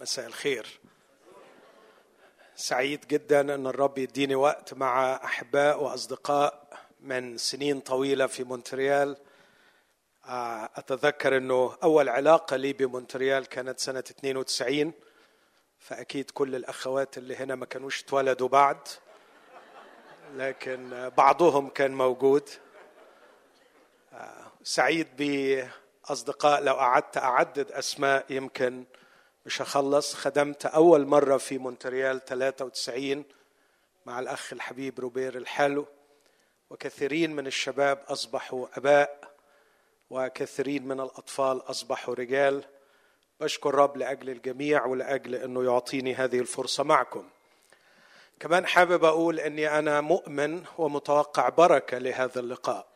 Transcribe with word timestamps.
مساء 0.00 0.26
الخير. 0.26 0.80
سعيد 2.54 3.06
جدا 3.08 3.40
أن 3.40 3.66
الرب 3.66 3.98
يديني 3.98 4.34
وقت 4.34 4.74
مع 4.74 5.14
أحباء 5.24 5.82
وأصدقاء 5.82 6.68
من 7.00 7.36
سنين 7.36 7.80
طويلة 7.80 8.26
في 8.26 8.44
مونتريال. 8.44 9.16
آه، 10.26 10.70
أتذكر 10.76 11.36
إنه 11.36 11.76
أول 11.82 12.08
علاقة 12.08 12.56
لي 12.56 12.72
بمونتريال 12.72 13.46
كانت 13.46 13.80
سنة 13.80 13.98
92 13.98 14.92
فأكيد 15.78 16.30
كل 16.30 16.54
الأخوات 16.54 17.18
اللي 17.18 17.36
هنا 17.36 17.54
ما 17.54 17.66
كانوش 17.66 18.02
اتولدوا 18.02 18.48
بعد 18.48 18.88
لكن 20.34 21.10
بعضهم 21.16 21.68
كان 21.68 21.94
موجود. 21.94 22.48
آه، 24.12 24.52
سعيد 24.62 25.08
بأصدقاء 25.16 26.62
لو 26.62 26.74
قعدت 26.74 27.16
أعدد 27.16 27.72
أسماء 27.72 28.24
يمكن 28.30 28.84
مش 29.50 29.62
هخلص. 29.62 30.14
خدمت 30.14 30.66
أول 30.66 31.06
مرة 31.06 31.36
في 31.36 31.58
مونتريال 31.58 32.24
93 32.24 33.24
مع 34.06 34.20
الأخ 34.20 34.52
الحبيب 34.52 35.00
روبير 35.00 35.36
الحلو 35.36 35.86
وكثيرين 36.70 37.36
من 37.36 37.46
الشباب 37.46 38.02
أصبحوا 38.08 38.66
أباء 38.74 39.34
وكثيرين 40.10 40.88
من 40.88 41.00
الأطفال 41.00 41.70
أصبحوا 41.70 42.14
رجال. 42.14 42.64
بشكر 43.40 43.74
رب 43.74 43.96
لأجل 43.96 44.30
الجميع 44.30 44.86
ولأجل 44.86 45.34
أنه 45.34 45.64
يعطيني 45.64 46.14
هذه 46.14 46.38
الفرصة 46.38 46.84
معكم. 46.84 47.24
كمان 48.40 48.66
حابب 48.66 49.04
أقول 49.04 49.40
أني 49.40 49.78
أنا 49.78 50.00
مؤمن 50.00 50.64
ومتوقع 50.78 51.48
بركة 51.48 51.98
لهذا 51.98 52.40
اللقاء 52.40 52.86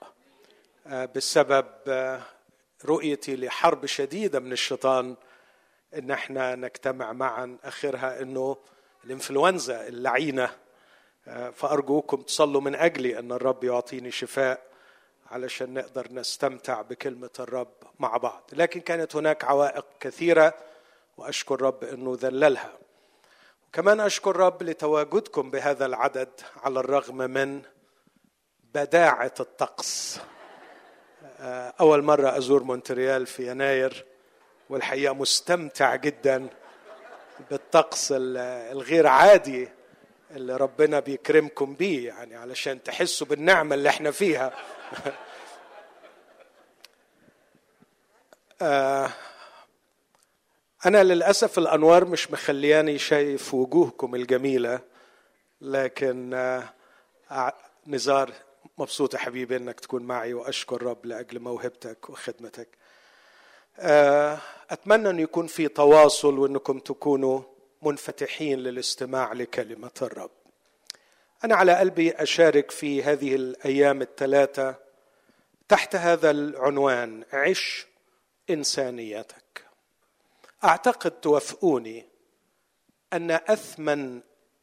آه، 0.86 1.04
بسبب 1.04 1.66
آه، 1.88 2.22
رؤيتي 2.84 3.36
لحرب 3.36 3.86
شديدة 3.86 4.40
من 4.40 4.52
الشيطان 4.52 5.16
إن 5.98 6.10
إحنا 6.10 6.54
نجتمع 6.54 7.12
معا. 7.12 7.56
آخرها 7.64 8.22
إنه 8.22 8.56
الإنفلونزا 9.04 9.88
اللعينة. 9.88 10.50
آه، 11.28 11.50
فأرجوكم 11.50 12.22
تصلوا 12.22 12.60
من 12.60 12.74
أجلي 12.74 13.18
إن 13.18 13.32
الرب 13.32 13.64
يعطيني 13.64 14.10
شفاء 14.10 14.62
علشان 15.30 15.74
نقدر 15.74 16.12
نستمتع 16.12 16.82
بكلمة 16.82 17.30
الرب 17.40 17.72
مع 17.98 18.16
بعض. 18.16 18.50
لكن 18.52 18.80
كانت 18.80 19.16
هناك 19.16 19.44
عوائق 19.44 19.86
كثيرة 20.00 20.54
وأشكر 21.16 21.62
رب 21.62 21.84
إنه 21.84 22.18
ذللها. 22.20 22.72
وكمان 23.68 24.00
أشكر 24.00 24.36
رب 24.36 24.62
لتواجدكم 24.62 25.50
بهذا 25.50 25.86
العدد 25.86 26.28
على 26.62 26.80
الرغم 26.80 27.16
من 27.16 27.62
بداعة 28.74 29.34
الطقس. 29.40 30.20
آه، 31.40 31.74
أول 31.80 32.02
مرة 32.02 32.38
أزور 32.38 32.62
مونتريال 32.62 33.26
في 33.26 33.50
يناير. 33.50 34.13
والحقيقة 34.70 35.14
مستمتع 35.14 35.96
جدا 35.96 36.48
بالطقس 37.50 38.08
الغير 38.16 39.06
عادي 39.06 39.68
اللي 40.30 40.56
ربنا 40.56 41.00
بيكرمكم 41.00 41.74
بيه 41.74 42.08
يعني 42.08 42.36
علشان 42.36 42.82
تحسوا 42.82 43.26
بالنعمة 43.26 43.74
اللي 43.74 43.88
إحنا 43.88 44.10
فيها. 44.10 44.52
آه، 48.62 49.10
أنا 50.86 51.02
للأسف 51.04 51.58
الأنوار 51.58 52.04
مش 52.04 52.30
مخلياني 52.30 52.98
شايف 52.98 53.54
وجوهكم 53.54 54.14
الجميلة 54.14 54.80
لكن 55.60 56.34
آه، 57.30 57.54
نزار 57.86 58.32
مبسوط 58.78 59.14
يا 59.14 59.18
حبيبي 59.18 59.56
إنك 59.56 59.80
تكون 59.80 60.02
معي 60.02 60.34
وأشكر 60.34 60.82
رب 60.82 61.06
لأجل 61.06 61.40
موهبتك 61.40 62.10
وخدمتك. 62.10 62.68
آه، 63.78 64.38
أتمنى 64.70 65.10
أن 65.10 65.20
يكون 65.20 65.46
في 65.46 65.68
تواصل 65.68 66.38
وأنكم 66.38 66.78
تكونوا 66.78 67.42
منفتحين 67.82 68.58
للاستماع 68.58 69.32
لكلمة 69.32 69.90
الرب. 70.02 70.30
أنا 71.44 71.54
على 71.54 71.74
قلبي 71.74 72.10
أشارك 72.10 72.70
في 72.70 73.02
هذه 73.02 73.34
الأيام 73.34 74.02
الثلاثة 74.02 74.74
تحت 75.68 75.96
هذا 75.96 76.30
العنوان 76.30 77.24
عش 77.32 77.86
إنسانيتك. 78.50 79.64
أعتقد 80.64 81.10
توافقوني 81.10 82.06
أن 83.12 83.30
أثمن 83.30 84.20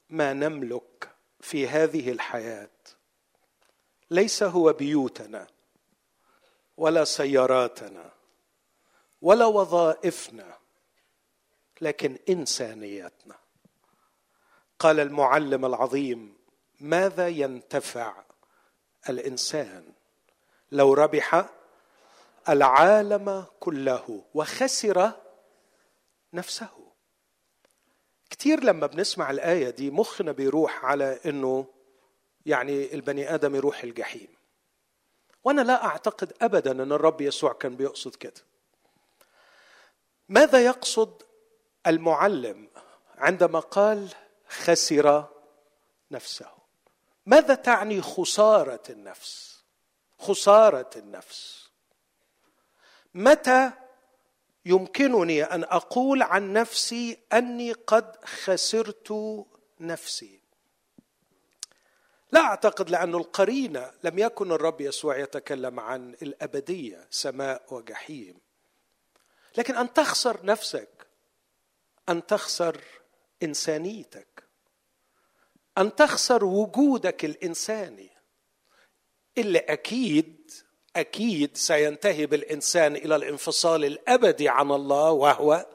ما 0.09 0.33
نملك 0.33 1.09
في 1.41 1.67
هذه 1.67 2.11
الحياة 2.11 2.69
ليس 4.11 4.43
هو 4.43 4.73
بيوتنا 4.73 5.47
ولا 6.77 7.03
سياراتنا. 7.03 8.20
ولا 9.21 9.45
وظائفنا 9.45 10.57
لكن 11.81 12.17
انسانيتنا 12.29 13.35
قال 14.79 14.99
المعلم 14.99 15.65
العظيم 15.65 16.37
ماذا 16.79 17.27
ينتفع 17.27 18.23
الإنسان 19.09 19.93
لو 20.71 20.93
ربح 20.93 21.49
العالم 22.49 23.45
كله 23.59 24.23
وخسر 24.33 25.11
نفسه؟ 26.33 26.69
كتير 28.29 28.63
لما 28.63 28.87
بنسمع 28.87 29.31
الآية 29.31 29.69
دي 29.69 29.91
مخنا 29.91 30.31
بيروح 30.31 30.85
على 30.85 31.19
إنه 31.25 31.65
يعني 32.45 32.93
البني 32.93 33.33
آدم 33.35 33.55
يروح 33.55 33.83
الجحيم. 33.83 34.27
وأنا 35.43 35.61
لا 35.61 35.85
أعتقد 35.85 36.33
ابدا 36.41 36.71
إن 36.71 36.91
الرب 36.91 37.21
يسوع 37.21 37.53
كان 37.53 37.75
بيقصد 37.75 38.15
كده. 38.15 38.41
ماذا 40.31 40.65
يقصد 40.65 41.23
المعلم 41.87 42.69
عندما 43.17 43.59
قال 43.59 44.09
خسر 44.47 45.27
نفسه؟ 46.11 46.51
ماذا 47.25 47.55
تعني 47.55 48.01
خسارة 48.01 48.83
النفس؟ 48.89 49.63
خسارة 50.19 50.89
النفس. 50.95 51.69
متى 53.13 53.71
يمكنني 54.65 55.43
أن 55.43 55.63
أقول 55.63 56.21
عن 56.21 56.53
نفسي 56.53 57.17
أني 57.33 57.71
قد 57.71 58.25
خسرت 58.25 59.13
نفسي؟ 59.79 60.39
لا 62.31 62.41
أعتقد 62.41 62.89
لأن 62.89 63.15
القرينه 63.15 63.91
لم 64.03 64.19
يكن 64.19 64.51
الرب 64.51 64.81
يسوع 64.81 65.17
يتكلم 65.17 65.79
عن 65.79 66.15
الأبدية 66.21 67.07
سماء 67.09 67.73
وجحيم. 67.73 68.50
لكن 69.57 69.75
أن 69.75 69.93
تخسر 69.93 70.45
نفسك 70.45 71.07
أن 72.09 72.25
تخسر 72.25 72.81
إنسانيتك 73.43 74.31
أن 75.77 75.95
تخسر 75.95 76.45
وجودك 76.45 77.25
الإنساني. 77.25 78.09
اللي 79.37 79.59
أكيد 79.59 80.51
أكيد 80.95 81.57
سينتهي 81.57 82.25
بالإنسان 82.25 82.95
إلى 82.95 83.15
الانفصال 83.15 83.85
الأبدي 83.85 84.49
عن 84.49 84.71
الله 84.71 85.11
وهو 85.11 85.65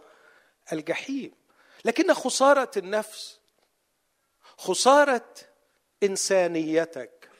الجحيم. 0.72 1.32
لكن 1.84 2.15
خسارة 2.15 2.70
النفس 2.76 3.41
خسارة 4.59 5.34
إنسانيتك 6.03 7.31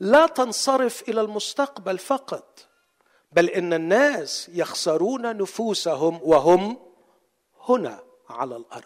لا 0.00 0.26
تنصرف 0.26 1.08
إلى 1.08 1.20
المستقبل 1.20 1.98
فقط. 1.98 2.68
بل 3.32 3.50
إن 3.50 3.72
الناس 3.72 4.50
يخسرون 4.52 5.36
نفوسهم 5.36 6.20
وهم 6.22 6.78
هنا 7.68 8.02
على 8.28 8.56
الأرض. 8.56 8.84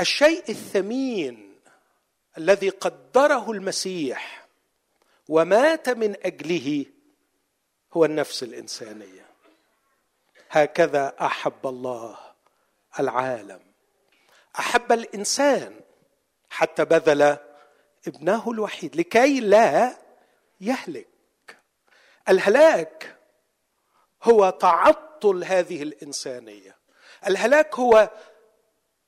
الشيء 0.00 0.44
الثمين 0.48 1.54
الذي 2.38 2.68
قدره 2.68 3.50
المسيح 3.50 4.46
ومات 5.28 5.88
من 5.88 6.16
أجله 6.26 6.86
هو 7.92 8.04
النفس 8.04 8.42
الإنسانية. 8.42 9.26
هكذا 10.50 11.14
أحب 11.20 11.66
الله 11.66 12.18
العالم. 13.00 13.60
أحب 14.58 14.92
الإنسان 14.92 15.80
حتى 16.50 16.84
بذل 16.84 17.36
ابنه 18.06 18.50
الوحيد 18.50 18.96
لكي 18.96 19.40
لا 19.40 19.98
يهلك. 20.60 21.06
الهلاك 22.28 23.16
هو 24.22 24.50
تعطل 24.50 25.44
هذه 25.44 25.82
الإنسانية. 25.82 26.76
الهلاك 27.26 27.74
هو 27.78 28.10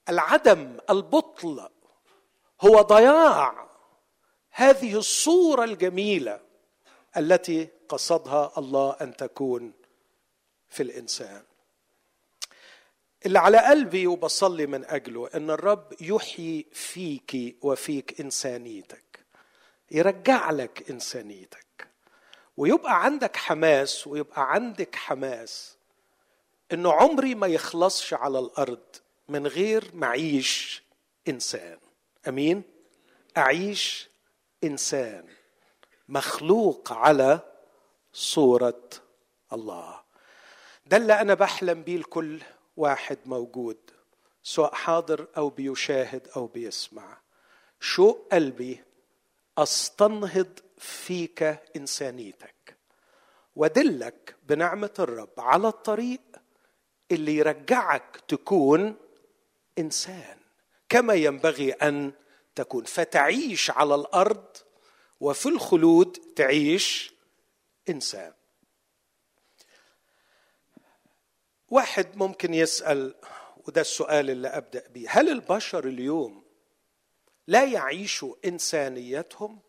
العدم 0.08 0.78
البطل 0.90 1.68
هو 2.60 2.80
ضياع 2.82 3.68
هذه 4.50 4.98
الصورة 4.98 5.64
الجميلة 5.64 6.40
التي 7.16 7.68
قصدها 7.88 8.52
الله 8.58 8.96
أن 9.00 9.16
تكون 9.16 9.72
في 10.68 10.82
الإنسان. 10.82 11.42
اللي 13.26 13.38
على 13.38 13.58
قلبي 13.58 14.06
وبصلي 14.06 14.66
من 14.66 14.84
أجله 14.84 15.30
إن 15.34 15.50
الرب 15.50 15.92
يحيي 16.00 16.66
فيك 16.72 17.56
وفيك 17.62 18.20
إنسانيتك 18.20 19.26
يرجع 19.90 20.50
لك 20.50 20.90
إنسانيتك. 20.90 21.66
ويبقى 22.62 23.04
عندك 23.04 23.36
حماس 23.36 24.06
ويبقى 24.06 24.52
عندك 24.52 24.96
حماس 24.96 25.76
إنه 26.72 26.92
عمري 26.92 27.34
ما 27.34 27.46
يخلصش 27.46 28.14
على 28.14 28.38
الأرض 28.38 28.96
من 29.28 29.46
غير 29.46 29.90
ما 29.94 30.06
اعيش 30.06 30.82
إنسان. 31.28 31.78
أمين؟ 32.28 32.62
أعيش 33.36 34.08
إنسان 34.64 35.24
مخلوق 36.08 36.92
على 36.92 37.40
صورة 38.12 38.90
الله. 39.52 40.00
ده 40.86 40.96
اللي 40.96 41.20
أنا 41.20 41.34
بحلم 41.34 41.82
بيه 41.82 41.96
لكل 41.98 42.40
واحد 42.76 43.18
موجود 43.26 43.78
سواء 44.42 44.74
حاضر 44.74 45.26
أو 45.36 45.48
بيشاهد 45.48 46.28
أو 46.36 46.46
بيسمع. 46.46 47.18
شوق 47.80 48.28
قلبي؟ 48.32 48.84
أستنهض 49.58 50.48
فيك 50.82 51.42
إنسانيتك. 51.76 52.76
ودلك 53.56 54.36
بنعمة 54.42 54.94
الرب 54.98 55.32
على 55.38 55.68
الطريق 55.68 56.20
اللي 57.10 57.36
يرجعك 57.36 58.22
تكون 58.28 58.96
إنسان 59.78 60.38
كما 60.88 61.14
ينبغي 61.14 61.72
أن 61.72 62.12
تكون. 62.54 62.84
فتعيش 62.84 63.70
على 63.70 63.94
الأرض 63.94 64.56
وفي 65.20 65.48
الخلود 65.48 66.16
تعيش 66.36 67.14
إنسان. 67.88 68.32
واحد 71.68 72.16
ممكن 72.16 72.54
يسأل 72.54 73.14
وده 73.66 73.80
السؤال 73.80 74.30
اللي 74.30 74.48
أبدأ 74.48 74.88
به 74.88 75.06
هل 75.08 75.28
البشر 75.28 75.86
اليوم 75.88 76.44
لا 77.46 77.64
يعيشوا 77.64 78.34
إنسانيتهم؟ 78.44 79.60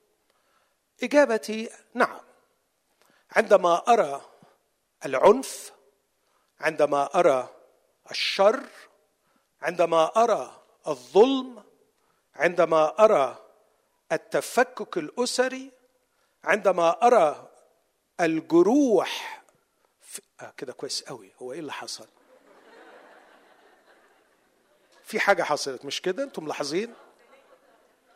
إجابتي 1.04 1.70
نعم. 1.94 2.20
عندما 3.32 3.94
أرى 3.94 4.22
العنف 5.06 5.74
عندما 6.60 7.20
أرى 7.20 7.50
الشر 8.12 8.64
عندما 9.62 10.24
أرى 10.24 10.62
الظلم 10.88 11.64
عندما 12.36 13.04
أرى 13.04 13.38
التفكك 14.12 14.98
الأسري 14.98 15.72
عندما 16.44 17.08
أرى 17.08 17.50
الجروح 18.22 19.44
في... 20.02 20.22
آه 20.42 20.54
كده 20.58 20.74
كويس 20.74 21.04
قوي 21.04 21.32
هو 21.42 21.54
إيه 21.54 21.60
اللي 21.60 21.72
حصل؟ 21.74 22.08
في 25.04 25.20
حاجة 25.20 25.44
حصلت 25.44 25.86
مش 25.86 26.02
كده؟ 26.02 26.24
أنتم 26.24 26.44
ملاحظين؟ 26.44 26.94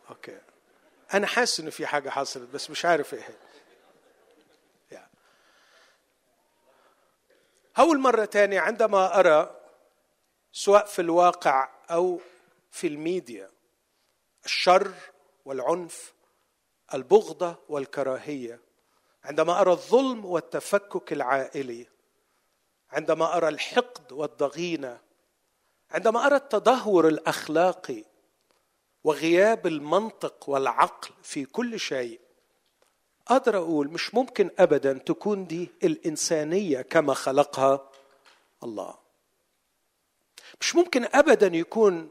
okay. 0.10 0.38
أنا 1.14 1.28
حاسس 1.28 1.60
ان 1.60 1.70
في 1.70 1.88
حاجة 1.88 2.10
حصلت 2.10 2.50
بس 2.50 2.70
مش 2.70 2.86
عارف 2.86 3.14
إيه. 3.14 3.28
هي 4.90 5.08
أول 7.80 8.00
مرة 8.00 8.26
تانية 8.26 8.60
عندما 8.60 9.20
أرى 9.20 9.56
سواء 10.52 10.86
في 10.86 11.02
الواقع 11.02 11.70
أو 11.92 12.22
في 12.72 12.88
الميديا 12.88 13.50
الشر 14.46 14.92
والعنف 15.46 16.14
البغضة 16.94 17.56
والكراهية 17.70 18.60
عندما 19.24 19.62
أرى 19.62 19.72
الظلم 19.72 20.26
والتفكك 20.26 21.14
العائلي 21.14 21.88
عندما 22.92 23.38
أرى 23.38 23.48
الحقد 23.48 24.12
والضغينة 24.12 25.00
عندما 25.92 26.26
أرى 26.26 26.36
التدهور 26.36 27.08
الأخلاقي 27.08 28.04
وغياب 29.08 29.68
المنطق 29.68 30.50
والعقل 30.50 31.10
في 31.24 31.46
كل 31.46 31.80
شيء. 31.80 32.20
أقدر 33.28 33.58
أقول 33.58 33.88
مش 33.88 34.16
ممكن 34.16 34.52
ابدا 34.60 34.94
تكون 34.94 35.48
دي 35.48 35.72
الإنسانية 35.84 36.82
كما 36.82 37.14
خلقها 37.14 37.92
الله. 38.64 38.98
مش 40.62 40.76
ممكن 40.76 41.08
ابدا 41.14 41.48
يكون 41.58 42.10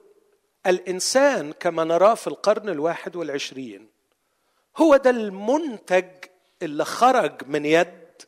الإنسان 0.66 1.52
كما 1.52 1.84
نراه 1.84 2.14
في 2.14 2.26
القرن 2.26 2.68
الواحد 2.68 3.16
والعشرين. 3.16 3.88
هو 4.76 4.96
ده 4.96 5.10
المنتج 5.10 6.24
اللي 6.62 6.84
خرج 6.84 7.46
من 7.46 7.66
يد 7.66 8.22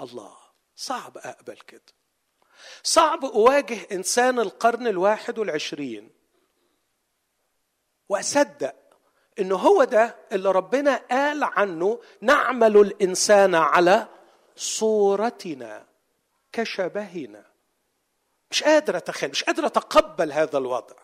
الله. 0.00 0.36
صعب 0.76 1.18
أقبل 1.18 1.56
كده. 1.56 1.82
صعب 2.82 3.24
أواجه 3.24 3.78
إنسان 3.92 4.38
القرن 4.38 4.86
الواحد 4.86 5.38
والعشرين. 5.38 6.15
وأصدق 8.08 8.74
انه 9.38 9.56
هو 9.56 9.84
ده 9.84 10.16
اللي 10.32 10.50
ربنا 10.52 10.96
قال 11.10 11.44
عنه 11.44 12.00
نعمل 12.20 12.76
الإنسان 12.76 13.54
على 13.54 14.06
صورتنا 14.56 15.86
كشبهنا. 16.52 17.44
مش 18.50 18.62
قادر 18.62 18.96
أتخيل 18.96 19.30
مش 19.30 19.44
قادر 19.44 19.66
أتقبل 19.66 20.32
هذا 20.32 20.58
الوضع. 20.58 20.94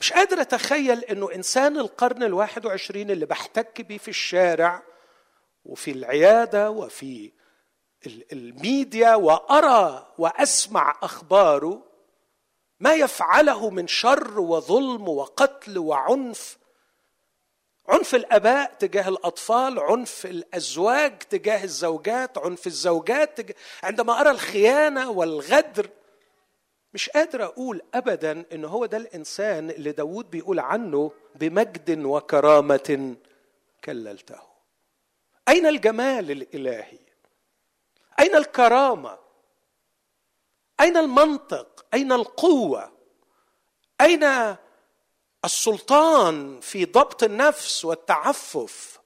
مش 0.00 0.12
قادر 0.12 0.40
أتخيل 0.40 1.04
إنه 1.04 1.32
إنسان 1.34 1.76
القرن 1.78 2.22
الواحد 2.22 2.66
وعشرين 2.66 3.10
اللي 3.10 3.26
بحتك 3.26 3.80
بيه 3.80 3.98
في 3.98 4.08
الشارع 4.08 4.82
وفي 5.64 5.90
العيادة 5.90 6.70
وفي 6.70 7.32
الميديا 8.32 9.14
وأرى 9.14 10.12
وأسمع 10.18 10.98
أخباره 11.02 11.89
ما 12.80 12.94
يفعله 12.94 13.70
من 13.70 13.86
شر 13.86 14.40
وظلم 14.40 15.08
وقتل 15.08 15.78
وعنف. 15.78 16.58
عنف 17.88 18.14
الآباء 18.14 18.74
تجاه 18.78 19.08
الأطفال 19.08 19.78
عنف 19.78 20.26
الأزواج 20.26 21.18
تجاه 21.18 21.64
الزوجات 21.64 22.38
عنف 22.38 22.66
الزوجات 22.66 23.40
تجاه 23.40 23.54
عندما 23.82 24.20
أرى 24.20 24.30
الخيانة 24.30 25.10
والغدر 25.10 25.90
مش 26.94 27.08
قادر 27.10 27.44
أقول 27.44 27.82
ابدا 27.94 28.44
إن 28.52 28.64
هو 28.64 28.86
ده 28.86 28.96
الإنسان 28.96 29.70
اللي 29.70 29.92
داود 29.92 30.30
بيقول 30.30 30.60
عنه 30.60 31.12
بمجد 31.34 32.04
وكرامة 32.04 33.16
كللته. 33.84 34.38
أين 35.48 35.66
الجمال 35.66 36.30
الإلهي؟ 36.30 36.98
أين 38.20 38.36
الكرامة؟ 38.36 39.18
أين 40.80 40.96
المنطق؟ 40.96 41.84
أين 41.94 42.12
القوة؟ 42.12 42.92
أين 44.00 44.56
السلطان 45.44 46.60
في 46.60 46.84
ضبط 46.84 47.22
النفس 47.22 47.84
والتعفف؟ 47.84 49.00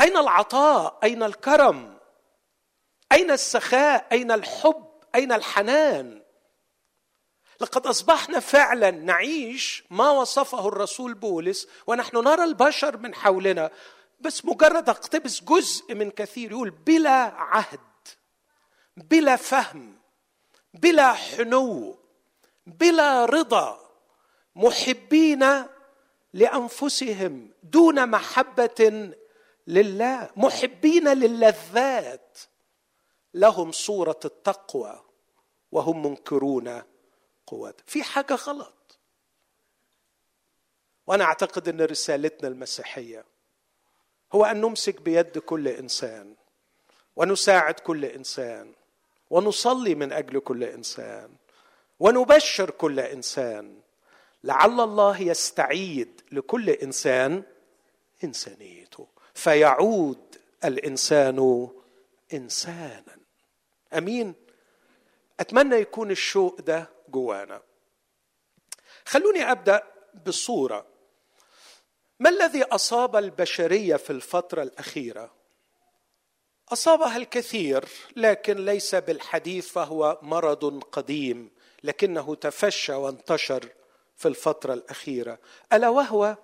أين 0.00 0.16
العطاء؟ 0.16 0.98
أين 1.02 1.22
الكرم؟ 1.22 1.98
أين 3.12 3.30
السخاء؟ 3.30 4.06
أين 4.12 4.30
الحب؟ 4.32 4.90
أين 5.14 5.32
الحنان؟ 5.32 6.22
لقد 7.60 7.86
أصبحنا 7.86 8.40
فعلا 8.40 8.90
نعيش 8.90 9.84
ما 9.90 10.10
وصفه 10.10 10.68
الرسول 10.68 11.14
بولس 11.14 11.68
ونحن 11.86 12.16
نرى 12.16 12.44
البشر 12.44 12.96
من 12.96 13.14
حولنا 13.14 13.70
بس 14.20 14.44
مجرد 14.44 14.88
اقتبس 14.88 15.42
جزء 15.42 15.94
من 15.94 16.10
كثير 16.10 16.50
يقول 16.50 16.70
بلا 16.70 17.22
عهد 17.24 17.80
بلا 18.96 19.36
فهم. 19.36 19.99
بلا 20.74 21.12
حنو 21.12 21.98
بلا 22.66 23.24
رضا 23.24 23.90
محبين 24.56 25.44
لأنفسهم 26.32 27.50
دون 27.62 28.08
محبة 28.10 29.12
لله 29.66 30.30
محبين 30.36 31.08
للذات. 31.08 32.38
لهم 33.34 33.72
صورة 33.72 34.20
التقوى 34.24 35.04
وهم 35.72 36.06
منكرون 36.06 36.82
قوات. 37.46 37.80
في 37.86 38.02
حاجة 38.02 38.34
غلط. 38.34 38.98
وأنا 41.06 41.24
أعتقد 41.24 41.68
إن 41.68 41.80
رسالتنا 41.80 42.48
المسيحية 42.48 43.24
هو 44.32 44.44
أن 44.44 44.60
نمسك 44.60 45.00
بيد 45.00 45.38
كل 45.38 45.68
إنسان 45.68 46.36
ونساعد 47.16 47.74
كل 47.74 48.04
إنسان 48.04 48.74
ونصلي 49.30 49.94
من 49.94 50.12
أجل 50.12 50.38
كل 50.38 50.64
إنسان 50.64 51.30
ونبشر 52.00 52.70
كل 52.70 53.00
إنسان. 53.00 53.80
لعل 54.44 54.80
الله 54.80 55.20
يستعيد 55.20 56.20
لكل 56.32 56.70
إنسان 56.70 57.42
إنسانيته 58.24 59.06
فيعود 59.34 60.36
الإنسان 60.64 61.68
إنسانا. 62.34 63.18
أمين؟ 63.92 64.34
أتمنى 65.40 65.76
يكون 65.76 66.10
الشوق 66.10 66.60
ده 66.60 66.90
جوانا. 67.08 67.62
خلوني 69.04 69.50
أبدأ 69.50 69.82
بصورة. 70.26 70.86
ما 72.20 72.30
الذي 72.30 72.62
أصاب 72.62 73.16
البشرية 73.16 73.96
في 73.96 74.10
الفترة 74.10 74.62
الأخيرة؟ 74.62 75.39
اصابها 76.72 77.16
الكثير 77.16 77.84
لكن 78.16 78.64
ليس 78.64 78.94
بالحديث 78.94 79.68
فهو 79.68 80.18
مرض 80.22 80.82
قديم 80.92 81.50
لكنه 81.84 82.34
تفشى 82.34 82.92
وانتشر 82.92 83.68
في 84.16 84.28
الفترة 84.28 84.74
الأخيرة. 84.74 85.38
ألا 85.72 85.88
وهو 85.88 86.36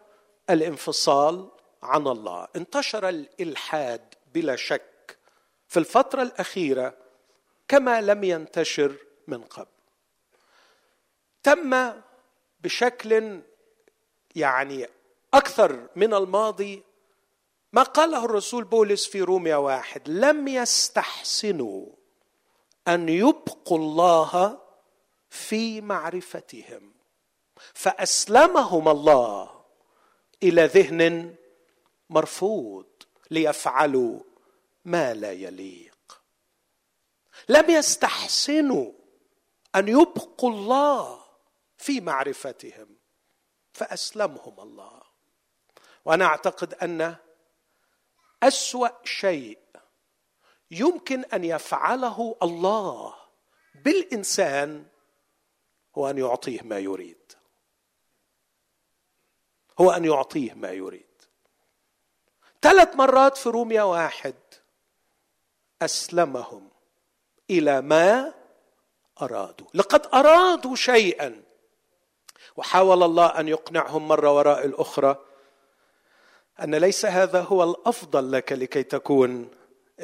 الانفصال 0.51 1.49
عن 1.83 2.07
الله. 2.07 2.49
انتشر 2.57 3.09
الإلحاد 3.09 4.15
بلا 4.35 4.57
شك 4.57 5.19
في 5.69 5.77
الفترة 5.77 6.23
الأخيرة 6.23 6.95
كما 7.69 8.01
لم 8.01 8.25
ينتشر 8.25 8.97
من 9.27 9.43
قبل. 9.43 9.67
تم 11.43 11.93
بشكل 12.61 13.41
يعني 14.37 14.89
أكثر 15.35 15.89
من 15.97 16.15
الماضي 16.15 16.83
ما 17.77 17.83
قاله 17.83 18.25
الرسول 18.25 18.65
بولس 18.65 19.07
في 19.07 19.23
روميا 19.23 19.57
واحد 19.57 20.09
لم 20.09 20.49
يستحسنوا 20.49 21.87
أن 22.89 23.09
يبقوا 23.09 23.79
الله 23.79 24.61
في 25.31 25.81
معرفتهم 25.81 26.93
فأسلمهم 27.75 28.89
الله 28.89 29.65
إلى 30.43 30.67
ذهن 30.67 31.35
مرفوض 32.11 32.87
ليفعلوا 33.31 34.21
ما 34.85 35.15
لا 35.15 35.33
يليق. 35.33 36.21
لم 37.49 37.71
يستحسنوا 37.71 38.93
أن 39.75 39.89
يبقوا 39.89 40.51
الله 40.51 41.21
في 41.79 42.01
معرفتهم 42.01 42.89
فأسلمهم 43.73 44.61
الله. 44.61 45.03
وأنا 46.05 46.25
أعتقد 46.25 46.75
أن 46.75 47.17
أسوأ 48.47 48.89
شيء 49.05 49.59
يمكن 50.71 51.25
أن 51.25 51.45
يفعله 51.45 52.37
الله 52.43 53.15
بالإنسان 53.85 54.87
هو 55.99 56.11
أن 56.11 56.19
يعطيه 56.19 56.63
ما 56.63 56.79
يريد. 56.79 57.33
هو 59.81 59.91
أن 59.91 60.05
يعطيه 60.05 60.55
ما 60.55 60.71
يريد. 60.73 61.07
ثلاث 62.63 62.97
مرات 62.97 63.37
في 63.37 63.49
روميا 63.49 63.83
واحد 63.83 64.35
أسلمهم 65.83 66.69
إلى 67.51 67.81
ما 67.81 68.35
أرادوا. 69.23 69.67
لقد 69.75 70.07
أرادوا 70.15 70.77
شيئا. 70.77 71.43
وحاول 72.57 73.03
الله 73.03 73.27
أن 73.27 73.49
يقنعهم 73.49 74.09
مرة 74.09 74.33
وراء 74.33 74.67
الأخرى 74.67 75.17
أن 76.63 76.75
ليس 76.75 77.07
هذا 77.07 77.41
هو 77.41 77.65
الأفضل 77.65 78.33
لك 78.33 78.53
لكي 78.53 78.83
تكون 78.83 79.49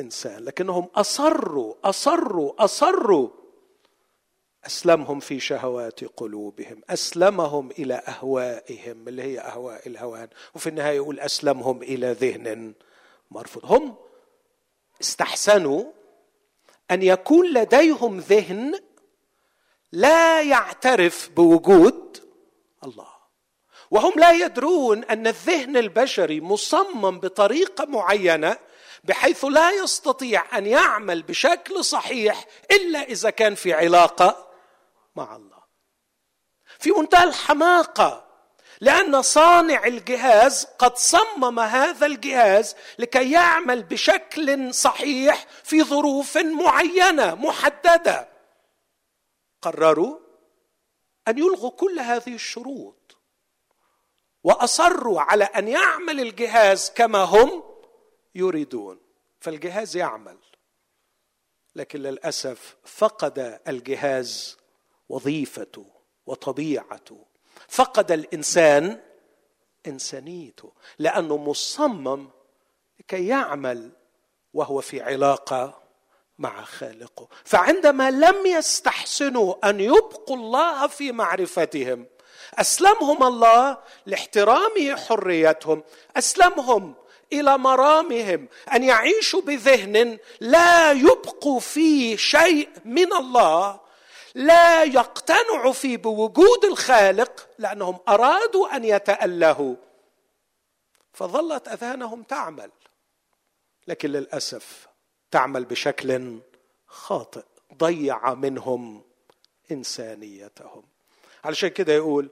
إنسان 0.01 0.45
لكنهم 0.45 0.89
أصروا 0.95 1.75
أصروا 1.85 2.65
أصروا. 2.65 3.29
أسلمهم 4.67 5.21
في 5.21 5.41
شهوات 5.41 6.05
قلوبهم 6.05 6.83
أسلمهم 6.91 7.71
إلى 7.71 7.95
أهوائهم 7.95 9.09
اللي 9.09 9.23
هي 9.23 9.41
أهواء 9.41 9.89
الهوان. 9.89 10.29
وفي 10.55 10.69
النهاية 10.69 10.97
يقول 10.97 11.21
أسلمهم 11.21 11.83
إلى 11.83 12.13
ذهن 12.13 12.75
مرفوض. 13.31 13.73
هم 13.73 13.97
استحسنوا 15.01 15.85
أن 16.91 17.03
يكون 17.03 17.53
لديهم 17.53 18.19
ذهن 18.19 18.81
لا 19.93 20.43
يعترف 20.43 21.31
بوجود 21.37 22.19
الله. 22.85 23.22
وهم 23.93 24.13
لا 24.17 24.33
يدرون 24.33 25.05
أن 25.05 25.27
الذهن 25.27 25.77
البشري 25.77 26.41
مصمم 26.41 27.21
بطريقة 27.21 27.85
معينة 27.85 28.57
بحيث 29.05 29.45
لا 29.45 29.71
يستطيع 29.71 30.59
أن 30.59 30.67
يعمل 30.67 31.23
بشكل 31.23 31.85
صحيح 31.85 32.47
إلا 32.71 33.03
إذا 33.03 33.31
كان 33.31 33.55
في 33.55 33.73
علاقة 33.73 34.49
مع 35.17 35.37
الله. 35.37 35.63
في 36.79 36.91
منتهى 36.91 37.25
الحماقة 37.25 38.27
لأن 38.81 39.23
صانع 39.23 39.87
الجهاز 39.87 40.67
قد 40.79 40.97
صمم 40.97 41.61
هذا 41.61 42.07
الجهاز 42.07 42.77
لكي 42.99 43.31
يعمل 43.31 43.83
بشكل 43.83 44.75
صحيح 44.75 45.47
في 45.65 45.83
ظروف 45.83 46.37
معينة 46.37 47.35
محددة. 47.35 48.29
قرروا 49.63 50.19
أن 51.29 51.39
يلغوا 51.39 51.71
كل 51.71 51.99
هذه 51.99 52.35
الشروط. 52.35 53.02
وأصروا 54.45 55.21
على 55.21 55.45
أن 55.45 55.69
يعمل 55.69 56.21
الجهاز 56.21 56.91
كما 56.91 57.19
هم 57.19 57.63
يريدون. 58.35 59.01
فالجهاز 59.41 59.97
يعمل 59.97 60.39
لكن 61.77 62.01
للأسف 62.03 62.77
فقد 62.85 63.61
الجهاز 63.69 64.59
وظيفته 65.09 65.87
وطبيعته. 66.27 67.27
فقد 67.69 68.13
الإنسان 68.13 69.01
إنسانيته 69.87 70.73
لأنه 70.99 71.37
مصمم 71.37 72.31
لكي 73.01 73.27
يعمل 73.27 73.93
وهو 74.55 74.81
في 74.81 75.01
علاقة 75.01 75.83
مع 76.39 76.65
خالقه. 76.65 77.29
فعندما 77.45 78.11
لم 78.11 78.47
يستحسنوا 78.47 79.71
أن 79.71 79.81
يبقوا 79.81 80.37
الله 80.37 80.87
في 80.87 81.13
معرفتهم 81.13 82.07
أسلمهم 82.55 83.23
الله 83.23 83.79
لاحترام 84.07 84.97
حريتهم. 84.97 85.83
أسلمهم 86.17 86.95
إلى 87.33 87.59
مرامهم. 87.59 88.49
أن 88.75 88.83
يعيشوا 88.83 89.41
بذهن 89.41 90.19
لا 90.41 90.93
يبقوا 90.93 91.61
فيه 91.61 92.17
شيء 92.17 92.69
من 92.85 93.13
الله 93.13 93.81
لا 94.35 94.85
يقتنعوا 94.85 95.73
فيه 95.73 95.97
بوجود 95.97 96.65
الخالق 96.65 97.49
لأنهم 97.59 97.99
أرادوا 98.09 98.77
أن 98.77 98.85
يتألهوا. 98.85 99.77
فظلت 101.13 101.69
أذهانهم 101.69 102.23
تعمل 102.23 102.71
لكن 103.87 104.11
للأسف 104.11 104.89
تعمل 105.31 105.65
بشكل 105.65 106.39
خاطئ 106.87 107.43
ضيع 107.75 108.35
منهم 108.35 109.03
إنسانيتهم. 109.71 110.92
علشان 111.45 111.69
كده 111.69 111.93
يقول 111.93 112.29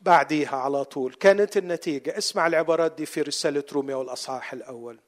بعديها 0.00 0.56
على 0.56 0.84
طول. 0.84 1.14
كانت 1.14 1.56
النتيجة 1.56 2.18
اسمع 2.18 2.46
العبارات 2.46 2.92
دي 2.92 3.06
في 3.06 3.22
رسالة 3.22 3.64
روميا 3.72 3.96
والأصحاح 3.96 4.52
الأول. 4.52 4.98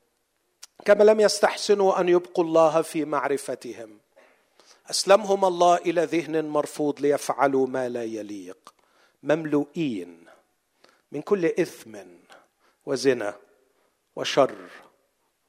كما 0.84 1.04
لم 1.04 1.20
يستحسنوا 1.20 2.00
أن 2.00 2.08
يبقوا 2.08 2.44
الله 2.44 2.82
في 2.82 3.04
معرفتهم. 3.04 3.98
أسلمهم 4.90 5.44
الله 5.44 5.76
إلى 5.76 6.04
ذهن 6.04 6.48
مرفوض 6.48 7.00
ليفعلوا 7.00 7.66
ما 7.66 7.88
لا 7.88 8.04
يليق. 8.04 8.74
مملوئين 9.22 10.24
من 11.12 11.22
كل 11.22 11.46
إثم 11.46 11.98
وزنا 12.86 13.34
وشر 14.16 14.70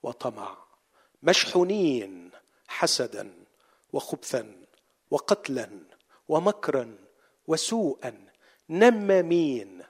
وطمع. 0.03 0.57
مشحونين 1.23 2.31
حسدا 2.67 3.33
وخبثا 3.93 4.55
وقتلا 5.11 5.69
ومكرا 6.27 6.95
وسوءا 7.47 8.13
نمامين 8.69 9.81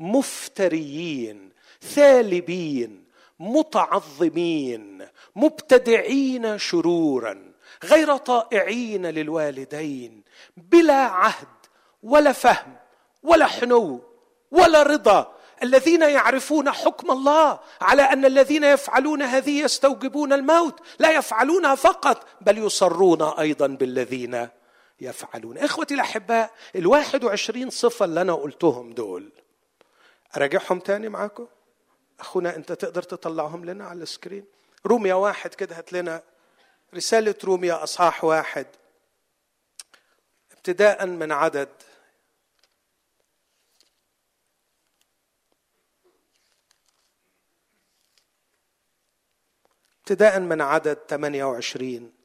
مفتريين 0.00 1.52
ثالبين 1.82 3.04
متعظمين 3.40 5.06
مبتدعين 5.36 6.58
شرورا 6.58 7.52
غير 7.84 8.16
طائعين 8.16 9.06
للوالدين 9.06 10.22
بلا 10.56 10.94
عهد 10.94 11.48
ولا 12.02 12.32
فهم 12.32 12.76
ولا 13.22 13.46
حنو 13.46 14.00
ولا 14.50 14.82
رضا. 14.82 15.34
الذين 15.62 16.02
يعرفون 16.02 16.70
حكم 16.70 17.10
الله 17.10 17.58
على 17.80 18.02
أن 18.02 18.24
الذين 18.24 18.64
يفعلون 18.64 19.22
هذه 19.22 19.60
يستوجبون 19.60 20.32
الموت 20.32 20.80
لا 20.98 21.10
يفعلونها 21.10 21.74
فقط 21.74 22.26
بل 22.40 22.58
يصرون 22.58 23.22
أيضا 23.22 23.66
بالذين 23.66 24.48
يفعلون. 25.02 25.58
إخوتي 25.58 25.94
الاحباء 25.94 26.54
الواحد 26.76 27.24
وعشرين 27.24 27.70
صفة 27.70 28.04
اللي 28.04 28.20
أنا 28.20 28.34
قلتهم 28.34 28.92
دول. 28.92 29.32
أراجعهم 30.36 30.78
تاني 30.78 31.08
معاكم؟ 31.08 31.46
أخونا 32.20 32.56
أنت 32.56 32.72
تقدر 32.72 33.02
تطلعهم 33.02 33.64
لنا 33.64 33.84
على 33.84 34.02
السكرين؟ 34.02 34.44
روميا 34.86 35.14
واحد 35.14 35.54
كده 35.54 35.78
هات 35.78 35.92
لنا 35.92 36.22
رسالة 36.94 37.34
روميا 37.44 37.82
أصحاح 37.82 38.24
واحد. 38.24 38.66
ابتداء 40.52 41.06
من 41.06 41.32
عدد. 41.32 41.68
ابتداء 50.00 50.40
من 50.40 50.60
عدد 50.60 50.98
28 51.08 52.21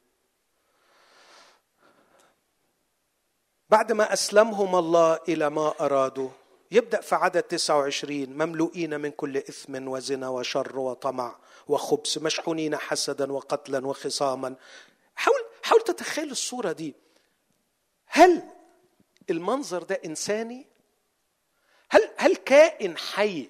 بعد 3.70 3.92
ما 3.92 4.12
أسلمهم 4.12 4.76
الله 4.76 5.18
إلى 5.28 5.50
ما 5.50 5.74
أرادوا 5.80 6.28
يبدأ 6.70 7.00
في 7.00 7.14
عدد 7.14 7.42
29 7.42 8.26
مملوئين 8.28 9.00
من 9.00 9.10
كل 9.10 9.36
إثم 9.36 9.88
وزنا 9.88 10.28
وشر 10.28 10.78
وطمع 10.78 11.36
وخبث 11.68 12.18
مشحونين 12.18 12.76
حسدا 12.76 13.32
وقتلا 13.32 13.86
وخصاما. 13.86 14.54
حاول 15.16 15.44
حاول 15.62 15.80
تتخيل 15.80 16.30
الصورة 16.30 16.72
دي. 16.72 16.94
هل 18.06 18.42
المنظر 19.30 19.82
ده 19.82 20.00
إنساني؟ 20.04 20.66
هل 21.90 22.10
هل 22.16 22.36
كائن 22.36 22.96
حي؟ 22.96 23.48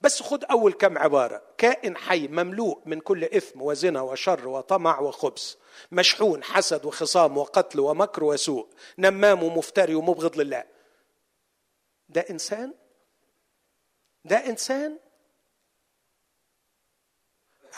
بس 0.00 0.22
خد 0.22 0.44
أول 0.44 0.72
كم 0.72 0.98
عبارة. 0.98 1.42
كائن 1.58 1.96
حي 1.96 2.28
مملوء 2.28 2.80
من 2.86 3.00
كل 3.00 3.24
إثم 3.24 3.62
وزنا 3.62 4.00
وشر 4.00 4.48
وطمع 4.48 5.00
وخبث. 5.00 5.54
مشحون 5.92 6.44
حسد 6.44 6.84
وخصام 6.84 7.38
وقتل 7.38 7.80
ومكر 7.80 8.24
وسوء 8.24 8.68
نمام 8.98 9.42
ومفتري 9.42 9.94
ومبغض 9.94 10.38
لله. 10.38 10.64
ده 12.08 12.20
إنسان؟ 12.30 12.74
ده 14.24 14.46
إنسان؟ 14.46 14.98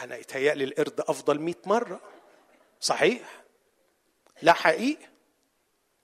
أنا 0.00 0.16
يتهيألي 0.16 0.64
القرد 0.64 1.00
أفضل 1.00 1.38
مئة 1.40 1.60
مرة. 1.66 2.00
صحيح؟ 2.80 3.42
لا 4.42 4.52
حقيقي. 4.52 5.06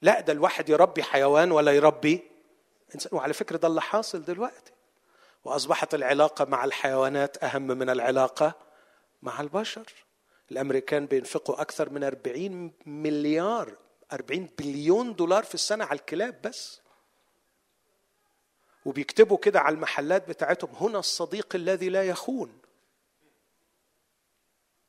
لا 0.02 0.20
ده 0.20 0.32
الواحد 0.32 0.68
يربي 0.68 1.02
حيوان 1.02 1.52
ولا 1.52 1.72
يربي 1.72 2.30
إنسان. 2.94 3.18
وعلى 3.18 3.32
فكرة 3.32 3.56
ده 3.56 3.68
اللي 3.68 3.82
حاصل 3.82 4.24
دلوقتي. 4.24 4.72
وأصبحت 5.44 5.94
العلاقة 5.94 6.44
مع 6.44 6.64
الحيوانات 6.64 7.44
أهم 7.44 7.66
من 7.66 7.90
العلاقة 7.90 8.54
مع 9.22 9.40
البشر. 9.40 9.92
الأمريكان 10.50 11.06
بينفقوا 11.06 11.60
أكثر 11.60 11.90
من 11.90 12.04
40 12.04 12.72
مليار 12.86 13.76
40 14.12 14.48
بليون 14.58 15.14
دولار 15.14 15.44
في 15.44 15.54
السنة 15.54 15.84
على 15.84 15.98
الكلاب 15.98 16.42
بس. 16.42 16.80
وبيكتبوا 18.84 19.36
كده 19.36 19.60
على 19.60 19.74
المحلات 19.74 20.28
بتاعتهم 20.28 20.70
هنا 20.74 20.98
الصديق 20.98 21.54
الذي 21.54 21.88
لا 21.88 22.04
يخون. 22.04 22.58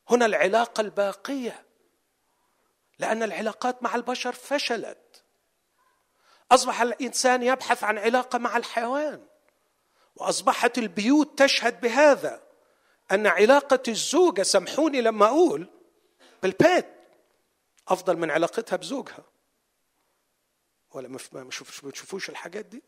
هنا 0.10 0.26
العلاقة 0.26 0.82
الباقية 0.82 1.66
لأن 3.00 3.24
العلاقات 3.24 3.84
مع 3.84 3.96
البشر 3.96 4.32
فشلت. 4.34 5.24
أصبح 6.52 6.82
الإنسان 6.82 7.44
يبحث 7.44 7.84
عن 7.84 7.98
علاقة 7.98 8.40
مع 8.40 8.58
الحيوان 8.58 9.26
وأصبحت 10.16 10.78
البيوت 10.78 11.40
تشهد 11.44 11.82
بهذا. 11.82 12.49
أن 13.12 13.28
علاقة 13.28 13.84
الزوجة 13.88 14.44
سامحوني 14.44 15.02
لما 15.02 15.26
أقول 15.26 15.70
بالبيت 16.44 16.86
أفضل 17.88 18.18
من 18.18 18.32
علاقتها 18.32 18.76
بزوجها. 18.76 19.24
ولا 20.92 21.08
ما 21.08 21.20
بتشوفوش 21.84 22.30
الحاجات 22.30 22.66
دي؟ 22.66 22.84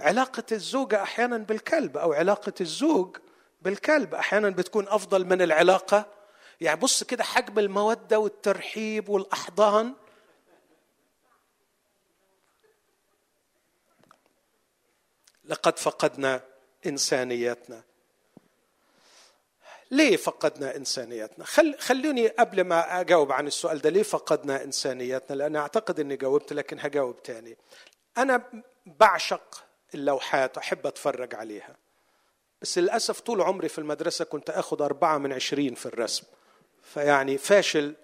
علاقة 0.00 0.44
الزوجة 0.52 1.02
أحيانا 1.02 1.38
بالكلب 1.38 1.96
أو 1.96 2.12
علاقة 2.12 2.52
الزوج 2.60 3.16
بالكلب 3.62 4.14
أحيانا 4.14 4.50
بتكون 4.50 4.88
أفضل 4.88 5.24
من 5.24 5.42
العلاقة. 5.42 6.06
يعني 6.60 6.80
بص 6.80 7.04
كده 7.04 7.24
حجم 7.24 7.58
المودة 7.58 8.18
والترحيب 8.18 9.08
والأحضان. 9.08 9.94
لقد 15.44 15.78
فقدنا 15.78 16.40
إنسانيتنا. 16.86 17.82
ليه 19.90 20.16
فقدنا 20.16 20.76
إنسانيتنا؟ 20.76 21.44
خل 21.44 21.78
خلوني 21.78 22.28
قبل 22.28 22.60
ما 22.60 23.00
أجاوب 23.00 23.32
عن 23.32 23.46
السؤال 23.46 23.78
ده 23.80 23.90
ليه 23.90 24.02
فقدنا 24.02 24.64
إنسانيتنا؟ 24.64 25.36
لأن 25.36 25.56
أعتقد 25.56 26.00
إني 26.00 26.16
جاوبت 26.16 26.52
لكن 26.52 26.80
هجاوب 26.80 27.22
تاني. 27.22 27.56
أنا 28.18 28.42
بعشق 28.86 29.64
اللوحات 29.94 30.58
أحب 30.58 30.86
أتفرج 30.86 31.34
عليها. 31.34 31.76
بس 32.62 32.78
للأسف 32.78 33.20
طول 33.20 33.40
عمري 33.40 33.68
في 33.68 33.78
المدرسة 33.78 34.24
كنت 34.24 34.50
آخذ 34.50 34.82
أربعة 34.82 35.18
من 35.18 35.32
عشرين 35.32 35.74
في 35.74 35.86
الرسم. 35.86 36.24
فيعني 36.82 37.38
فاشل 37.38 37.94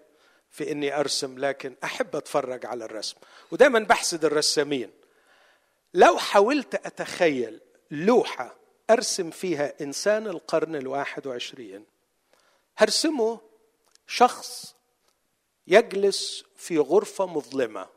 في 0.51 0.73
إني 0.73 1.01
أرسم 1.01 1.39
لكن 1.39 1.75
أحب 1.85 2.17
أتفرج 2.17 2.67
على 2.67 2.85
الرسم 2.85 3.17
ودائما 3.51 3.79
بحسد 3.79 4.25
الرسامين 4.25 4.91
لو 5.95 6.19
حاولت 6.19 6.75
أتخيل 6.75 7.61
لوحة 7.91 8.55
أرسم 8.91 9.31
فيها 9.31 9.75
إنسان 9.81 10.27
القرن 10.27 10.77
الواحد 10.77 11.27
وعشرين. 11.27 11.85
هرسمه 12.77 13.41
شخص 14.07 14.77
يجلس 15.67 16.45
في 16.57 16.79
غرفة 16.79 17.27
مظلمة. 17.27 17.89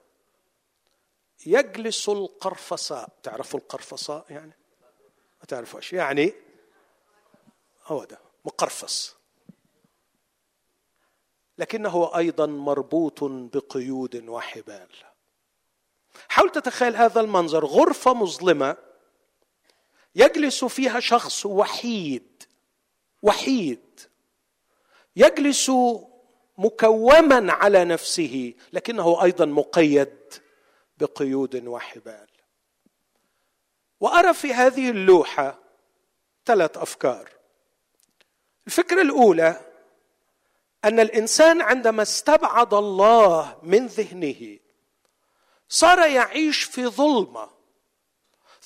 يجلس 1.46 2.10
القرفصاء. 2.10 3.10
تعرفوا 3.24 3.60
القرفصاء 3.60 4.26
يعني؟ 4.30 4.54
ما 5.40 5.46
تعرفوش. 5.48 5.94
يعني 5.94 6.34
هو 7.86 8.04
ده 8.04 8.20
مقرفص. 8.46 9.16
لكنه 11.58 12.18
أيضا 12.18 12.46
مربوط 12.46 13.24
بقيود 13.24 14.30
وحبال. 14.30 14.90
حاول 16.30 16.52
تتخيل 16.52 16.96
هذا 16.96 17.22
المنظر. 17.22 17.66
غرفة 17.66 18.14
مظلمة 18.14 18.78
يجلس 20.20 20.66
فيها 20.66 21.00
شخص 21.00 21.46
وحيد 21.46 22.44
وحيد. 23.22 24.00
يجلس 25.16 25.72
مكوما 26.58 27.54
على 27.54 27.86
نفسه 27.86 28.54
لكنه 28.74 29.24
أيضا 29.24 29.46
مقيد 29.46 30.34
بقيود 30.98 31.68
وحبال. 31.68 32.28
وأرى 34.00 34.34
في 34.34 34.54
هذه 34.54 34.90
اللوحة 34.90 35.60
ثلاث 36.46 36.78
أفكار. 36.78 37.30
الفكرة 38.68 39.02
الأولى 39.02 39.62
أن 40.86 41.00
الإنسان 41.00 41.62
عندما 41.62 42.02
استبعد 42.02 42.74
الله 42.74 43.60
من 43.64 43.86
ذهنه 43.88 44.60
صار 45.70 46.00
يعيش 46.00 46.64
في 46.64 46.88
ظلمة. 46.88 47.59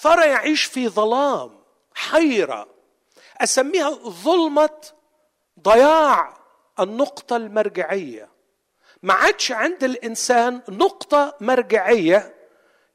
صار 0.04 0.20
يعيش 0.20 0.64
في 0.64 0.90
ظلام 0.90 1.60
حيره. 1.94 2.68
اسميها 3.42 3.90
ظلمه 4.10 4.82
ضياع 5.60 6.38
النقطة 6.80 7.36
المرجعية. 7.36 8.30
ما 9.04 9.14
عادش 9.14 9.52
عند 9.52 9.84
الإنسان 9.84 10.62
نقطة 10.70 11.38
مرجعية 11.42 12.36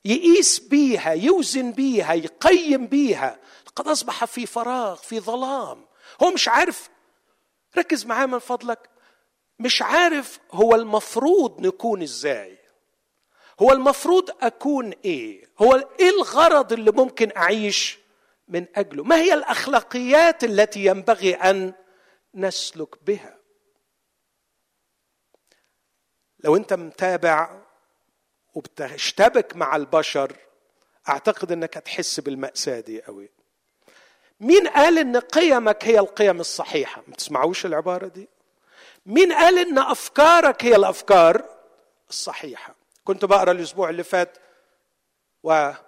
يقيس 0.04 0.58
بيها 0.58 1.12
يوزن 1.12 1.72
بيها 1.72 2.14
يقيم 2.14 2.86
بيها. 2.86 3.38
قد 3.76 3.88
أصبح 3.88 4.24
في 4.24 4.46
فراغ 4.46 4.96
في 4.96 5.20
ظلام. 5.20 5.86
هو 6.22 6.30
مش 6.30 6.48
عارف 6.48 6.90
ركز 7.78 8.06
معايا 8.06 8.26
من 8.26 8.38
فضلك. 8.38 8.90
مش 9.58 9.82
عارف 9.82 10.38
هو 10.52 10.74
المفروض 10.74 11.60
نكون 11.60 12.02
إزاي. 12.02 12.57
هو 13.62 13.72
المفروض 13.72 14.30
أكون 14.40 14.92
إيه؟ 15.04 15.44
هو 15.58 15.88
إيه 16.00 16.10
الغرض 16.10 16.72
اللي 16.72 16.90
ممكن 16.90 17.32
أعيش 17.36 17.98
من 18.48 18.66
أجله؟ 18.76 19.04
ما 19.04 19.16
هي 19.16 19.34
الأخلاقيات 19.34 20.44
التي 20.44 20.84
ينبغي 20.84 21.34
أن 21.34 21.72
نسلك 22.34 23.04
بها؟ 23.04 23.38
لو 26.40 26.56
أنت 26.56 26.72
متابع 26.72 27.60
وبتشتبك 28.54 29.56
مع 29.56 29.76
البشر 29.76 30.32
أعتقد 31.08 31.52
إنك 31.52 31.76
هتحس 31.76 32.20
بالمأساة 32.20 32.80
دي 32.80 33.02
قوي 33.02 33.30
مين 34.40 34.68
قال 34.68 34.98
إن 34.98 35.16
قيمك 35.16 35.84
هي 35.84 35.98
القيم 35.98 36.40
الصحيحة؟ 36.40 37.02
ما 37.08 37.14
تسمعوش 37.14 37.66
العبارة 37.66 38.06
دي؟ 38.06 38.28
مين 39.06 39.32
قال 39.32 39.58
إن 39.58 39.78
أفكارك 39.78 40.64
هي 40.64 40.76
الأفكار 40.76 41.44
الصحيحة؟ 42.10 42.77
كنت 43.08 43.24
بقرا 43.24 43.52
الأسبوع 43.52 43.90
اللي 43.90 44.04
فات 44.04 44.38
وصدمت 45.42 45.84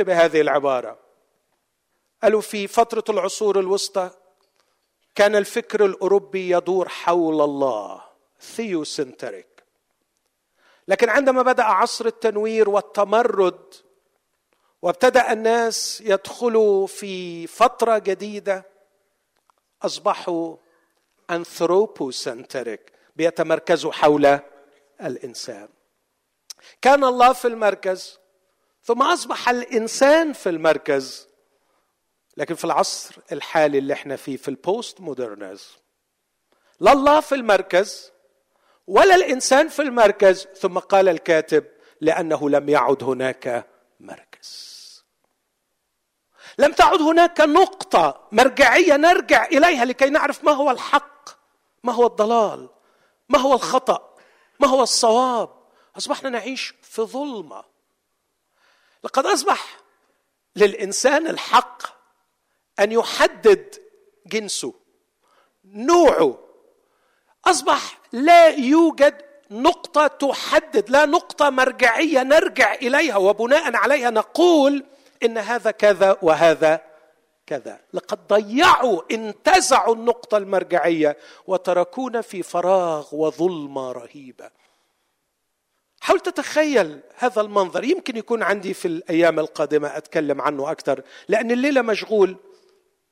بهذه 0.00 0.40
العبارة. 0.40 0.98
قالوا 2.22 2.40
في 2.40 2.66
فترة 2.66 3.04
العصور 3.08 3.60
الوسطى 3.60 4.10
كان 5.14 5.36
الفكر 5.36 5.84
الأوروبي 5.84 6.50
يدور 6.50 6.88
حول 6.88 7.40
الله 7.40 8.02
ثيوسنتريك. 8.40 9.64
لكن 10.88 11.08
عندما 11.08 11.42
بدأ 11.42 11.62
عصر 11.62 12.06
التنوير 12.06 12.70
والتمرد 12.70 13.74
وابتدأ 14.82 15.32
الناس 15.32 16.00
يدخلوا 16.00 16.86
في 16.86 17.46
فترة 17.46 17.98
جديدة 17.98 18.66
أصبحوا 19.82 20.56
أنثروبوسنتريك 21.30 22.92
بيتمركزوا 23.16 23.92
حول 23.92 24.40
الإنسان. 25.00 25.68
كان 26.82 27.04
الله 27.04 27.32
في 27.32 27.48
المركز 27.48 28.18
ثم 28.82 29.02
أصبح 29.02 29.48
الإنسان 29.48 30.32
في 30.32 30.48
المركز 30.48 31.28
لكن 32.36 32.54
في 32.54 32.64
العصر 32.64 33.14
الحالي 33.32 33.78
اللي 33.78 33.92
إحنا 33.92 34.16
فيه 34.16 34.36
في 34.36 34.48
البوست 34.48 35.00
مودرنزم 35.00 35.74
لا 36.80 36.92
الله 36.92 37.20
في 37.20 37.34
المركز 37.34 38.12
ولا 38.86 39.14
الإنسان 39.14 39.68
في 39.68 39.82
المركز 39.82 40.46
ثم 40.46 40.78
قال 40.78 41.08
الكاتب 41.08 41.64
لأنه 42.00 42.50
لم 42.50 42.68
يعد 42.68 43.02
هناك 43.02 43.66
مركز. 44.00 44.74
لم 46.58 46.72
تعد 46.72 47.00
هناك 47.02 47.40
نقطة 47.40 48.28
مرجعية 48.32 48.96
نرجع 48.96 49.44
إليها 49.44 49.84
لكي 49.84 50.10
نعرف 50.10 50.44
ما 50.44 50.52
هو 50.52 50.70
الحق 50.70 51.28
ما 51.84 51.92
هو 51.92 52.06
الضلال 52.06 52.68
ما 53.28 53.38
هو 53.38 53.54
الخطأ. 53.54 54.13
ما 54.60 54.68
هو 54.68 54.82
الصواب؟ 54.82 55.50
أصبحنا 55.96 56.28
نعيش 56.28 56.74
في 56.82 57.02
ظلمة. 57.02 57.64
لقد 59.04 59.26
أصبح 59.26 59.76
للإنسان 60.56 61.26
الحق 61.26 61.82
أن 62.80 62.92
يحدد 62.92 63.74
جنسه. 64.26 64.74
نوعه. 65.64 66.38
أصبح 67.44 67.98
لا 68.12 68.48
يوجد 68.48 69.22
نقطة 69.50 70.06
تحدد 70.06 70.90
لا 70.90 71.06
نقطة 71.06 71.50
مرجعية 71.50 72.22
نرجع 72.22 72.74
إليها 72.74 73.16
وبناء 73.16 73.76
عليها 73.76 74.10
نقول 74.10 74.84
إن 75.22 75.38
هذا 75.38 75.70
كذا 75.70 76.16
وهذا 76.22 76.93
كذا. 77.46 77.80
لقد 77.92 78.26
ضيعوا 78.28 79.02
انتزعوا 79.10 79.94
النقطة 79.94 80.36
المرجعية 80.36 81.16
وتركونا 81.46 82.20
في 82.20 82.42
فراغ 82.42 83.14
وظلمة 83.14 83.92
رهيبة. 83.92 84.50
حاول 86.00 86.20
تتخيل 86.20 87.00
هذا 87.14 87.40
المنظر؟ 87.40 87.84
يمكن 87.84 88.16
يكون 88.16 88.42
عندي 88.42 88.74
في 88.74 88.88
الأيام 88.88 89.38
القادمة 89.38 89.96
أتكلم 89.96 90.40
عنه 90.40 90.70
أكثر 90.70 91.02
لأن 91.28 91.50
الليلة 91.50 91.82
مشغول. 91.82 92.36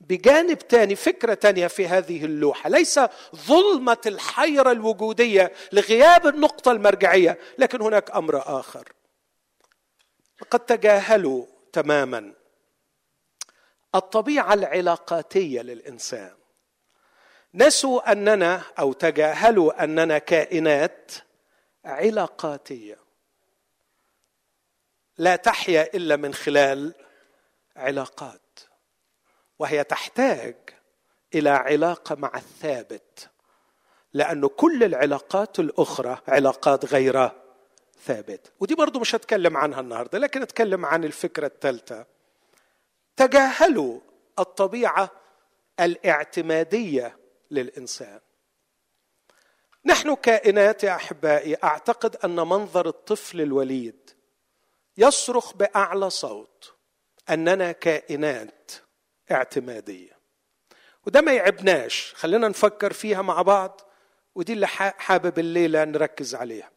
بجانب 0.00 0.58
تاني 0.58 0.96
فكرة 0.96 1.34
تانية 1.34 1.66
في 1.66 1.88
هذه 1.88 2.24
اللوحة. 2.24 2.70
ليس 2.70 3.00
ظلمة 3.36 4.00
الحيرة 4.06 4.70
الوجودية 4.72 5.52
لغياب 5.72 6.26
النقطة 6.26 6.72
المرجعية 6.72 7.38
لكن 7.58 7.82
هناك 7.82 8.10
أمر 8.10 8.38
آخر. 8.60 8.92
قد 10.50 10.60
تجاهلوا 10.60 11.46
تماما. 11.72 12.41
الطبيعة 13.94 14.54
العلاقاتية 14.54 15.62
للإنسان. 15.62 16.34
نسوا 17.54 18.12
أننا 18.12 18.62
أو 18.78 18.92
تجاهلوا 18.92 19.84
أننا 19.84 20.18
كائنات 20.18 21.12
علاقاتية. 21.84 22.98
لا 25.18 25.36
تحيا 25.36 25.90
إلا 25.94 26.16
من 26.16 26.34
خلال 26.34 26.94
علاقات 27.76 28.60
وهي 29.58 29.84
تحتاج 29.84 30.56
إلى 31.34 31.50
علاقة 31.50 32.14
مع 32.14 32.32
الثابت 32.34 33.30
لأن 34.12 34.46
كل 34.46 34.84
العلاقات 34.84 35.58
الأخرى 35.58 36.18
علاقات 36.28 36.84
غير 36.84 37.30
ثابت. 38.04 38.52
ودي 38.60 38.74
برضو 38.74 39.00
مش 39.00 39.14
هتكلم 39.14 39.56
عنها 39.56 39.80
النهاردة 39.80 40.18
لكن 40.18 40.42
أتكلم 40.42 40.86
عن 40.86 41.04
الفكرة 41.04 41.46
الثالثة. 41.46 42.06
تجاهلوا 43.26 44.00
الطبيعة 44.38 45.10
الاعتمادية 45.80 47.18
للإنسان. 47.50 48.20
نحن 49.84 50.14
كائنات 50.14 50.84
يا 50.84 50.94
أحبائي 50.94 51.56
أعتقد 51.64 52.16
أن 52.16 52.36
منظر 52.36 52.88
الطفل 52.88 53.40
الوليد 53.40 54.10
يصرخ 54.96 55.54
بأعلى 55.54 56.10
صوت 56.10 56.74
أننا 57.30 57.72
كائنات 57.72 58.72
اعتمادية. 59.30 60.18
وده 61.06 61.20
ما 61.20 61.32
يعبناش 61.32 62.14
خلينا 62.16 62.48
نفكر 62.48 62.92
فيها 62.92 63.22
مع 63.22 63.42
بعض 63.42 63.80
ودي 64.34 64.52
اللي 64.52 64.66
حابب 64.66 65.38
الليلة 65.38 65.84
نركز 65.84 66.34
عليها. 66.34 66.70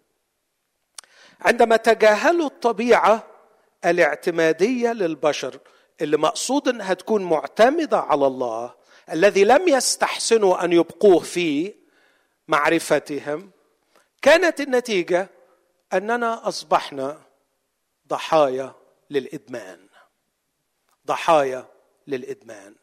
عندما 1.42 1.78
تجاهلوا 1.78 2.48
الطبيعة 2.48 3.28
الاعتمادية 3.86 4.92
للبشر 4.94 5.60
اللي 6.02 6.18
مقصود 6.18 6.68
إنها 6.68 6.94
تكون 6.94 7.24
معتمدة 7.24 8.00
على 8.00 8.28
الله 8.28 8.74
الذي 9.12 9.44
لم 9.44 9.68
يستحسنوا 9.68 10.64
أن 10.64 10.74
يبقوه 10.74 11.20
في 11.20 11.74
معرفتهم 12.48 13.52
كانت 14.22 14.62
النتيجة 14.62 15.30
أننا 15.94 16.48
أصبحنا 16.48 17.22
ضحايا 18.08 18.74
للإدمان. 19.10 19.88
ضحايا 21.08 21.66
للإدمان. 22.08 22.76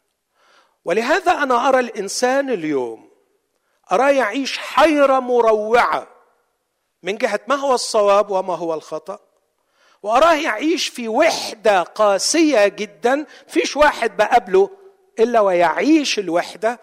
ولهذا 0.85 1.33
أنا 1.33 1.68
أرى 1.68 1.81
الإنسان 1.81 2.51
اليوم 2.51 3.11
اراه 3.92 4.11
يعيش 4.11 4.59
حيرة 4.59 5.20
مروعة 5.20 6.09
من 7.03 7.16
جهة 7.18 7.40
ما 7.48 7.55
هو 7.55 7.75
الصواب 7.75 8.31
وما 8.31 8.55
هو 8.55 8.75
الخطأ؟ 8.75 9.18
واراه 10.02 10.34
يعيش 10.34 10.88
في 10.88 11.08
وحدة 11.08 11.82
قاسية 11.82 12.68
جدا. 12.68 13.26
فيش 13.48 13.76
واحد 13.76 14.16
بقابله 14.16 14.70
إلا 15.18 15.40
ويعيش 15.40 16.18
الوحدة. 16.18 16.80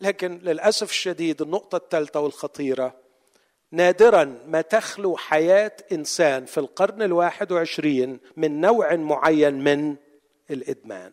لكن 0.00 0.38
للأسف 0.38 0.90
الشديد 0.90 1.42
النقطة 1.42 1.76
الثالثة 1.76 2.20
والخطيرة 2.20 3.02
نادرا 3.70 4.24
ما 4.46 4.60
تخلو 4.60 5.16
حياة 5.16 5.76
إنسان 5.92 6.44
في 6.44 6.58
القرن 6.58 7.02
الواحد 7.02 7.52
وعشرين 7.52 8.20
من 8.36 8.60
نوع 8.60 8.96
معين 8.96 9.64
من 9.64 9.96
الإدمان. 10.50 11.12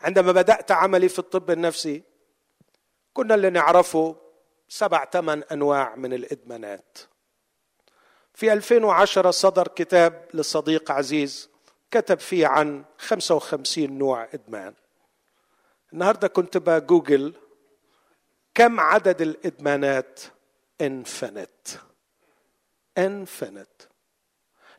عندما 0.00 0.32
بدأت 0.32 0.70
عملي 0.70 1.08
في 1.08 1.18
الطب 1.18 1.50
النفسي 1.50 2.02
كنا 3.12 3.34
اللي 3.34 3.50
نعرفه 3.50 4.16
سبع 4.68 5.04
ثمان 5.04 5.42
أنواع 5.52 5.96
من 5.96 6.12
الإدمانات. 6.12 6.98
في 8.34 8.52
2010 8.52 9.30
صدر 9.30 9.68
كتاب 9.68 10.28
لصديق 10.34 10.90
عزيز 10.90 11.48
كتب 11.90 12.18
فيه 12.18 12.46
عن 12.46 12.84
55 12.98 13.98
نوع 13.98 14.28
إدمان. 14.34 14.74
النهاردة 15.92 16.28
كنت 16.28 16.56
بجوجل 16.56 17.34
كم 18.54 18.80
عدد 18.80 19.22
الإدمانات 19.22 20.20
انفنت 20.80 21.68
انفنت 22.98 23.68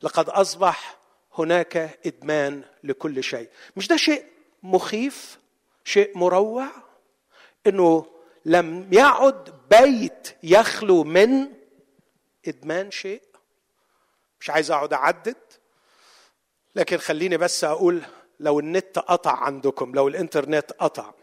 لقد 0.01 0.29
أصبح 0.29 0.97
هناك 1.37 1.99
إدمان 2.05 2.63
لكل 2.83 3.23
شيء. 3.23 3.49
مش 3.75 3.87
ده 3.87 3.97
شيء 3.97 4.25
مخيف؟ 4.63 5.39
شيء 5.83 6.17
مروع؟ 6.17 6.67
إنه 7.67 8.05
لم 8.45 8.89
يعد 8.93 9.53
بيت 9.71 10.35
يخلو 10.43 11.03
من 11.03 11.47
إدمان 12.47 12.91
شيء؟ 12.91 13.21
مش 14.45 14.49
عايز 14.49 14.71
اقعد 14.71 14.93
اعدد 14.93 15.35
لكن 16.75 16.97
خليني 16.97 17.37
بس 17.37 17.63
أقول 17.63 18.01
لو 18.39 18.59
النت 18.59 18.99
قطع 18.99 19.31
عندكم 19.43 19.91
لو 19.95 20.07
الانترنت 20.07 20.71
قطع 20.71 21.13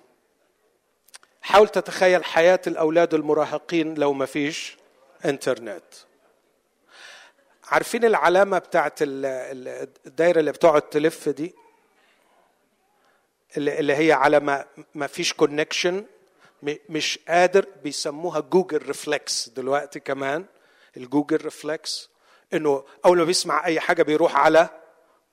حاول 1.42 1.68
تتخيل 1.68 2.24
حياة 2.24 2.60
الأولاد 2.66 3.14
المراهقين 3.14 3.94
لو 3.94 4.12
ما 4.12 4.26
فيش 4.26 4.76
انترنت. 5.24 5.84
عارفين 7.64 8.04
العلامة 8.04 8.58
بتاعت 8.58 8.98
الدايرة 9.02 10.40
اللي 10.40 10.52
بتقعد 10.52 10.82
تلف 10.82 11.28
دي؟ 11.28 11.54
اللي 13.56 13.94
هي 13.96 14.12
على 14.12 14.40
ما 14.40 14.64
ما 14.94 15.06
فيش 15.06 15.32
connection 15.32 16.04
مش 16.88 17.18
قادر 17.28 17.66
بيسموها 17.82 18.40
Google 18.40 18.82
reflex 18.82 19.48
دلوقتي 19.48 20.00
كمان 20.00 20.44
ال 20.96 21.02
Google 21.02 21.36
reflex 21.36 22.11
إنه 22.54 22.84
أول 23.04 23.18
ما 23.18 23.24
بيسمع 23.24 23.66
أي 23.66 23.80
حاجة 23.80 24.02
بيروح 24.02 24.36
على 24.36 24.68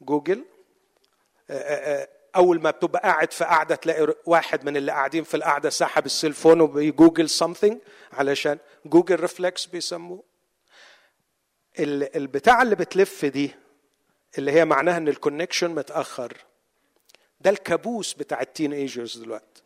جوجل. 0.01 0.45
أول 2.35 2.61
ما 2.61 2.71
بتبقى 2.71 3.01
قاعد 3.01 3.33
في 3.33 3.43
قاعدة 3.43 3.75
تلاقي 3.75 4.15
واحد 4.25 4.65
من 4.65 4.77
اللي 4.77 4.91
قاعدين 4.91 5.23
في 5.23 5.37
القعده 5.37 5.69
سحب 5.69 6.05
ال 6.05 6.11
cell 6.11 6.33
phone 6.33 6.61
وبيجوجل 6.61 7.29
something 7.29 7.75
علشان 8.13 8.57
Google 8.85 9.19
reflex 9.19 9.65
بيسموه. 9.65 10.23
البتاع 11.79 12.61
اللي 12.61 12.75
بتلف 12.75 13.25
دي 13.25 13.55
اللي 14.37 14.51
هي 14.51 14.65
معناها 14.65 14.97
إن 14.97 15.07
ال 15.07 15.13
connection 15.13 15.71
متأخر 15.75 16.37
ده 17.41 17.49
الكابوس 17.49 18.13
بتاع 18.13 18.41
ال 18.41 18.73
teenagers 18.73 19.17
دلوقتي. 19.17 19.61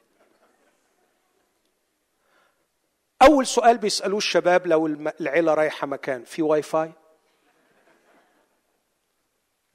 أول 3.22 3.48
سؤال 3.48 3.78
بيسألوه 3.78 4.18
الشباب 4.18 4.68
لو 4.68 4.88
العيلة 4.88 5.54
رايحة 5.54 5.88
مكان 5.88 6.24
في 6.24 6.42
Wi-Fi 6.42 6.92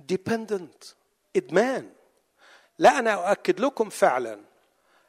dependent 0.09 0.85
إدمان. 1.37 1.93
لا 2.79 2.99
أنا 2.99 3.31
أؤكد 3.31 3.61
لكم 3.61 3.89
فعلا 3.89 4.41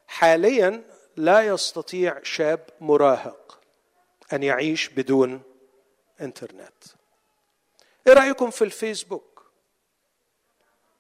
حاليا 0.08 0.84
لا 1.16 1.42
يستطيع 1.42 2.20
شاب 2.24 2.68
مراهق 2.82 3.60
أن 4.34 4.44
يعيش 4.44 4.90
بدون 4.90 5.42
إنترنت. 6.22 6.84
إيه 8.08 8.14
رأيكم 8.14 8.50
في 8.50 8.64
الفيسبوك؟ 8.64 9.52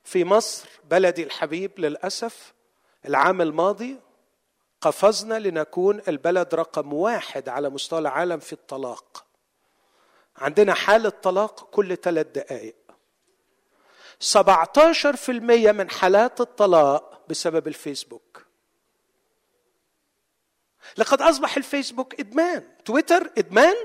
في 0.03 0.25
مصر 0.25 0.69
بلدي 0.83 1.23
الحبيب 1.23 1.79
للأسف 1.79 2.53
العام 3.05 3.41
الماضي 3.41 3.99
قفزنا 4.81 5.39
لنكون 5.39 6.01
البلد 6.07 6.55
رقم 6.55 6.93
واحد 6.93 7.49
على 7.49 7.69
مستوى 7.69 7.99
العالم 7.99 8.39
في 8.39 8.53
الطلاق. 8.53 9.25
عندنا 10.37 10.73
حالة 10.73 11.09
طلاق 11.09 11.69
كل 11.69 11.97
ثلاث 11.97 12.27
دقائق 12.27 12.75
17% 14.19 15.29
من 15.71 15.89
حالات 15.89 16.41
الطلاق 16.41 17.21
بسبب 17.29 17.67
الفيسبوك. 17.67 18.45
لقد 20.97 21.21
أصبح 21.21 21.57
الفيسبوك 21.57 22.19
إدمان 22.19 22.63
تويتر 22.85 23.31
إدمان. 23.37 23.75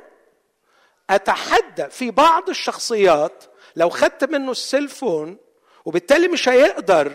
أتحدى 1.10 1.90
في 1.90 2.10
بعض 2.10 2.48
الشخصيات 2.48 3.44
لو 3.76 3.90
خدت 3.90 4.24
منه 4.24 4.50
السيلفون 4.50 5.38
وبالتالي 5.84 6.28
مش 6.28 6.48
هيقدر 6.48 7.12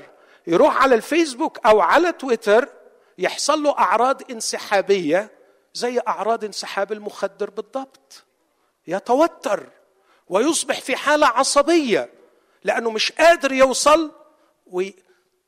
يروح 0.47 0.83
على 0.83 0.95
الفيسبوك 0.95 1.65
أو 1.65 1.81
على 1.81 2.11
تويتر 2.11 2.69
يحصل 3.17 3.63
له 3.63 3.71
أعراض 3.77 4.31
انسحابية 4.31 5.31
زي 5.73 5.99
أعراض 6.07 6.43
انسحاب 6.43 6.91
المخدر 6.91 7.49
بالضبط. 7.49 8.25
يتوتر 8.87 9.69
ويصبح 10.27 10.81
في 10.81 10.95
حالة 10.95 11.27
عصبية. 11.27 12.18
لأنه 12.63 12.91
مش 12.91 13.11
قادر 13.11 13.51
يوصل 13.51 14.11
وي 14.67 14.95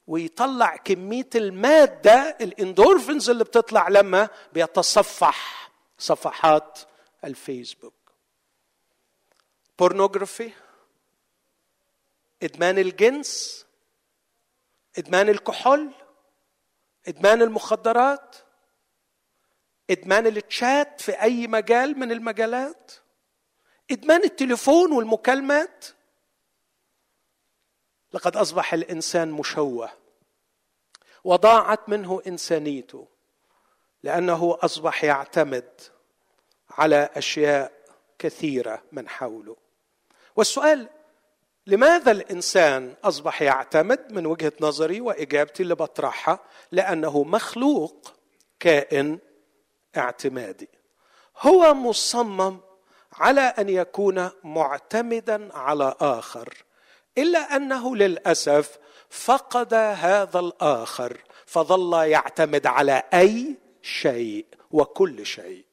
ويطلع 0.08 0.76
كمية 0.76 1.30
المادة 1.36 2.38
الإندورفينز 2.42 3.30
اللي 3.30 3.44
بتطلع 3.44 3.88
لما 3.88 4.30
بيتصفح 4.54 5.72
صفحات 5.98 6.80
الفيسبوك. 7.24 7.94
pornography 9.80 10.52
إدمان 12.44 12.78
الجنس 12.78 13.66
إدمان 14.98 15.30
الكحول 15.30 15.92
إدمان 17.08 17.42
المخدرات 17.42 18.36
إدمان 19.90 20.28
التشات 20.28 21.02
في 21.02 21.12
أي 21.22 21.48
مجال 21.48 22.00
من 22.00 22.12
المجالات 22.12 22.92
إدمان 23.92 24.24
التليفون 24.24 24.92
والمكالمات. 24.92 25.86
لقد 28.14 28.38
أصبح 28.38 28.74
الإنسان 28.74 29.32
مشوه 29.32 29.90
وضاعت 31.24 31.90
منه 31.90 32.22
إنسانيته 32.28 33.08
لأنه 34.04 34.58
أصبح 34.62 35.04
يعتمد 35.04 35.82
على 36.70 37.10
أشياء 37.16 37.72
كثيرة 38.20 38.84
من 38.92 39.10
حوله. 39.10 39.56
والسؤال 40.36 40.90
لماذا 41.68 42.12
الإنسان 42.12 42.96
أصبح 43.04 43.42
يعتمد 43.42 44.14
من 44.14 44.26
وجهة 44.26 44.54
نظري 44.62 45.02
وإجابتي 45.02 45.64
اللي 45.64 45.76
بطرحها؟ 45.76 46.40
لأنه 46.72 47.24
مخلوق 47.24 48.14
كائن 48.60 49.20
اعتمادي. 49.98 50.70
هو 51.38 51.74
مصمم 51.74 52.60
على 53.14 53.42
أن 53.42 53.70
يكون 53.70 54.30
معتمدا 54.44 55.58
على 55.58 55.96
آخر. 56.00 56.64
إلا 57.18 57.56
أنه 57.56 57.96
للأسف 57.96 58.78
فقد 59.10 59.74
هذا 59.74 60.40
الآخر 60.40 61.18
فظل 61.46 62.08
يعتمد 62.08 62.68
على 62.68 63.04
أي 63.14 63.58
شيء 63.82 64.46
وكل 64.72 65.26
شيء. 65.26 65.66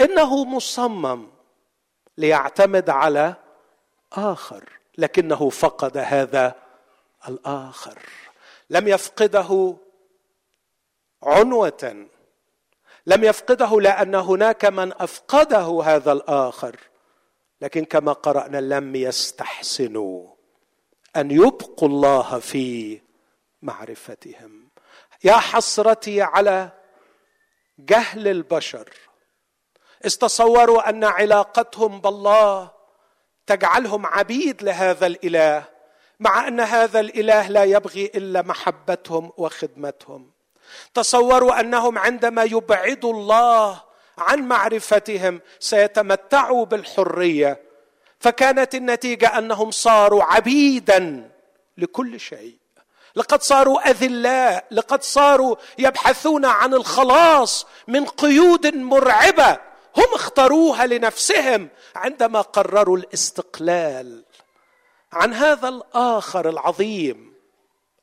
إنه 0.00 0.44
مصمم 0.44 1.28
ليعتمد 2.18 2.90
على 2.90 3.34
آخر 4.12 4.68
لكنه 4.98 5.50
فقد 5.50 5.96
هذا 5.96 6.54
الآخر. 7.28 7.98
لم 8.70 8.88
يفقده 8.88 9.76
عنوة 11.22 12.06
لم 13.06 13.24
يفقده 13.24 13.80
لأن 13.80 14.14
هناك 14.14 14.64
من 14.64 14.92
أفقده 14.92 15.80
هذا 15.84 16.12
الآخر. 16.12 16.89
لكن 17.60 17.84
كما 17.84 18.12
قرأنا 18.12 18.58
لم 18.60 18.96
يستحسنوا 18.96 20.26
أن 21.16 21.30
يبقوا 21.30 21.88
الله 21.88 22.38
في 22.38 23.00
معرفتهم. 23.62 24.68
يا 25.24 25.36
حسرتي 25.36 26.22
على 26.22 26.70
جهل 27.78 28.28
البشر. 28.28 28.88
استصوروا 30.06 30.88
أن 30.88 31.04
علاقتهم 31.04 32.00
بالله 32.00 32.70
تجعلهم 33.46 34.06
عبيد 34.06 34.62
لهذا 34.62 35.06
الإله 35.06 35.64
مع 36.20 36.48
أن 36.48 36.60
هذا 36.60 37.00
الإله 37.00 37.48
لا 37.48 37.64
يبغي 37.64 38.04
إلا 38.04 38.42
محبتهم 38.42 39.32
وخدمتهم. 39.36 40.30
تصوروا 40.94 41.60
أنهم 41.60 41.98
عندما 41.98 42.44
يبعدوا 42.44 43.12
الله 43.12 43.89
عن 44.20 44.48
معرفتهم 44.48 45.40
سيتمتعوا 45.58 46.64
بالحرية. 46.64 47.62
فكانت 48.20 48.74
النتيجة 48.74 49.38
أنهم 49.38 49.70
صاروا 49.70 50.22
عبيدا 50.22 51.30
لكل 51.78 52.20
شيء. 52.20 52.56
لقد 53.16 53.42
صاروا 53.42 53.90
أذلاء 53.90 54.64
لقد 54.70 55.02
صاروا 55.02 55.56
يبحثون 55.78 56.44
عن 56.44 56.74
الخلاص 56.74 57.66
من 57.88 58.06
قيود 58.06 58.66
مرعبة. 58.66 59.58
هم 59.96 60.14
اختاروها 60.14 60.86
لنفسهم 60.86 61.68
عندما 61.96 62.40
قرروا 62.40 62.96
الاستقلال. 62.96 64.24
عن 65.12 65.34
هذا 65.34 65.68
الآخر 65.68 66.48
العظيم 66.48 67.34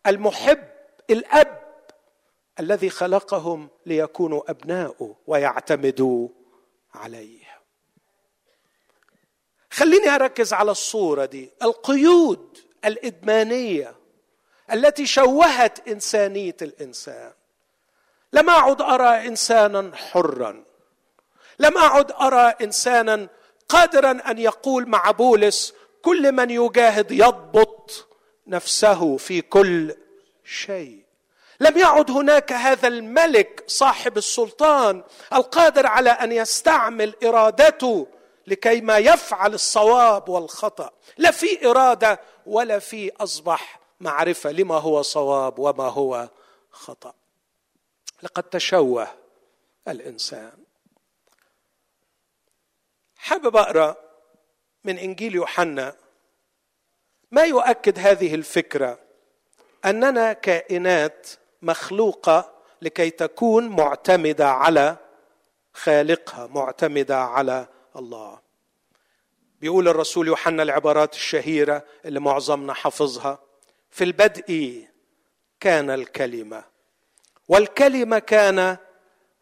المحب 0.08 0.64
الأب 1.10 1.67
الذي 2.60 2.90
خلقهم 2.90 3.70
ليكونوا 3.86 4.52
ابناؤه 4.52 5.16
ويعتمدوا 5.28 6.30
عليه. 6.94 7.48
خليني 9.72 10.10
أركز 10.10 10.54
على 10.54 10.72
الصورة 10.72 11.26
دي. 11.26 11.52
القيود 11.64 12.58
الإدمانية 12.86 13.96
التي 14.74 15.06
شوهت 15.06 15.88
إنسانية 15.88 16.56
الإنسان. 16.62 17.34
لم 18.34 18.50
أعد 18.50 18.82
أرى 18.82 19.28
إنسانا 19.28 19.96
حرا. 19.96 20.64
لم 21.60 21.78
أعد 21.78 22.12
أرى 22.12 22.54
إنسانا 22.62 23.28
قادرا 23.70 24.12
أن 24.12 24.38
يقول 24.38 24.90
مع 24.90 25.12
بولس 25.12 25.74
كل 26.02 26.32
من 26.32 26.50
يجاهد 26.50 27.12
يضبط 27.12 28.08
نفسه 28.48 29.18
في 29.18 29.42
كل 29.42 29.96
شيء. 30.44 31.07
لم 31.60 31.78
يعد 31.78 32.12
هناك 32.12 32.54
هذا 32.54 32.88
الملك 32.88 33.64
صاحب 33.68 34.18
السلطان 34.18 35.04
القادر 35.34 35.88
على 35.88 36.10
أن 36.10 36.32
يستعمل 36.32 37.16
إرادته 37.24 38.08
لكي 38.48 38.82
ما 38.82 38.98
يفعل 38.98 39.54
الصواب 39.54 40.30
والخطأ. 40.30 40.92
لا 41.18 41.32
في 41.32 41.70
إرادة 41.70 42.20
ولا 42.46 42.80
في 42.80 43.12
أصبح 43.20 43.80
معرفة 44.00 44.52
لما 44.52 44.76
هو 44.76 45.02
صواب 45.02 45.60
وما 45.60 45.88
هو 45.88 46.30
خطأ. 46.72 47.14
لقد 48.24 48.44
تشوه 48.44 49.08
الإنسان. 49.88 50.52
حابب 53.18 53.58
أقرأ 53.58 53.96
من 54.84 54.98
إنجيل 54.98 55.36
يوحنا 55.36 55.96
ما 57.32 57.44
يؤكد 57.44 58.00
هذه 58.00 58.36
الفكرة؟ 58.36 59.00
أننا 59.86 60.34
كائنات 60.34 61.28
مخلوقة 61.62 62.54
لكي 62.82 63.10
تكون 63.10 63.68
معتمدة 63.68 64.50
على 64.50 64.98
خالقها 65.74 66.48
معتمدة 66.48 67.18
على 67.18 67.68
الله. 67.96 68.40
بيقول 69.62 69.88
الرسول 69.88 70.28
يوحنا 70.28 70.64
العبارات 70.64 71.14
الشهيرة 71.14 71.84
اللي 72.06 72.20
معظمنا 72.20 72.74
حفظها 72.74 73.40
في 73.92 74.04
البدء 74.04 74.84
كان 75.60 75.90
الكلمة 75.90 76.64
والكلمة 77.48 78.20
كان 78.20 78.78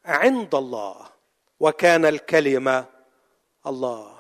عند 0.06 0.56
الله 0.56 0.96
وكان 1.60 2.06
الكلمة 2.06 2.86
الله. 3.68 4.16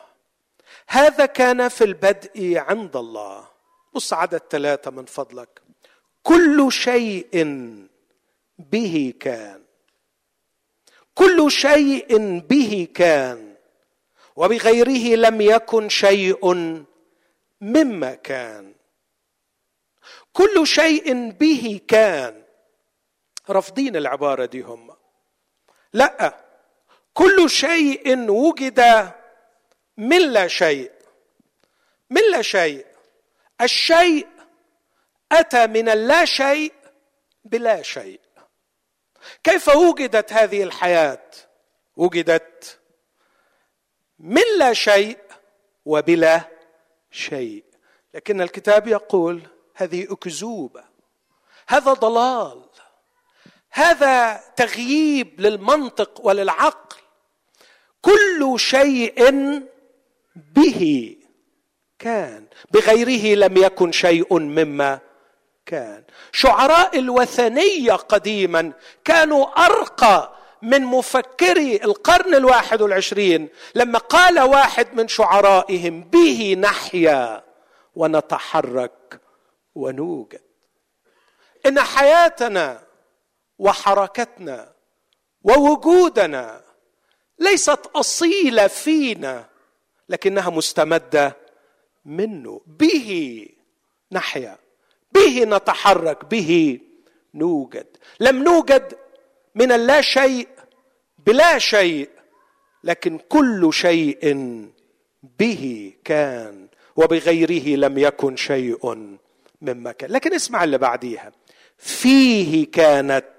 هذا 0.87 1.25
كان 1.25 1.67
في 1.67 1.83
البدء 1.83 2.57
عند 2.57 2.95
الله. 2.95 3.47
بص 3.93 4.13
عدد 4.13 4.41
ثلاثة 4.49 4.91
من 4.91 5.05
فضلك. 5.05 5.64
كل 6.25 6.67
شيء 6.71 7.33
به 8.59 9.13
كان. 9.19 9.61
كل 11.13 11.51
شيء 11.51 12.39
به 12.39 12.87
كان 12.93 13.55
وبغيره 14.35 15.15
لم 15.15 15.41
يكن 15.41 15.89
شيء 15.89 16.45
مما 17.61 18.15
كان. 18.15 18.73
كل 20.33 20.67
شيء 20.67 21.29
به 21.31 21.81
كان. 21.87 22.43
رافضين 23.49 23.95
العبارة 23.95 24.45
دي 24.45 24.61
هم. 24.61 24.95
لا 25.93 26.33
كل 27.13 27.49
شيء 27.49 28.29
وجد 28.29 29.11
من 29.97 30.21
لا 30.33 30.47
شيء 30.47 30.91
من 32.09 32.21
لا 32.31 32.41
شيء. 32.41 32.85
الشيء 33.61 34.27
أتى 35.31 35.67
من 35.67 35.89
اللا 35.89 36.25
شيء 36.25 36.73
بلا 37.45 37.81
شيء. 37.81 38.19
كيف 39.43 39.75
وجدت 39.75 40.33
هذه 40.33 40.63
الحياة؟ 40.63 41.29
وجدت 41.95 42.79
من 44.19 44.43
لا 44.57 44.73
شيء 44.73 45.17
وبلا 45.85 46.41
شيء. 47.11 47.63
لكن 48.13 48.41
الكتاب 48.41 48.87
يقول 48.87 49.41
هذه 49.75 50.07
أكذوبة. 50.13 50.83
هذا 51.67 51.93
ضلال. 51.93 52.65
هذا 53.71 54.43
تغييب 54.55 55.41
للمنطق 55.41 56.25
وللعقل. 56.25 56.97
كل 58.01 58.53
شيء 58.57 59.33
به 60.35 61.15
كان. 61.99 62.47
بغيره 62.71 63.35
لم 63.35 63.57
يكن 63.57 63.91
شيء 63.91 64.39
مما 64.39 64.99
كان. 65.65 66.03
شعراء 66.31 66.99
الوثنية 66.99 67.93
قديما 67.93 68.73
كانوا 69.03 69.65
أرقى 69.65 70.35
من 70.61 70.81
مفكري 70.81 71.75
القرن 71.75 72.35
الواحد 72.35 72.81
والعشرين 72.81 73.49
لما 73.75 73.99
قال 73.99 74.39
واحد 74.39 74.93
من 74.93 75.07
شعرائهم 75.07 76.01
به 76.01 76.55
نحيا 76.59 77.43
ونتحرك 77.95 79.21
ونوجد. 79.75 80.41
إن 81.65 81.79
حياتنا 81.79 82.81
وحركتنا 83.59 84.73
ووجودنا 85.43 86.61
ليست 87.39 87.79
أصيلة 87.95 88.67
فينا 88.67 89.45
لكنها 90.09 90.49
مستمدة 90.49 91.37
منه. 92.05 92.61
به 92.67 93.49
نحيا. 94.11 94.64
به 95.15 95.45
نتحرك 95.45 96.25
به. 96.25 96.79
نوجد. 97.33 97.87
لم 98.19 98.43
نوجد 98.43 98.97
من 99.55 99.71
اللا 99.71 100.01
شيء 100.01 100.47
بلا 101.25 101.59
شيء 101.59 102.09
لكن 102.83 103.19
كل 103.29 103.69
شيء 103.73 104.19
به 105.39 105.93
كان 106.03 106.67
وبغيره 106.95 107.77
لم 107.77 107.97
يكن 107.97 108.35
شيء 108.35 108.95
مما 109.61 109.91
كان. 109.91 110.11
لكن 110.11 110.33
اسمع 110.33 110.63
اللي 110.63 110.77
بعديها. 110.77 111.31
فيه 111.77 112.71
كانت 112.71 113.33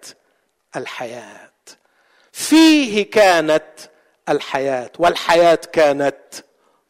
الحياة. 0.76 1.52
فيه 2.32 3.10
كانت 3.10 3.72
الحياة 4.28 4.90
والحياة 4.98 5.60
كانت 5.72 6.24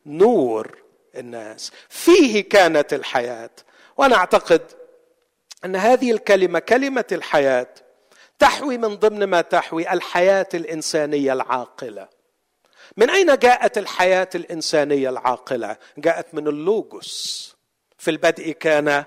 نور 0.07 0.79
الناس. 1.17 1.73
فيه 1.89 2.49
كانت 2.49 2.93
الحياة. 2.93 3.51
وأنا 3.97 4.17
أعتقد 4.17 4.73
أن 5.65 5.77
هذه 5.77 6.13
الكلمة 6.13 6.59
كلمة 6.59 7.05
الحياة 7.13 7.75
تحوي 8.39 8.79
من 8.79 8.97
ضمن 8.97 9.25
ما 9.25 9.41
تحوي 9.41 9.93
الحياة 9.93 10.49
الإنسانية 10.55 11.33
العاقلة. 11.33 12.09
من 12.97 13.11
أين 13.11 13.39
جاءت 13.39 13.79
الحياة 13.79 14.29
الإنسانية 14.35 15.09
العاقلة؟ 15.09 15.77
جاءت 15.99 16.35
من 16.35 16.49
اللوجوس 16.49 17.57
في 17.99 18.11
البدء 18.11 18.53
كان 18.53 19.05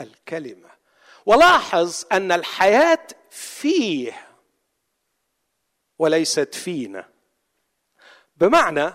الكلمة. 0.00 0.70
ولاحظ 1.26 2.04
أن 2.12 2.32
الحياة 2.32 3.06
فيه 3.30 4.26
وليست 5.98 6.54
فينا. 6.54 7.08
بمعنى 8.36 8.92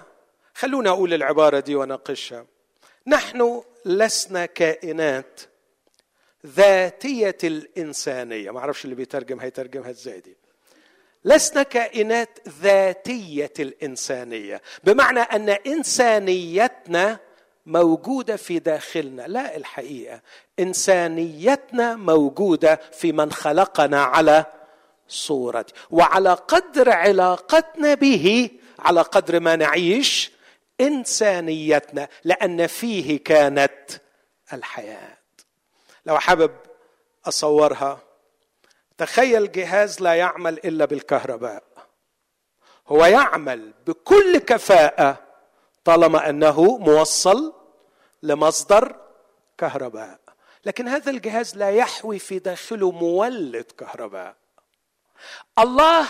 خلونا 0.53 0.89
أقول 0.89 1.13
العبارة 1.13 1.59
دي 1.59 1.75
وناقشها. 1.75 2.45
نحن 3.07 3.63
لسنا 3.85 4.45
كائنات 4.45 5.41
ذاتية 6.45 7.37
الإنسانية. 7.43 8.51
ما 8.51 8.59
أعرفش 8.59 8.85
اللي 8.85 8.95
بيترجم 8.95 9.39
هيترجمها 9.39 9.89
إزاي 9.89 10.19
دي. 10.19 10.37
لسنا 11.25 11.63
كائنات 11.63 12.39
ذاتية 12.61 13.53
الإنسانية. 13.59 14.61
بمعنى 14.83 15.19
أن 15.19 15.49
إنسانيتنا 15.49 17.19
موجودة 17.65 18.35
في 18.35 18.59
داخلنا. 18.59 19.21
لا 19.27 19.55
الحقيقة 19.55 20.21
إنسانيتنا 20.59 21.95
موجودة 21.95 22.81
في 22.93 23.11
من 23.11 23.31
خلقنا 23.31 24.03
على 24.03 24.45
صورته 25.07 25.73
وعلى 25.91 26.33
قدر 26.33 26.89
علاقتنا 26.89 27.93
به 27.93 28.49
على 28.79 29.01
قدر 29.01 29.39
ما 29.39 29.55
نعيش 29.55 30.31
إنسانيتنا 30.81 32.07
لأن 32.23 32.67
فيه 32.67 33.23
كانت 33.23 33.89
الحياة. 34.53 35.17
لو 36.05 36.19
حابب 36.19 36.51
أصورها 37.25 37.99
تخيل 38.97 39.51
جهاز 39.51 40.01
لا 40.01 40.13
يعمل 40.13 40.53
إلا 40.53 40.85
بالكهرباء. 40.85 41.63
هو 42.87 43.05
يعمل 43.05 43.73
بكل 43.87 44.37
كفاءة 44.37 45.17
طالما 45.83 46.29
أنه 46.29 46.77
موصل 46.77 47.53
لمصدر 48.23 48.95
كهرباء. 49.57 50.19
لكن 50.65 50.87
هذا 50.87 51.11
الجهاز 51.11 51.57
لا 51.57 51.69
يحوي 51.69 52.19
في 52.19 52.39
داخله 52.39 52.91
مولد 52.91 53.71
كهرباء. 53.77 54.35
الله 55.59 56.07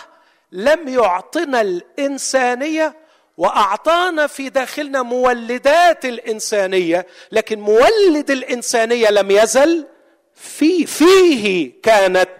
لم 0.51 0.87
يعطنا 0.87 1.61
الإنسانية 1.61 3.04
وأعطانا 3.37 4.27
في 4.27 4.49
داخلنا 4.49 5.01
مولدات 5.01 6.05
الإنسانية 6.05 7.07
لكن 7.31 7.59
مولد 7.59 8.31
الإنسانية 8.31 9.09
لم 9.09 9.31
يزل 9.31 9.87
في 10.35 10.85
فيه 10.85 11.81
كانت 11.81 12.37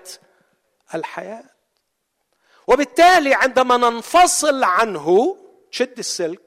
الحياة. 0.95 1.43
وبالتالي 2.67 3.33
عندما 3.33 3.77
ننفصل 3.77 4.63
عنه 4.63 5.37
شد 5.71 5.99
السلك 5.99 6.41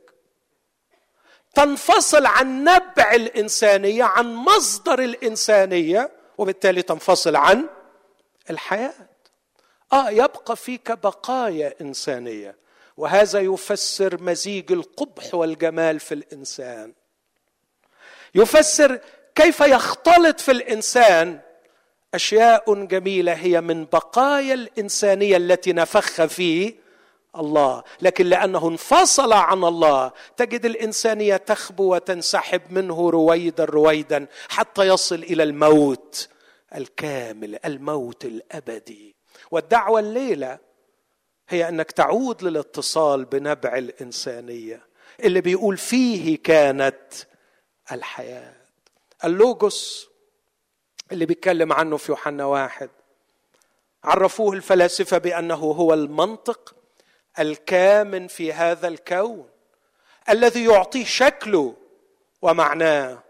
تنفصل 1.55 2.27
عن 2.27 2.65
نبع 2.65 3.13
الإنسانية 3.15 4.05
عن 4.05 4.35
مصدر 4.35 4.99
الإنسانية 4.99 6.11
وبالتالي 6.39 6.83
تنفصل 6.83 7.37
عن 7.37 7.69
الحياة. 8.51 8.95
آه 9.93 10.11
يبقى 10.11 10.57
فيك 10.57 10.93
بقايا 10.93 11.75
إنسانية. 11.81 12.57
وهذا 12.99 13.41
يفسر 13.41 14.23
مزيج 14.23 14.73
القبح 14.73 15.35
والجمال 15.35 16.01
في 16.01 16.15
الإنسان. 16.15 16.93
يفسر 18.35 19.01
كيف 19.35 19.61
يختلط 19.61 20.41
في 20.41 20.53
الإنسان 20.53 21.41
أشياء 22.15 22.75
جميلة 22.85 23.33
هي 23.33 23.61
من 23.61 23.85
بقايا 23.85 24.55
الإنسانية 24.55 25.37
التي 25.37 25.73
نفخ 25.73 26.25
فيه 26.25 26.75
الله. 27.37 27.83
لكن 28.03 28.27
لأنه 28.27 28.69
انفصل 28.69 29.33
عن 29.33 29.65
الله 29.65 30.13
تجد 30.37 30.65
الإنسانية 30.65 31.37
تخبو 31.37 31.95
وتنسحب 31.95 32.63
منه 32.71 33.11
رويدا 33.11 33.65
رويدا 33.65 34.27
حتى 34.49 34.83
يصل 34.83 35.23
إلى 35.23 35.43
الموت 35.43 36.29
الكامل 36.75 37.59
الموت 37.65 38.25
الأبدي. 38.25 39.17
والدعوة 39.51 40.01
الليلة 40.01 40.68
هي 41.49 41.69
أنك 41.69 41.91
تعود 41.91 42.43
للاتصال 42.43 43.25
بنبع 43.25 43.77
الإنسانية. 43.79 44.87
اللي 45.21 45.41
بيقول 45.41 45.77
فيه 45.77 46.43
كانت 46.43 47.13
الحياة. 47.93 48.55
اللوجوس 49.25 50.09
اللي 51.13 51.27
بيتكلم 51.27 51.73
عنه 51.73 51.97
في 51.97 52.13
يوحنا 52.13 52.45
واحد. 52.45 52.91
عرفوه 54.05 54.53
الفلاسفة 54.53 55.19
بأنه 55.19 55.55
هو 55.55 55.95
المنطق 55.95 56.75
الكامن 57.39 58.29
في 58.29 58.53
هذا 58.53 58.89
الكون 58.89 59.49
الذي 60.29 60.65
يعطيه 60.65 61.05
شكله 61.05 61.75
ومعناه 62.43 63.23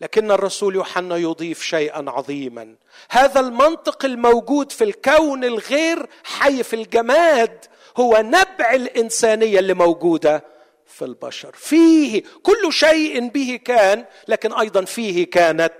لكن 0.00 0.30
الرسول 0.30 0.74
يوحنا 0.74 1.16
يضيف 1.16 1.62
شيئا 1.62 2.10
عظيما. 2.10 2.76
هذا 3.10 3.40
المنطق 3.40 4.04
الموجود 4.04 4.72
في 4.72 4.84
الكون 4.84 5.44
الغير 5.44 6.08
حي 6.24 6.62
في 6.62 6.76
الجماد 6.76 7.64
هو 7.96 8.16
نبع 8.24 8.74
الإنسانية 8.74 9.58
اللي 9.58 9.74
موجودة 9.74 10.44
في 10.86 11.04
البشر. 11.04 11.52
فيه 11.52 12.22
كل 12.42 12.72
شيء 12.72 13.28
به 13.28 13.60
كان 13.64 14.04
لكن 14.28 14.52
أيضا 14.52 14.84
فيه 14.84 15.30
كانت 15.30 15.74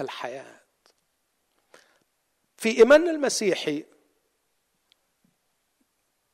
الحياة. 0.00 0.60
في 2.56 2.78
ايماننا 2.78 3.10
المسيحي 3.10 3.84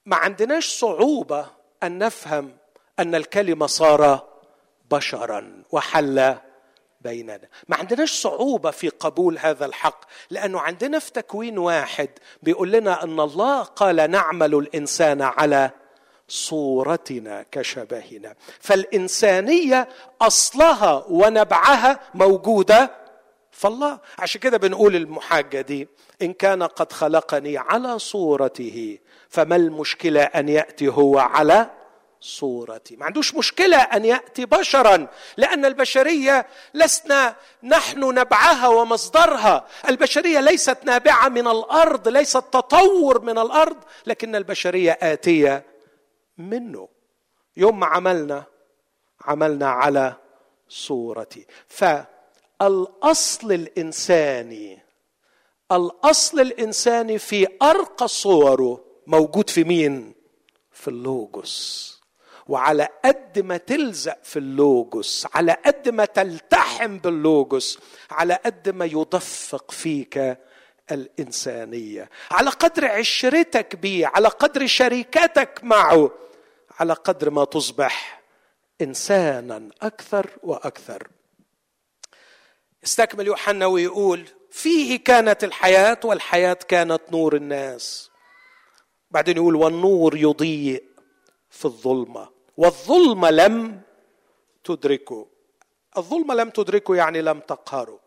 ما 0.06 0.16
عندناش 0.16 0.66
صعوبة 0.66 1.50
أن 1.82 1.98
نفهم 1.98 2.56
أن 2.98 3.14
الكلمة 3.14 3.66
صار 3.66 4.28
بشرا 4.90 5.62
وحل 5.70 6.38
بيننا. 7.00 7.40
ما 7.68 7.76
عندناش 7.76 8.12
صعوبة 8.22 8.70
في 8.70 8.88
قبول 8.88 9.38
هذا 9.38 9.66
الحق 9.66 10.04
لأنه 10.30 10.60
عندنا 10.60 10.98
في 10.98 11.12
تكوين 11.12 11.58
واحد 11.58 12.08
بيقول 12.42 12.72
لنا 12.72 13.02
أن 13.04 13.20
الله 13.20 13.62
قال 13.62 14.10
نعمل 14.10 14.54
الإنسان 14.54 15.22
على 15.22 15.70
صورتنا 16.28 17.44
كشبهنا. 17.52 18.34
فالإنسانية 18.60 19.88
أصلها 20.20 21.04
ونبعها 21.08 22.00
موجودة 22.14 22.90
فالله 23.50 23.98
عشان 24.18 24.40
كده 24.40 24.56
بنقول 24.58 24.96
المحاجة 24.96 25.60
دي 25.60 25.88
إن 26.22 26.32
كان 26.32 26.62
قد 26.62 26.92
خلقني 26.92 27.58
على 27.58 27.98
صورته 27.98 28.98
فما 29.28 29.56
المشكلة 29.56 30.22
أن 30.22 30.48
يأتي 30.48 30.88
هو 30.88 31.18
على 31.18 31.70
صورتي. 32.20 32.96
ما 32.96 33.06
عندوش 33.06 33.34
مشكلة 33.34 33.76
أن 33.76 34.04
يأتي 34.04 34.46
بشرا 34.46 35.08
لأن 35.36 35.64
البشرية 35.64 36.46
لسنا 36.74 37.36
نحن 37.62 38.00
نبعها 38.00 38.68
ومصدرها. 38.68 39.66
البشرية 39.88 40.40
ليست 40.40 40.78
نابعة 40.84 41.28
من 41.28 41.48
الأرض 41.48 42.08
ليست 42.08 42.44
تطور 42.52 43.20
من 43.20 43.38
الأرض 43.38 43.76
لكن 44.06 44.36
البشرية 44.36 44.98
آتية 45.02 45.64
منه. 46.38 46.88
يوم 47.56 47.80
ما 47.80 47.86
عملنا 47.86 48.44
عملنا 49.20 49.70
على 49.70 50.14
صورتي. 50.68 51.46
الاصل 52.62 53.52
الإنساني 53.52 54.82
الأصل 55.72 56.40
الإنساني 56.40 57.18
في 57.18 57.46
أرقى 57.62 58.08
صوره 58.08 58.84
موجود 59.06 59.50
في 59.50 59.64
مين؟ 59.64 60.14
في 60.72 60.88
اللوجوس 60.88 61.97
وعلى 62.48 62.88
قد 63.04 63.38
ما 63.38 63.56
تلزق 63.56 64.18
في 64.22 64.38
اللوجوس 64.38 65.26
على 65.34 65.52
قد 65.52 65.88
ما 65.88 66.04
تلتحم 66.04 66.98
باللوجوس 66.98 67.78
على 68.10 68.34
قد 68.34 68.68
ما 68.68 68.84
يدفق 68.84 69.70
فيك 69.70 70.38
الإنسانية. 70.92 72.10
على 72.30 72.50
قدر 72.50 72.84
عشرتك 72.84 73.76
به 73.76 74.06
على 74.06 74.28
قدر 74.28 74.66
شركتك 74.66 75.60
معه 75.62 76.10
على 76.80 76.92
قدر 76.92 77.30
ما 77.30 77.44
تصبح 77.44 78.22
إنسانا 78.80 79.68
أكثر 79.82 80.30
وأكثر. 80.42 81.08
استكمل 82.84 83.26
يوحنا 83.26 83.66
ويقول 83.66 84.28
فيه 84.50 84.98
كانت 85.04 85.44
الحياة 85.44 86.00
والحياة 86.04 86.58
كانت 86.68 87.00
نور 87.12 87.36
الناس. 87.36 88.10
بعدين 89.10 89.36
يقول 89.36 89.56
والنور 89.56 90.16
يضيء 90.16 90.84
في 91.50 91.64
الظلمة. 91.64 92.37
والظلمه 92.58 93.30
لم 93.30 93.80
تدركه. 94.64 95.26
الظلمه 95.96 96.34
لم 96.34 96.50
تدركه 96.50 96.96
يعني 96.96 97.22
لم 97.22 97.40
تقهره. 97.40 98.00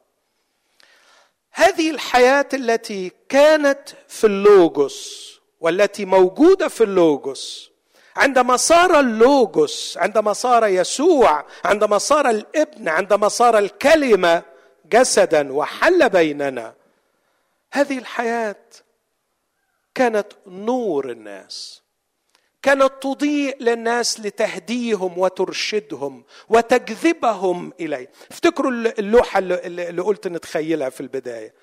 هذه 1.51 1.91
الحياة 1.91 2.47
التي 2.53 3.11
كانت 3.29 3.89
في 4.07 4.27
اللوجوس 4.27 5.31
والتي 5.59 6.05
موجودة 6.05 6.67
في 6.67 6.83
اللوجوس 6.83 7.71
عندما 8.15 8.57
صار 8.57 8.99
اللوجوس 8.99 9.97
عندما 9.97 10.33
صار 10.33 10.67
يسوع 10.67 11.45
عندما 11.65 11.97
صار 11.97 12.29
الابن 12.29 12.89
عندما 12.89 13.27
صار 13.27 13.57
الكلمة 13.57 14.43
جسدا 14.85 15.53
وحل 15.53 16.09
بيننا 16.09 16.73
هذه 17.71 17.97
الحياة 17.97 18.55
كانت 19.95 20.27
نور 20.47 21.11
الناس. 21.11 21.80
كانت 22.61 22.91
تضيء 23.01 23.63
للناس 23.63 24.19
لتهديهم 24.19 25.17
وترشدهم 25.17 26.23
وتجذبهم 26.49 27.73
إليه. 27.79 28.11
افتكروا 28.31 28.71
اللوحة 28.71 29.39
اللي 29.39 30.01
قلت 30.01 30.27
نتخيلها 30.27 30.89
في 30.89 31.01
البداية. 31.01 31.53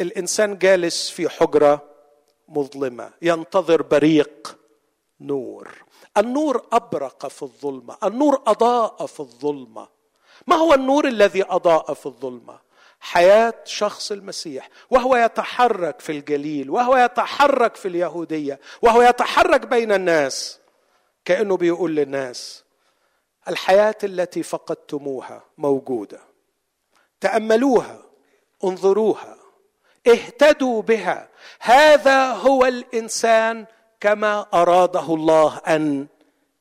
الإنسان 0.00 0.58
جالس 0.58 1.10
في 1.10 1.28
حجرة 1.28 1.82
مظلمة 2.48 3.10
ينتظر 3.22 3.82
بريق 3.82 4.58
نور. 5.20 5.68
النور 6.16 6.66
أبرق 6.72 7.26
في 7.28 7.42
الظلمة 7.42 7.96
النور 8.04 8.42
أضاء 8.46 9.06
في 9.06 9.20
الظلمة. 9.20 9.88
ما 10.46 10.56
هو 10.56 10.74
النور 10.74 11.08
الذي 11.08 11.42
أضاء 11.42 11.94
في 11.94 12.06
الظلمة؟ 12.06 12.63
حياة 13.04 13.54
شخص 13.64 14.12
المسيح 14.12 14.68
وهو 14.90 15.16
يتحرك 15.16 16.00
في 16.00 16.12
الجليل 16.12 16.70
وهو 16.70 16.96
يتحرك 16.96 17.76
في 17.76 17.88
اليهودية 17.88 18.60
وهو 18.82 19.02
يتحرك 19.02 19.66
بين 19.66 19.92
الناس 19.92 20.58
كأنه 21.24 21.56
بيقول 21.56 21.96
للناس 21.96 22.64
الحياة 23.48 23.94
التي 24.04 24.42
فقدتموها 24.42 25.44
موجودة 25.58 26.20
تأملوها 27.20 28.02
انظروها 28.64 29.36
اهتدوا 30.06 30.82
بها 30.82 31.28
هذا 31.60 32.26
هو 32.32 32.64
الإنسان 32.64 33.66
كما 34.00 34.46
أراده 34.54 35.14
الله 35.14 35.58
أن 35.58 36.06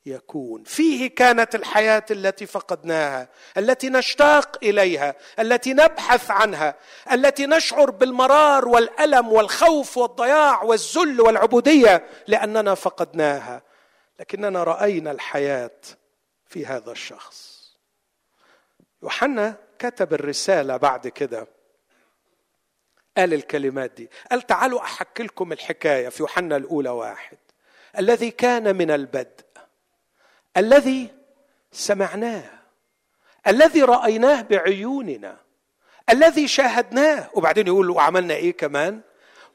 يكون. 0.06 0.64
فيه 0.64 1.10
كانت 1.10 1.56
الحياة 1.56 2.06
التي 2.12 2.45
فقدناها 2.45 3.30
التي 3.58 3.89
نشتاق 3.89 4.58
إليها 4.64 5.16
التي 5.39 5.74
نبحث 5.74 6.32
عنها 6.32 6.76
التي 7.12 7.45
نشعر 7.45 7.91
بالمرار 7.91 8.68
والألم 8.68 9.28
والخوف 9.28 9.97
والضياع 9.97 10.64
والذل 10.64 11.22
والعبودية 11.22 12.06
لأننا 12.28 12.76
فقدناها. 12.76 13.62
لكننا 14.20 14.64
رأينا 14.64 15.12
الحياة 15.12 15.80
في 16.47 16.66
هذا 16.66 16.91
الشخص. 16.91 17.64
يوحنا 19.04 19.56
كتب 19.80 20.14
الرسالة 20.14 20.78
بعد 20.78 21.08
كده. 21.08 21.47
قال 23.18 23.34
الكلمات 23.34 23.91
دي. 23.91 24.10
قال 24.32 24.41
تعالوا 24.41 24.82
أحكي 24.82 25.24
لكم 25.24 25.51
الحكاية 25.51 26.10
في 26.10 26.24
يوحنا 26.24 26.58
الأولى 26.58 26.89
واحد. 26.89 27.38
الذي 27.99 28.32
كان 28.32 28.76
من 28.76 28.91
البدء. 28.91 29.53
الذي 30.58 31.10
سمعناه 31.72 32.49
الذي 33.47 33.84
رأيناه 33.84 34.41
بعيوننا 34.41 35.38
الذي 36.10 36.47
شاهدناه. 36.47 37.30
وبعدين 37.34 37.68
يقول 37.68 37.89
وعملنا 37.89 38.34
إيه 38.34 38.58
كمان؟ 38.58 39.01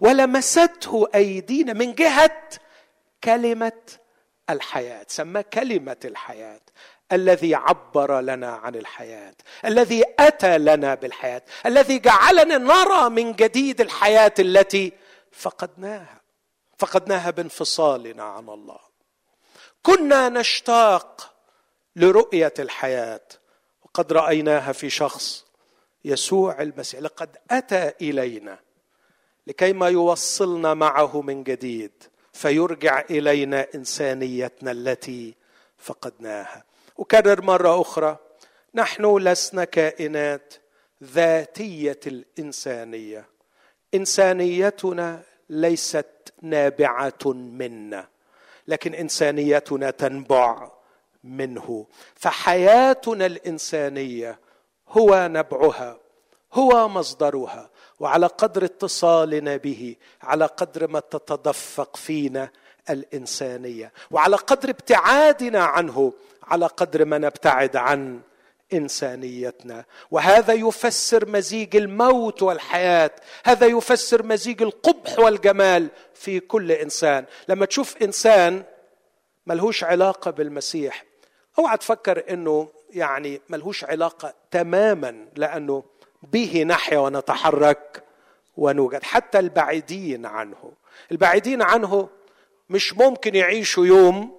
ولمسته 0.00 1.08
أيدينا 1.14 1.72
من 1.72 1.94
جهة 1.94 2.48
كلمة 3.24 3.72
الحياة. 4.50 5.06
سماه 5.08 5.40
كلمة 5.40 5.96
الحياة. 6.04 6.60
الذي 7.12 7.54
عبر 7.54 8.20
لنا 8.20 8.50
عن 8.50 8.74
الحياة. 8.74 9.34
الذي 9.64 10.04
أتى 10.18 10.58
لنا 10.58 10.94
بالحياة. 10.94 11.42
الذي 11.66 11.98
جعلنا 11.98 12.58
نرى 12.58 13.10
من 13.10 13.32
جديد 13.32 13.80
الحياة 13.80 14.34
التي 14.38 14.92
فقدناها. 15.32 16.20
فقدناها 16.78 17.30
بانفصالنا 17.30 18.22
عن 18.22 18.48
الله. 18.48 18.87
كنا 19.82 20.28
نشتاق 20.28 21.34
لرؤية 21.96 22.54
الحياة. 22.58 23.28
وقد 23.84 24.12
رأيناها 24.12 24.72
في 24.72 24.90
شخص 24.90 25.44
يسوع 26.04 26.62
المسيح. 26.62 27.00
لقد 27.00 27.36
أتى 27.50 27.92
إلينا 28.00 28.58
لكي 29.46 29.72
ما 29.72 29.88
يوصلنا 29.88 30.74
معه 30.74 31.22
من 31.22 31.42
جديد 31.42 31.92
فيرجع 32.32 33.04
إلينا 33.10 33.66
إنسانيتنا 33.74 34.70
التي 34.70 35.34
فقدناها. 35.78 36.64
أكرر 36.98 37.42
مرة 37.42 37.80
أخرى 37.80 38.16
نحن 38.74 39.16
لسنا 39.16 39.64
كائنات 39.64 40.54
ذاتية 41.04 42.00
الإنسانية. 42.06 43.28
إنسانيتنا 43.94 45.22
ليست 45.50 46.32
نابعة 46.42 47.26
منا. 47.26 48.08
لكن 48.68 48.94
انسانيتنا 48.94 49.90
تنبع 49.90 50.70
منه. 51.24 51.86
فحياتنا 52.14 53.26
الإنسانية 53.26 54.38
هو 54.88 55.28
نبعها 55.32 55.98
هو 56.52 56.88
مصدرها 56.88 57.70
وعلى 58.00 58.26
قدر 58.26 58.64
اتصالنا 58.64 59.56
به 59.56 59.96
على 60.22 60.46
قدر 60.46 60.88
ما 60.88 61.00
تتدفق 61.00 61.96
فينا 61.96 62.50
الإنسانية 62.90 63.92
وعلى 64.10 64.36
قدر 64.36 64.70
ابتعادنا 64.70 65.64
عنه 65.64 66.12
على 66.42 66.66
قدر 66.66 67.04
ما 67.04 67.18
نبتعد 67.18 67.76
عن 67.76 68.20
إنسانيتنا. 68.72 69.84
وهذا 70.10 70.52
يفسر 70.52 71.28
مزيج 71.28 71.76
الموت 71.76 72.42
والحياة. 72.42 73.10
هذا 73.44 73.66
يفسر 73.66 74.22
مزيج 74.22 74.62
القبح 74.62 75.18
والجمال 75.18 75.88
في 76.14 76.40
كل 76.40 76.72
إنسان. 76.72 77.24
لما 77.48 77.66
تشوف 77.66 77.96
إنسان 78.02 78.64
ملهوش 79.46 79.84
علاقة 79.84 80.30
بالمسيح 80.30 81.04
أوعى 81.58 81.76
تفكر 81.76 82.24
إنه 82.30 82.68
يعني 82.90 83.40
ملهوش 83.48 83.84
علاقة 83.84 84.34
تماما 84.50 85.26
لأنه 85.36 85.84
به 86.32 86.64
نحيا 86.64 86.98
ونتحرك 86.98 88.02
ونوجد 88.56 89.02
حتى 89.02 89.38
البعيدين 89.38 90.26
عنه. 90.26 90.72
البعيدين 91.12 91.62
عنه 91.62 92.08
مش 92.70 92.94
ممكن 92.94 93.34
يعيشوا 93.34 93.86
يوم 93.86 94.38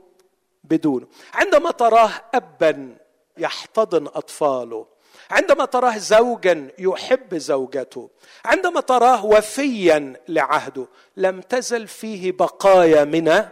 بدونه. 0.64 1.08
عندما 1.34 1.72
تراه 1.72 2.12
ابا 2.34 2.98
يحتضن 3.40 4.08
أطفاله. 4.08 4.86
عندما 5.32 5.66
تراه 5.66 5.98
زوجا 5.98 6.68
يحب 6.80 7.38
زوجته. 7.38 8.10
عندما 8.46 8.82
تراه 8.82 9.26
وفيا 9.26 10.14
لعهده. 10.28 10.88
لم 11.18 11.42
تزل 11.42 11.88
فيه 11.88 12.32
بقايا 12.32 13.04
من 13.04 13.46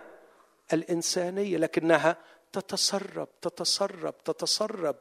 الإنسانية 0.74 1.58
لكنها 1.58 2.18
تتسرب 2.54 3.28
تتسرب 3.42 4.14
تتسرب 4.26 4.96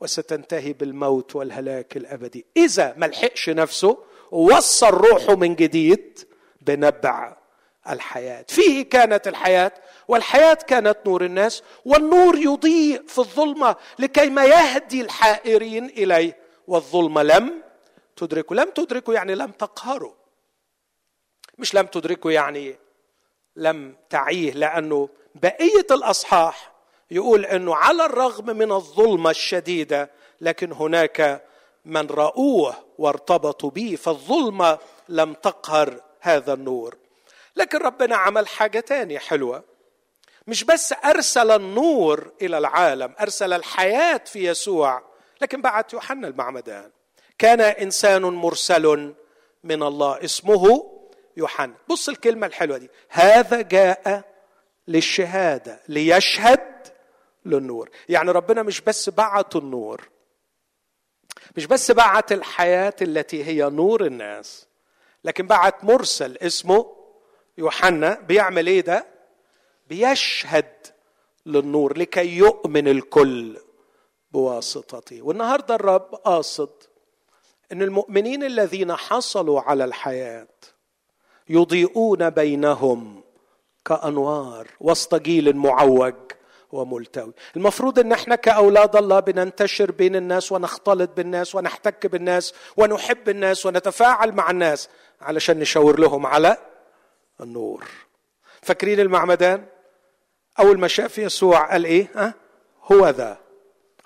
وستنتهي 0.00 0.72
بالموت 0.72 1.36
والهلاك 1.36 1.96
الأبدي. 1.96 2.46
إذا 2.56 2.94
ما 2.96 3.06
لحقش 3.06 3.50
نفسه 3.50 3.98
ووصل 4.30 4.90
روحه 4.90 5.36
من 5.36 5.54
جديد 5.54 6.28
بنبع 6.60 7.36
الحياة. 7.88 8.44
فيه 8.48 8.88
كانت 8.88 9.28
الحياة 9.28 9.72
والحياة 10.10 10.54
كانت 10.54 10.98
نور 11.06 11.24
الناس 11.24 11.62
والنور 11.84 12.38
يضيء 12.38 13.06
في 13.06 13.18
الظلمة 13.18 13.76
لكي 13.98 14.30
ما 14.30 14.44
يهدي 14.44 15.00
الحائرين 15.00 15.86
إليه. 15.86 16.36
والظلمة 16.68 17.22
لم 17.22 17.62
تدركه. 18.16 18.54
لم 18.54 18.70
تدركه 18.70 19.12
يعني 19.12 19.34
لم 19.34 19.50
تقهره. 19.50 20.14
مش 21.58 21.74
لم 21.74 21.86
تدركه 21.86 22.30
يعني 22.30 22.76
لم 23.56 23.96
تعيه 24.10 24.52
لأنه 24.52 25.08
بقية 25.34 25.86
الأصحاح 25.90 26.72
يقول 27.10 27.44
إنه 27.44 27.74
على 27.74 28.06
الرغم 28.06 28.56
من 28.56 28.72
الظلمة 28.72 29.30
الشديدة 29.30 30.10
لكن 30.40 30.72
هناك 30.72 31.44
من 31.84 32.06
رأوه 32.06 32.74
وارتبطوا 32.98 33.70
به 33.70 33.96
فالظلمة 33.96 34.78
لم 35.08 35.34
تقهر 35.34 36.00
هذا 36.20 36.52
النور. 36.52 36.96
لكن 37.56 37.78
ربنا 37.78 38.16
عمل 38.16 38.48
حاجة 38.48 38.80
تانية 38.80 39.18
حلوة. 39.18 39.69
مش 40.50 40.64
بس 40.64 40.94
أرسل 41.04 41.50
النور 41.50 42.32
إلى 42.42 42.58
العالم 42.58 43.14
أرسل 43.20 43.52
الحياة 43.52 44.20
في 44.26 44.48
يسوع 44.48 45.02
لكن 45.40 45.62
بعت 45.62 45.92
يوحنا 45.92 46.28
المعمدان. 46.28 46.90
كان 47.38 47.60
إنسان 47.60 48.22
مرسل 48.22 49.14
من 49.64 49.82
الله 49.82 50.24
اسمه 50.24 50.90
يوحنا. 51.36 51.74
بص 51.88 52.08
الكلمة 52.08 52.46
الحلوة 52.46 52.78
دي. 52.78 52.90
هذا 53.08 53.60
جاء 53.60 54.24
للشهادة 54.88 55.80
ليشهد 55.88 56.88
للنور. 57.46 57.90
يعني 58.08 58.30
ربنا 58.30 58.62
مش 58.62 58.80
بس 58.80 59.10
بعت 59.10 59.56
النور 59.56 60.08
مش 61.56 61.66
بس 61.66 61.90
بعت 61.90 62.32
الحياة 62.32 62.94
التي 63.02 63.44
هي 63.44 63.70
نور 63.70 64.06
الناس 64.06 64.66
لكن 65.24 65.46
بعت 65.46 65.84
مرسل 65.84 66.36
اسمه 66.36 66.96
يوحنا. 67.58 68.14
بيعمل 68.14 68.66
إيه 68.66 68.80
ده؟ 68.80 69.19
بيشهد 69.90 70.86
للنور 71.46 71.98
لكي 71.98 72.36
يؤمن 72.36 72.88
الكل 72.88 73.58
بواسطته. 74.32 75.22
والنهاردة 75.22 75.74
الرب 75.74 76.14
قاصد 76.14 76.70
إن 77.72 77.82
المؤمنين 77.82 78.42
الذين 78.44 78.96
حصلوا 78.96 79.60
على 79.60 79.84
الحياة 79.84 80.48
يضيئون 81.48 82.30
بينهم 82.30 83.22
كأنوار 83.84 84.68
وسط 84.80 85.14
جيل 85.14 85.56
معوج 85.56 86.14
وملتوي. 86.72 87.32
المفروض 87.56 87.98
إن 87.98 88.12
إحنا 88.12 88.34
كأولاد 88.34 88.96
الله 88.96 89.20
بننتشر 89.20 89.90
بين 89.90 90.16
الناس 90.16 90.52
ونختلط 90.52 91.10
بالناس 91.16 91.54
ونحتك 91.54 92.06
بالناس 92.06 92.54
ونحب 92.76 93.28
الناس 93.28 93.66
ونتفاعل 93.66 94.32
مع 94.32 94.50
الناس 94.50 94.88
علشان 95.20 95.58
نشاور 95.58 96.00
لهم 96.00 96.26
على 96.26 96.56
النور. 97.40 97.84
فاكرين 98.62 99.00
المعمدان؟ 99.00 99.66
أول 100.60 100.78
ما 100.80 100.88
شاف 100.88 101.18
يسوع 101.18 101.70
قال 101.70 101.84
إيه؟ 101.84 102.10
ها؟ 102.14 102.34
هو 102.92 103.08
ذا. 103.08 103.38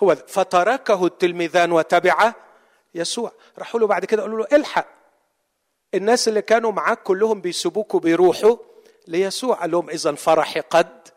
هو 0.03 0.13
ذا. 0.13 0.23
فتركه 0.27 1.07
التلميذان 1.07 1.73
وتبع 1.73 2.35
يسوع. 2.95 3.33
راحوا 3.59 3.81
له 3.81 3.87
بعد 3.87 4.05
كده 4.05 4.23
قالوا 4.23 4.39
له 4.39 4.57
إلحق. 4.57 4.87
الناس 5.95 6.29
اللي 6.29 6.43
كانوا 6.43 6.73
معاك 6.73 7.03
كلهم 7.03 7.41
بيسيبوك 7.41 7.95
وبيروحوا 7.95 8.57
ليسوع. 9.07 9.55
قال 9.57 9.71
لهم 9.71 9.91
إذا 9.91 10.15
فرحي 10.15 10.61
قد 10.61 11.09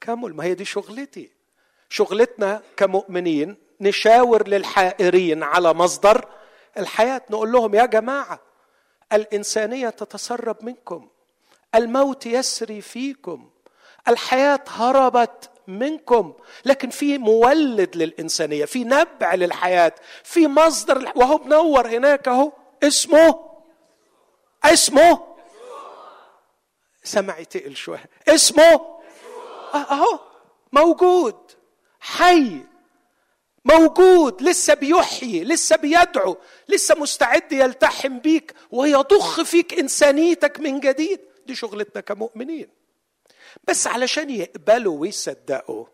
كمل. 0.00 0.34
ما 0.34 0.44
هي 0.44 0.54
دي 0.54 0.64
شغلتي. 0.64 1.30
شغلتنا 1.88 2.62
كمؤمنين 2.76 3.56
نشاور 3.80 4.48
للحائرين 4.48 5.42
على 5.42 5.74
مصدر 5.74 6.28
الحياة. 6.78 7.22
نقول 7.30 7.52
لهم 7.52 7.74
يا 7.74 7.86
جماعة 7.86 8.40
الإنسانية 9.12 9.88
تتسرب 9.88 10.56
منكم. 10.64 11.08
الموت 11.74 12.26
يسري 12.26 12.80
فيكم. 12.80 13.50
الحياة 14.08 14.60
هربت 14.68 15.50
منكم 15.66 16.32
لكن 16.64 16.90
في 16.90 17.18
مولد 17.18 17.96
للإنسانية 17.96 18.64
في 18.64 18.84
نبع 18.84 19.34
للحياة 19.34 19.94
في 20.24 20.46
مصدر 20.48 21.12
وهو 21.16 21.38
منور 21.38 21.86
هناك 21.88 22.28
أهو 22.28 22.52
اسمه 22.82 23.50
اسمه 24.64 25.26
سمعي 27.04 27.44
تقل 27.44 27.76
شوية 27.76 28.04
اسمه 28.28 28.80
أهو 29.74 30.18
موجود 30.72 31.36
حي 32.00 32.60
موجود 33.64 34.42
لسه 34.42 34.74
بيحيي 34.74 35.44
لسه 35.44 35.76
بيدعو 35.76 36.36
لسه 36.68 36.94
مستعد 36.94 37.52
يلتحم 37.52 38.18
بيك 38.18 38.54
ويضخ 38.70 39.42
فيك 39.42 39.78
إنسانيتك 39.78 40.60
من 40.60 40.80
جديد. 40.80 41.20
دي 41.46 41.54
شغلتنا 41.54 42.00
كمؤمنين. 42.00 42.68
بس 43.64 43.86
علشان 43.86 44.30
يقبلوا 44.30 44.98
ويصدقوا 45.00 45.86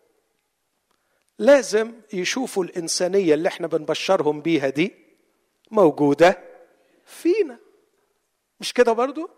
لازم 1.39 1.93
يشوفوا 2.13 2.63
الإنسانية 2.63 3.33
اللي 3.33 3.49
إحنا 3.49 3.67
بنبشرهم 3.67 4.41
بيها 4.41 4.69
دي 4.69 4.95
موجودة 5.71 6.43
فينا. 7.05 7.59
مش 8.59 8.73
كده 8.73 8.91
برضو؟ 8.91 9.29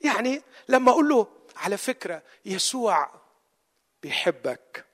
يعني 0.00 0.42
لما 0.68 0.90
أقول 0.90 1.08
له 1.08 1.26
على 1.56 1.76
فكرة 1.76 2.22
يسوع 2.44 3.10
بيحبك 4.02 4.84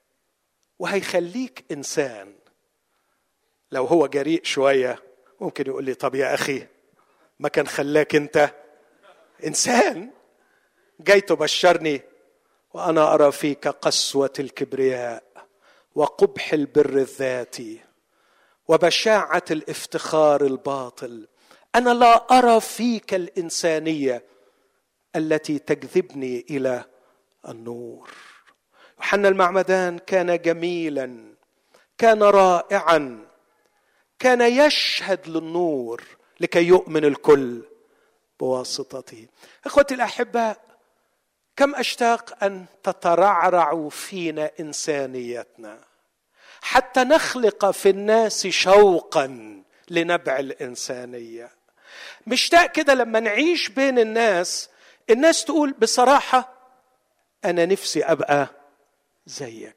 وهيخليك 0.79 1.65
إنسان. 1.73 2.35
لو 3.73 3.85
هو 3.85 4.07
جريء 4.07 4.45
شوية 4.45 5.03
ممكن 5.41 5.67
يقول 5.67 5.85
لي 5.85 5.95
طب 5.95 6.15
يا 6.15 6.35
أخي 6.35 6.67
ما 7.39 7.49
كان 7.49 7.67
خلاك 7.67 8.15
أنت 8.15 8.55
إنسان؟ 9.47 10.11
جاي 11.01 11.21
تبشرني 11.21 12.03
وأنا 12.75 13.15
أرى 13.15 13.33
فيك 13.33 13.69
قسوة 13.69 14.33
الكبرياء 14.39 15.23
وقبح 15.95 16.53
البر 16.53 16.97
الذاتي 16.97 17.81
وبشاعة 18.69 19.45
الافتخار 19.51 20.45
الباطل. 20.45 21.29
أنا 21.75 21.91
لا 21.91 22.39
أرى 22.39 22.61
فيك 22.61 23.15
الإنسانية 23.15 24.25
التي 25.17 25.59
تجذبني 25.59 26.47
إلى 26.51 26.85
النور. 27.49 28.11
يوحنا 28.99 29.29
المعمدان 29.29 29.99
كان 29.99 30.39
جميلا 30.43 31.35
كان 31.99 32.23
رائعا 32.23 33.29
كان 34.19 34.41
يشهد 34.41 35.29
للنور 35.29 36.03
لكي 36.41 36.65
يؤمن 36.65 37.05
الكل 37.05 37.63
بواسطته. 38.41 39.27
إخوتي 39.67 39.95
الاحباء 39.95 40.68
كم 41.59 41.75
أشتاق 41.75 42.45
أن 42.45 42.65
تترعرع 42.83 43.89
فينا 43.89 44.51
إنسانيتنا؟ 44.61 45.79
حتى 46.61 47.01
نخلق 47.01 47.71
في 47.71 47.91
الناس 47.91 48.47
شوقا 48.47 49.63
لنبع 49.91 50.39
الإنسانية. 50.39 51.51
مشتاق 52.27 52.67
كده 52.73 52.95
لما 52.95 53.21
نعيش 53.21 53.69
بين 53.69 53.99
الناس 53.99 54.69
الناس 55.11 55.45
تقول 55.45 55.73
بصراحة 55.73 56.53
أنا 57.45 57.67
نفسي 57.67 58.05
أبقى 58.05 58.47
زيك. 59.27 59.77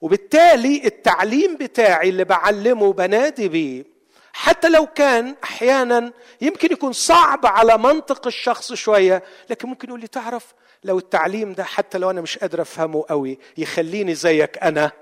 وبالتالي 0.00 0.84
التعليم 0.84 1.56
بتاعي 1.56 2.08
اللي 2.08 2.24
بعلمه 2.24 2.92
بنادي 2.92 3.48
بيه 3.48 3.84
حتى 4.32 4.68
لو 4.68 4.86
كان 4.86 5.36
أحيانا 5.44 6.12
يمكن 6.40 6.72
يكون 6.72 6.92
صعب 6.92 7.46
على 7.46 7.78
منطق 7.78 8.26
الشخص 8.26 8.72
شوية 8.72 9.22
لكن 9.50 9.68
ممكن 9.68 9.88
يقول 9.88 10.00
لي 10.00 10.06
تعرف 10.06 10.54
لو 10.84 10.98
التعليم 10.98 11.52
ده 11.52 11.64
حتى 11.64 11.98
لو 11.98 12.10
أنا 12.10 12.20
مش 12.20 12.38
قادر 12.38 12.62
أفهمه 12.62 13.04
قوي 13.08 13.38
يخليني 13.56 14.14
زيك 14.14 14.58
أنا 14.58 14.92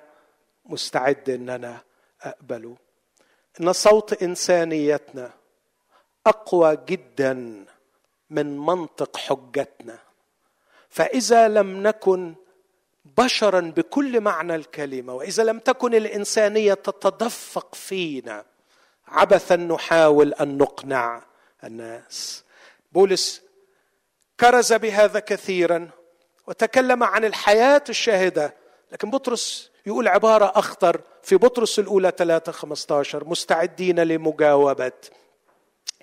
مستعد 0.66 1.30
إن 1.30 1.48
أنا 1.48 1.80
أقبله. 2.22 2.76
إن 3.60 3.72
صوت 3.72 4.22
إنسانيتنا 4.22 5.30
أقوى 6.26 6.78
جدا 6.86 7.64
من 8.30 8.58
منطق 8.58 9.16
حجتنا. 9.16 9.98
فإذا 10.88 11.48
لم 11.48 11.82
نكن 11.86 12.34
بشرا 13.18 13.60
بكل 13.60 14.20
معنى 14.20 14.54
الكلمة 14.54 15.14
وإذا 15.14 15.44
لم 15.44 15.58
تكن 15.58 15.94
الإنسانية 15.94 16.74
تتدفق 16.74 17.74
فينا 17.74 18.44
عبثا 19.08 19.56
نحاول 19.56 20.32
أن 20.34 20.58
نقنع 20.58 21.22
الناس. 21.64 22.44
بولس 22.92 23.47
كرز 24.40 24.72
بهذا 24.72 25.20
كثيرا 25.20 25.90
وتكلم 26.46 27.02
عن 27.02 27.24
الحياة 27.24 27.84
الشاهدة. 27.88 28.54
لكن 28.92 29.10
بطرس 29.10 29.70
يقول 29.86 30.08
عبارة 30.08 30.52
أخطر. 30.54 31.00
في 31.22 31.36
بطرس 31.36 31.78
الأولى 31.78 32.12
3 32.16 32.52
15 32.52 33.24
مستعدين 33.24 34.00
لمجاوبة. 34.00 34.92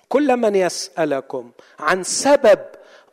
كل 0.08 0.36
من 0.36 0.54
يسألكم 0.54 1.50
عن 1.78 2.04
سبب 2.04 2.60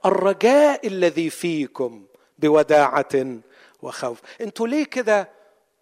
الرجاء 0.05 0.87
الذي 0.87 1.29
فيكم 1.29 2.05
بوداعة 2.39 3.39
وخوف. 3.81 4.21
أنتوا 4.41 4.67
ليه 4.67 4.83
كده 4.85 5.29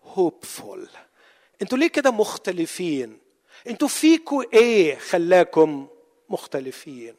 هوبفول 0.04 0.90
أنتوا 1.62 1.78
ليه 1.78 1.88
كده 1.88 2.12
مختلفين؟ 2.12 3.20
أنتوا 3.68 3.88
فيكوا 3.88 4.44
إيه 4.54 4.98
خلاكم 4.98 5.88
مختلفين؟ 6.30 7.16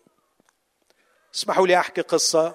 اسمحوا 1.35 1.67
لي 1.67 1.79
أحكي 1.79 2.01
قصة 2.01 2.55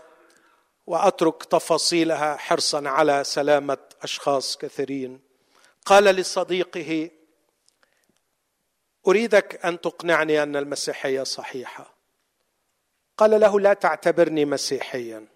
وأترك 0.88 1.44
تفاصيلها 1.44 2.38
حرصا 2.38 2.90
على 2.90 3.24
سلامة 3.24 3.78
أشخاص 4.02 4.58
كثيرين. 4.58 5.22
قال 5.86 6.04
لصديقه 6.04 7.10
أريدك 9.08 9.66
أن 9.66 9.82
تقنعني 9.82 10.44
أن 10.44 10.56
المسيحية 10.56 11.24
صحيحة. 11.24 11.94
قال 13.18 13.40
له 13.40 13.60
لا 13.60 13.74
تعتبرني 13.74 14.46
مسيحيا. 14.46 15.28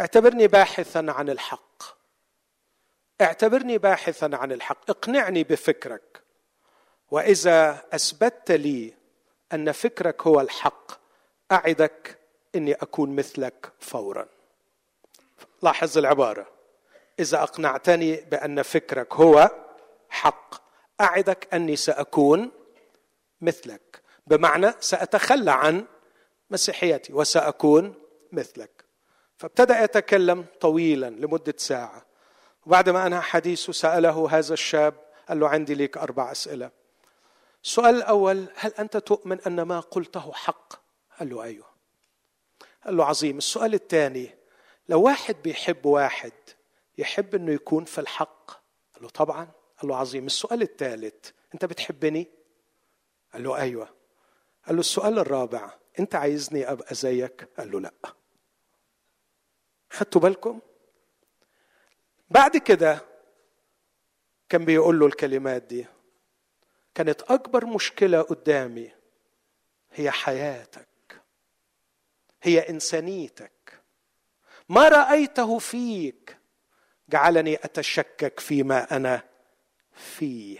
اعتبرني 0.00 0.46
باحثا 0.46 1.06
عن 1.08 1.30
الحق. 1.30 1.82
اعتبرني 3.20 3.78
باحثا 3.78 4.30
عن 4.32 4.52
الحق. 4.52 4.90
اقنعني 4.90 5.44
بفكرك. 5.44 6.22
وإذا 7.10 7.84
اثبتت 7.92 8.50
لي 8.50 8.94
أن 9.52 9.72
فكرك 9.72 10.26
هو 10.26 10.40
الحق 10.40 11.07
أعدك 11.52 12.18
إني 12.54 12.72
أكون 12.72 13.16
مثلك 13.16 13.72
فورا. 13.80 14.26
لاحظ 15.62 15.98
العبارة. 15.98 16.46
إذا 17.20 17.42
أقنعتني 17.42 18.16
بأن 18.16 18.62
فكرك 18.62 19.14
هو 19.14 19.50
حق 20.08 20.54
أعدك 21.00 21.48
أني 21.54 21.76
سأكون 21.76 22.50
مثلك. 23.40 24.00
بمعنى 24.26 24.72
سأتخلى 24.80 25.50
عن 25.50 25.84
مسيحيتي 26.50 27.12
وسأكون 27.12 27.94
مثلك. 28.32 28.84
فابتدأ 29.36 29.84
يتكلم 29.84 30.46
طويلا 30.60 31.10
لمدة 31.10 31.54
ساعة. 31.56 32.04
وبعد 32.66 32.88
ما 32.88 33.06
أنهى 33.06 33.20
حديثه 33.20 33.72
سأله 33.72 34.28
هذا 34.30 34.54
الشاب 34.54 34.94
قال 35.28 35.40
له 35.40 35.48
عندي 35.48 35.74
لك 35.74 35.96
أربع 35.96 36.32
أسئلة. 36.32 36.70
السؤال 37.64 37.94
الأول 37.94 38.46
هل 38.56 38.72
أنت 38.78 38.96
تؤمن 38.96 39.40
أن 39.40 39.62
ما 39.62 39.80
قلته 39.80 40.32
حق؟ 40.32 40.87
قال 41.18 41.30
له 41.30 41.42
أيوه. 41.42 41.66
قال 42.84 42.96
له 42.96 43.04
عظيم. 43.04 43.38
السؤال 43.38 43.74
الثاني 43.74 44.34
لو 44.88 45.02
واحد 45.02 45.36
بيحب 45.42 45.86
واحد 45.86 46.32
يحب 46.98 47.34
إنه 47.34 47.52
يكون 47.52 47.84
في 47.84 48.00
الحق؟ 48.00 48.50
قال 48.94 49.02
له 49.02 49.08
طبعا. 49.08 49.50
قال 49.78 49.88
له 49.90 49.96
عظيم. 49.96 50.26
السؤال 50.26 50.62
الثالث 50.62 51.30
أنت 51.54 51.64
بتحبني؟ 51.64 52.26
قال 53.32 53.42
له 53.42 53.56
أيوه. 53.56 53.94
قال 54.66 54.76
له 54.76 54.80
السؤال 54.80 55.18
الرابع 55.18 55.74
أنت 55.98 56.14
عايزني 56.14 56.72
أبقى 56.72 56.94
زيك؟ 56.94 57.48
قال 57.58 57.70
له 57.70 57.80
لا. 57.80 57.92
خدتوا 59.90 60.20
بالكم؟ 60.20 60.60
بعد 62.30 62.56
كده 62.56 63.04
كان 64.48 64.64
بيقول 64.64 64.98
له 64.98 65.06
الكلمات 65.06 65.62
دي 65.62 65.86
كانت 66.94 67.22
أكبر 67.22 67.66
مشكلة 67.66 68.22
قدامي 68.22 68.92
هي 69.92 70.10
حياتك. 70.10 70.87
هي 72.42 72.58
إنسانيتك. 72.70 73.82
ما 74.68 74.88
رأيته 74.88 75.58
فيك. 75.58 76.38
جعلني 77.08 77.54
أتشكك 77.54 78.40
فيما 78.40 78.96
أنا 78.96 79.22
فيه. 79.92 80.58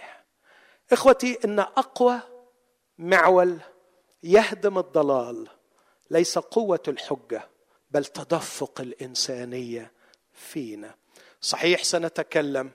إخوتي 0.92 1.38
إن 1.44 1.58
أقوى 1.58 2.20
معول 2.98 3.60
يهدم 4.22 4.78
الضلال. 4.78 5.48
ليس 6.10 6.38
قوة 6.38 6.82
الحجة 6.88 7.48
بل 7.90 8.04
تدفق 8.04 8.80
الإنسانية 8.80 9.92
فينا. 10.32 10.94
صحيح 11.40 11.84
سنتكلم 11.84 12.70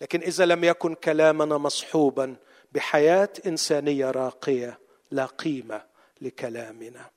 لكن 0.00 0.20
إذا 0.20 0.46
لم 0.46 0.64
يكن 0.64 0.94
كلامنا 0.94 1.58
مصحوبا 1.58 2.36
بحياة 2.72 3.28
إنسانية 3.46 4.10
راقية 4.10 4.78
لا 5.10 5.26
قيمة 5.26 5.84
لكلامنا. 6.20 7.10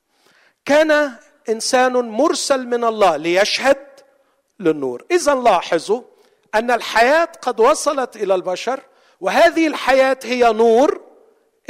كان 0.70 1.12
إنسان 1.48 1.92
مرسل 1.92 2.66
من 2.66 2.84
الله 2.84 3.16
ليشهد 3.16 3.86
للنور. 4.60 5.04
إذا 5.10 5.34
لاحظوا 5.34 6.02
أن 6.54 6.70
الحياة 6.70 7.28
قد 7.42 7.60
وصلت 7.60 8.16
إلى 8.16 8.34
البشر 8.34 8.80
وهذه 9.20 9.66
الحياة 9.66 10.18
هي 10.22 10.52
نور 10.52 11.00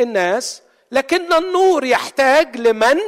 الناس 0.01 0.63
لكن 0.91 1.33
النور 1.33 1.85
يحتاج 1.85 2.57
لمن 2.57 2.99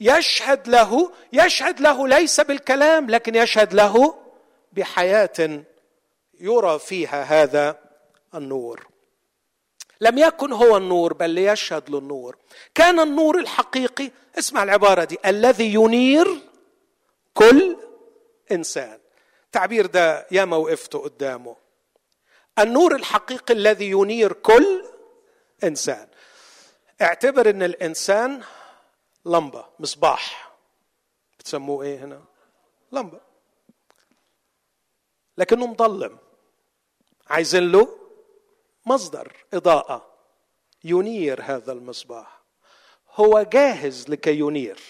يشهد 0.00 0.68
له. 0.68 1.12
يشهد 1.32 1.80
له 1.80 2.08
ليس 2.08 2.40
بالكلام 2.40 3.10
لكن 3.10 3.34
يشهد 3.34 3.74
له 3.74 4.14
بحياة 4.72 5.64
يرى 6.40 6.78
فيها 6.78 7.22
هذا 7.22 7.78
النور. 8.34 8.86
لم 10.04 10.18
يكن 10.18 10.52
هو 10.52 10.76
النور 10.76 11.12
بل 11.12 11.30
ليشهد 11.30 11.90
للنور. 11.90 12.36
كان 12.74 13.00
النور 13.00 13.38
الحقيقي 13.38 14.10
اسمع 14.38 14.62
العبارة 14.62 15.04
دي 15.04 15.18
الذي 15.26 15.74
ينير 15.74 16.40
كل 17.34 17.76
إنسان. 18.52 18.98
التعبير 19.44 19.86
ده 19.86 20.26
ياما 20.30 20.56
وقفت 20.56 20.96
قدامه. 20.96 21.56
النور 22.58 22.94
الحقيقي 22.94 23.54
الذي 23.54 23.90
ينير 23.90 24.32
كل 24.32 24.84
إنسان. 25.64 26.08
اعتبر 27.02 27.50
إن 27.50 27.62
الإنسان 27.62 28.42
لمبة 29.26 29.64
مصباح. 29.78 30.52
بتسموه 31.38 31.84
إيه 31.84 32.04
هنا؟ 32.04 32.24
لمبة. 32.92 33.20
لكنه 35.38 35.66
مظلم. 35.66 36.18
عايزين 37.30 37.72
له 37.72 38.03
مصدر 38.86 39.32
إضاءة. 39.54 40.14
ينير 40.84 41.42
هذا 41.42 41.72
المصباح. 41.72 42.42
هو 43.14 43.42
جاهز 43.42 44.08
لكي 44.08 44.38
ينير. 44.38 44.80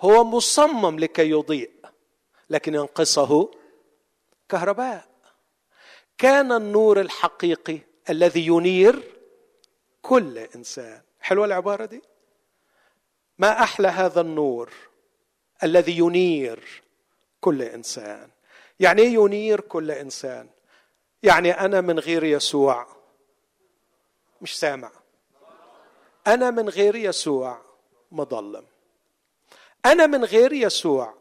هو 0.00 0.24
مصمم 0.24 0.98
لكي 0.98 1.30
يضيء. 1.30 1.72
لكن 2.50 2.74
ينقصه 2.74 3.50
كهرباء. 4.48 5.08
كان 6.18 6.52
النور 6.52 7.00
الحقيقي 7.00 7.78
الذي 8.10 8.46
ينير 8.46 9.02
كل 10.02 10.38
إنسان. 10.38 11.02
حلوة 11.20 11.44
العبارة 11.44 11.84
دي؟ 11.84 12.02
ما 13.38 13.62
أحلى 13.62 13.88
هذا 13.88 14.20
النور 14.20 14.72
الذي 15.62 15.98
ينير 15.98 16.82
كل 17.40 17.62
إنسان. 17.62 18.30
يعني 18.80 19.02
إيه 19.02 19.14
ينير 19.14 19.60
كل 19.60 19.90
إنسان؟ 19.90 20.48
يعني 21.24 21.50
أنا 21.50 21.80
من 21.80 21.98
غير 21.98 22.24
يسوع. 22.24 22.86
مش 24.40 24.58
سامع. 24.58 24.90
أنا 26.26 26.50
من 26.50 26.68
غير 26.68 26.96
يسوع 26.96 27.60
مظلم. 28.12 28.66
أنا 29.86 30.06
من 30.06 30.24
غير 30.24 30.52
يسوع 30.52 31.14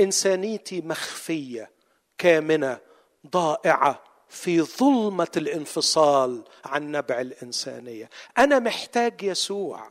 إنسانيتي 0.00 0.80
مخفية 0.80 1.70
كامنة 2.18 2.80
ضائعة 3.26 4.04
في 4.28 4.62
ظلمة 4.62 5.32
الانفصال 5.36 6.44
عن 6.64 6.92
نبع 6.92 7.20
الإنسانية. 7.20 8.10
أنا 8.38 8.58
محتاج 8.58 9.22
يسوع 9.22 9.90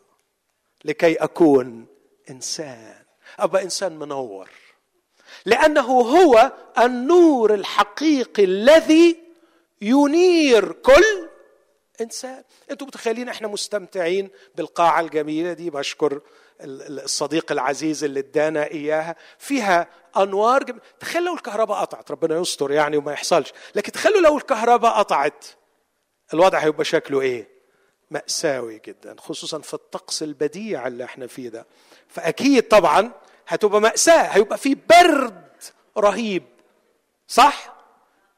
لكي 0.85 1.15
أكون 1.15 1.87
إنسان. 2.29 3.03
أبقى 3.39 3.63
إنسان 3.63 3.99
منور. 3.99 4.49
لأنه 5.47 5.81
هو 6.01 6.51
النور 6.77 7.53
الحقيقي 7.53 8.43
الذي 8.43 9.17
ينير 9.81 10.71
كل 10.71 11.29
إنسان. 12.01 12.43
أنتم 12.71 12.85
متخيلين 12.85 13.29
إحنا 13.29 13.47
مستمتعين 13.47 14.29
بالقاعة 14.55 15.01
الجميلة 15.01 15.53
دي؟ 15.53 15.69
بشكر 15.69 16.21
الصديق 16.61 17.51
العزيز 17.51 18.03
اللي 18.03 18.19
ادانا 18.19 18.63
إياها. 18.71 19.15
فيها 19.39 19.87
أنوار 20.17 20.63
جم... 20.63 20.79
تخيل 20.99 21.23
لو 21.23 21.33
الكهرباء 21.33 21.77
قطعت 21.81 22.11
ربنا 22.11 22.39
يستر 22.39 22.71
يعني 22.71 22.97
وما 22.97 23.11
يحصلش. 23.11 23.53
لكن 23.75 23.91
تخيلوا 23.91 24.21
لو 24.21 24.37
الكهرباء 24.37 24.91
قطعت 24.97 25.45
الوضع 26.33 26.57
هيبقى 26.57 26.85
شكله 26.85 27.21
إيه؟ 27.21 27.47
مأساوي 28.11 28.81
جدا 28.85 29.15
خصوصا 29.19 29.59
في 29.59 29.73
الطقس 29.73 30.23
البديع 30.23 30.87
اللي 30.87 31.03
إحنا 31.03 31.27
فيه 31.27 31.49
ده. 31.49 31.65
فأكيد 32.07 32.67
طبعا 32.67 33.11
هتبقى 33.47 33.81
مأساة 33.81 34.21
هيبقى 34.21 34.57
في 34.57 34.75
برد 34.75 35.47
رهيب. 35.97 36.43
صح؟ 37.27 37.73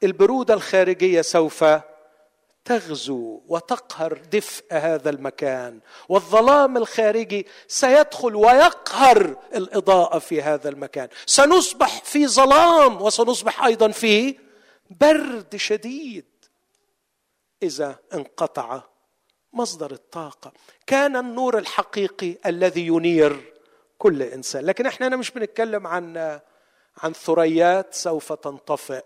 البرودة 0.03 0.53
الخارجية 0.53 1.21
سوف 1.21 1.65
تغزو 2.65 3.41
وتقهر 3.47 4.13
دفء 4.13 4.65
هذا 4.71 5.09
المكان 5.09 5.79
والظلام 6.09 6.77
الخارجي 6.77 7.47
سيدخل 7.67 8.35
ويقهر 8.35 9.35
الإضاءة 9.55 10.19
في 10.19 10.41
هذا 10.41 10.69
المكان. 10.69 11.07
سنصبح 11.25 12.03
في 12.03 12.27
ظلام 12.27 13.01
وسنصبح 13.01 13.63
أيضا 13.65 13.91
في 13.91 14.35
برد 14.89 15.55
شديد. 15.55 16.25
إذا 17.63 17.95
انقطع 18.13 18.81
مصدر 19.53 19.91
الطاقة 19.91 20.51
كان 20.87 21.15
النور 21.15 21.57
الحقيقي 21.57 22.35
الذي 22.45 22.87
ينير 22.87 23.53
كل 23.99 24.23
إنسان. 24.23 24.65
لكن 24.65 24.85
إحنا 24.85 25.07
هنا 25.07 25.15
مش 25.15 25.31
بنتكلم 25.31 25.87
عن 25.87 26.17
عن 27.03 27.13
ثريات 27.13 27.93
سوف 27.93 28.33
تنطفئ 28.33 29.03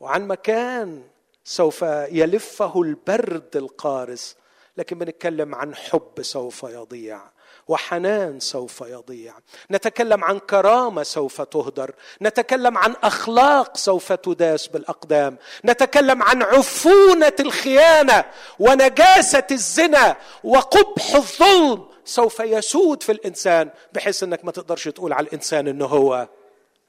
وعن 0.00 0.26
مكان 0.28 1.02
سوف 1.44 1.82
يلفه 2.10 2.82
البرد 2.82 3.56
القارس 3.56 4.36
لكن 4.76 4.98
بنتكلم 4.98 5.54
عن 5.54 5.74
حب 5.74 6.22
سوف 6.22 6.62
يضيع 6.62 7.20
وحنان 7.68 8.40
سوف 8.40 8.80
يضيع. 8.80 9.34
نتكلم 9.70 10.24
عن 10.24 10.38
كرامة 10.38 11.02
سوف 11.02 11.40
تهدر 11.40 11.94
نتكلم 12.22 12.78
عن 12.78 12.94
أخلاق 13.02 13.76
سوف 13.76 14.12
تداس 14.12 14.66
بالأقدام 14.66 15.36
نتكلم 15.64 16.22
عن 16.22 16.42
عفونة 16.42 17.32
الخيانة 17.40 18.24
ونجاسة 18.58 19.46
الزنا 19.50 20.16
وقبح 20.44 21.14
الظلم 21.14 21.88
سوف 22.04 22.40
يسود 22.40 23.02
في 23.02 23.12
الإنسان 23.12 23.70
بحيث 23.92 24.22
إنك 24.22 24.44
ما 24.44 24.52
تقدرش 24.52 24.88
تقول 24.88 25.12
على 25.12 25.26
الإنسان 25.26 25.68
إنه 25.68 25.86
هو 25.86 26.28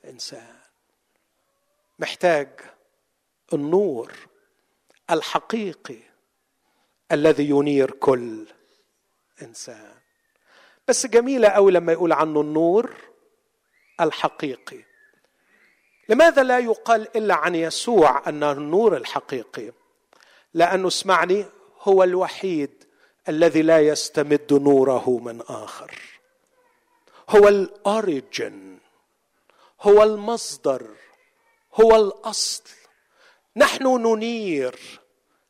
إنسان. 0.06 0.56
محتاج 2.00 2.50
النور 3.54 4.12
الحقيقي 5.12 6.00
الذي 7.12 7.50
ينير 7.50 7.92
كل 7.92 8.46
إنسان. 9.42 9.94
بس 10.88 11.06
جميلة 11.06 11.50
قوي 11.50 11.72
لما 11.72 11.92
يقول 11.92 12.14
عنه 12.14 12.42
النور 12.42 12.96
الحقيقي. 14.02 14.84
لماذا 16.10 16.44
لا 16.44 16.60
يقال 16.60 17.18
إلا 17.18 17.36
عن 17.36 17.56
يسوع 17.56 18.30
أنه 18.30 18.52
النور 18.52 18.98
الحقيقي؟ 18.98 19.72
لأنه 20.54 20.88
اسمعني 20.88 21.46
هو 21.82 22.04
الوحيد 22.04 22.85
الذي 23.30 23.62
لا 23.62 23.80
يستمد 23.80 24.54
نوره 24.54 25.10
من 25.10 25.42
آخر. 25.42 26.02
هو 27.30 27.48
الأوريجن 27.48 28.78
هو 29.82 30.04
المصدر 30.04 30.88
هو 31.74 31.96
الأصل. 31.96 32.64
نحن 33.56 33.84
ننير 33.84 34.80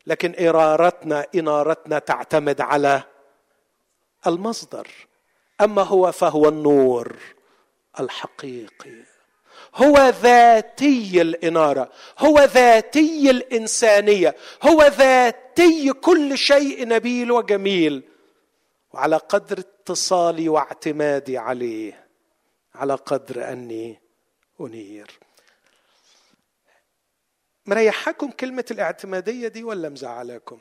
لكن 0.05 0.47
إرارتنا 0.47 1.25
إنارتنا 1.35 1.99
تعتمد 1.99 2.61
على 2.61 3.03
المصدر. 4.27 4.87
أما 5.61 5.81
هو 5.81 6.11
فهو 6.11 6.47
النور 6.47 7.15
الحقيقي. 7.99 9.14
هو 9.75 10.09
ذاتي 10.09 11.21
الإنارة 11.21 11.91
هو 12.19 12.39
ذاتي 12.39 13.31
الإنسانية 13.31 14.35
هو 14.63 14.83
ذاتي 14.83 15.93
كل 15.93 16.37
شيء 16.37 16.87
نبيل 16.87 17.31
وجميل. 17.31 18.03
وعلى 18.93 19.15
قدر 19.15 19.59
اتصالي 19.59 20.49
واعتمادي 20.49 21.37
عليه 21.37 22.07
على 22.75 22.95
قدر 22.95 23.51
أني 23.51 24.01
أنير. 24.61 25.19
مريحاكم 27.65 28.31
كلمة 28.31 28.65
الاعتمادية 28.71 29.47
دي 29.47 29.63
ولا 29.63 29.89
مزعلاكم؟ 29.89 30.59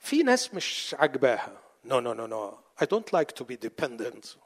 في 0.00 0.22
ناس 0.22 0.54
مش 0.54 0.96
عجباها 0.98 1.60
no 1.84 2.00
no 2.00 2.12
no 2.14 2.26
no. 2.26 2.58
I 2.80 2.84
don't 2.86 3.12
like 3.12 3.32
to 3.34 3.44
be 3.44 3.56
dependent. 3.56 4.36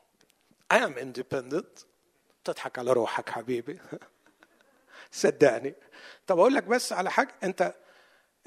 I 0.70 0.78
am 0.78 0.96
independent. 0.96 1.84
تضحك 2.44 2.78
على 2.78 2.92
روحك 2.92 3.28
حبيبي. 3.30 3.78
صدقني. 5.12 5.74
طب 6.26 6.38
أقول 6.38 6.54
لك 6.54 6.64
بس 6.64 6.92
على 6.92 7.10
حاجة 7.10 7.34
أنت 7.42 7.74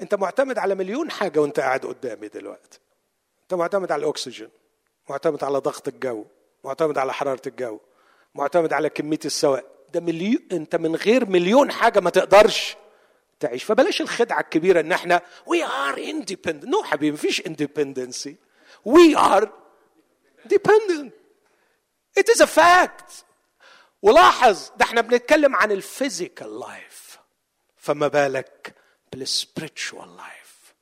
أنت 0.00 0.14
معتمد 0.14 0.58
على 0.58 0.74
مليون 0.74 1.10
حاجة 1.10 1.40
وأنت 1.40 1.60
قاعد 1.60 1.86
قدامي 1.86 2.28
دلوقتي. 2.28 2.78
أنت 3.42 3.54
معتمد 3.54 3.92
على 3.92 4.04
الأكسجين 4.04 4.48
معتمد 5.10 5.44
على 5.44 5.58
ضغط 5.58 5.88
الجو 5.88 6.24
معتمد 6.64 6.98
على 6.98 7.12
حرارة 7.12 7.42
الجو 7.46 7.80
معتمد 8.34 8.72
على 8.72 8.88
كمية 8.90 9.18
السوائل 9.24 9.64
ده 9.94 10.00
مليون 10.00 10.42
أنت 10.52 10.76
من 10.76 10.96
غير 10.96 11.30
مليون 11.30 11.70
حاجة 11.70 12.00
ما 12.00 12.10
تقدرش 12.10 12.76
تعيش. 13.40 13.64
فبلاش 13.64 14.00
الخدعة 14.00 14.40
الكبيرة 14.40 14.80
إن 14.80 14.92
إحنا 14.92 15.22
we 15.46 15.64
are 15.64 15.98
independent 15.98 16.64
no 16.64 16.82
حبيبي 16.82 17.14
مفيش 17.14 17.46
independency 17.46 18.36
we 18.84 19.16
are 19.16 19.52
dependent 20.44 21.14
it 22.18 22.30
is 22.30 22.42
a 22.42 22.44
fact 22.44 23.24
ولاحظ 24.02 24.70
ده 24.76 24.84
إحنا 24.84 25.00
بنتكلم 25.00 25.56
عن 25.56 25.72
ال 25.72 25.82
physical 25.82 26.60
life 26.60 27.18
فما 27.76 28.08
بالك 28.08 28.74
بال 29.12 29.31
spiritual 29.31 30.16
life 30.16 30.74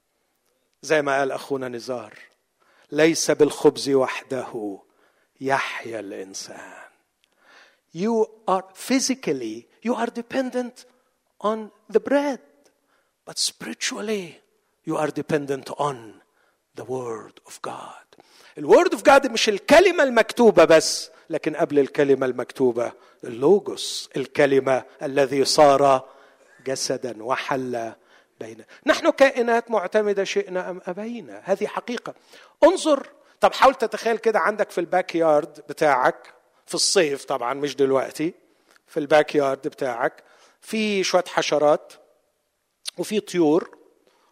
زي 0.83 1.03
ما 1.03 1.19
قال 1.19 1.33
أخونا 1.33 1.69
نزار 1.69 2.19
ليس 2.93 3.31
بالخبز 3.31 3.91
وحده 3.91 4.79
يحيا 5.41 6.01
الإنسان 6.01 6.85
you 7.97 8.27
are 8.49 8.65
physically, 8.75 9.69
you 9.87 9.95
are 9.95 10.09
dependent 10.23 10.85
on 11.41 11.71
the 11.89 12.01
bread. 12.01 12.41
But 13.25 13.39
spiritually, 13.39 14.41
you 14.83 14.97
are 14.97 15.11
dependent 15.23 15.71
on 15.79 15.97
the 16.75 16.85
Word 16.85 17.41
of 17.47 17.61
God. 17.63 18.05
ال 18.59 18.66
Word 18.66 18.93
of 18.93 19.03
God 19.03 19.31
مش 19.33 19.49
الكلمة 19.49 20.05
المكتوبة 20.05 20.65
بس 20.65 21.11
لكن 21.31 21.57
قبل 21.57 21.79
الكلمة 21.79 22.27
المكتوبة 22.27 22.93
اللوجوس 23.25 24.11
الكلمة 24.17 24.85
الذي 25.03 25.45
صار 25.45 26.09
جسدا 26.67 27.25
وحل 27.25 27.93
بين. 28.41 28.65
نحن 28.87 29.11
كائنات 29.11 29.71
معتمدة 29.71 30.25
شئنا 30.25 30.71
أم 30.71 30.81
أبينا؟ 30.87 31.43
هذه 31.45 31.67
حقيقة. 31.67 32.15
انظر. 32.65 33.07
طب 33.41 33.53
حاول 33.53 33.75
تتخيل 33.75 34.19
كده 34.19 34.39
عندك 34.39 34.71
في 34.71 34.79
ال 34.79 35.15
backyard 35.15 35.61
بتاعك 35.69 36.35
في 36.67 36.75
الصيف 36.75 37.25
طبعا 37.25 37.55
مش 37.55 37.77
دلوقتي 37.77 38.35
في 38.87 39.01
ال 39.01 39.35
backyard 39.35 39.69
بتاعك 39.69 40.23
في 40.61 41.05
شوية 41.05 41.25
حشرات 41.29 41.93
وفي 42.99 43.21
طيور 43.21 43.79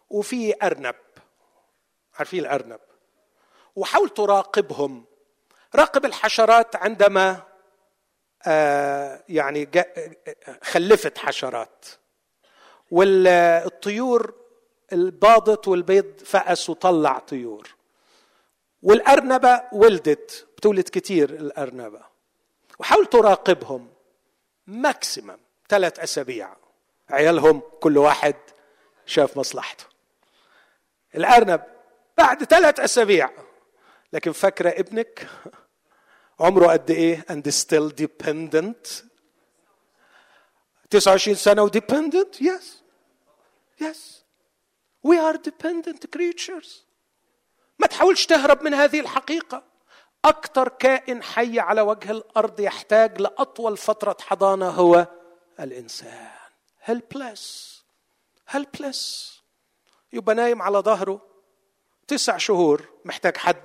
وفي 0.09 0.53
أرنب. 0.63 0.95
عارفين 2.19 2.39
الأرنب؟ 2.39 2.79
وحاول 3.75 4.09
تراقبهم. 4.09 5.05
راقب 5.75 6.05
الحشرات 6.05 6.75
عندما 6.75 7.41
آه 8.47 9.23
يعني 9.29 9.69
خلفت 10.63 11.17
حشرات. 11.17 11.85
والطيور 12.91 14.33
الباضت 14.93 15.67
والبيض 15.67 16.19
فأس 16.25 16.69
وطلع 16.69 17.19
طيور. 17.19 17.75
والأرنبة 18.83 19.61
ولدت 19.71 20.47
بتولد 20.57 20.89
كتير 20.89 21.29
الأرنبة. 21.29 22.01
وحاول 22.79 23.05
تراقبهم 23.05 23.89
ماكسيمم 24.67 25.37
ثلاث 25.69 25.99
أسابيع. 25.99 26.55
عيالهم 27.09 27.61
كل 27.79 27.97
واحد 27.97 28.35
شاف 29.05 29.37
مصلحته. 29.37 29.85
الأرنب 31.15 31.61
بعد 32.17 32.43
ثلاث 32.43 32.79
أسابيع. 32.79 33.29
لكن 34.13 34.31
فاكرة 34.31 34.69
ابنك؟ 34.69 35.27
عمره 36.39 36.67
قد 36.67 36.91
إيه؟ 36.91 37.25
And 37.29 37.51
still 37.51 37.91
dependent. 38.03 39.03
29 40.89 41.35
سنة 41.35 41.63
و 41.63 41.71
dependent 41.71 42.41
yes 42.41 42.83
yes 43.81 44.23
we 45.07 45.17
are 45.17 45.37
dependent 45.37 46.05
creatures. 46.15 46.67
ما 47.79 47.87
تحاولش 47.87 48.25
تهرب 48.25 48.63
من 48.63 48.73
هذه 48.73 48.99
الحقيقة. 48.99 49.63
أكثر 50.25 50.67
كائن 50.67 51.23
حي 51.23 51.59
على 51.59 51.81
وجه 51.81 52.11
الأرض 52.11 52.59
يحتاج 52.59 53.21
لأطول 53.21 53.77
فترة 53.77 54.17
حضانة 54.21 54.69
هو 54.69 55.07
الإنسان. 55.59 56.29
helpless 56.83 57.73
helpless 58.49 59.33
يبقى 60.13 60.35
نايم 60.35 60.61
على 60.61 60.77
ظهره 60.77 61.21
تسع 62.07 62.37
شهور 62.37 62.89
محتاج 63.05 63.37
حد. 63.37 63.63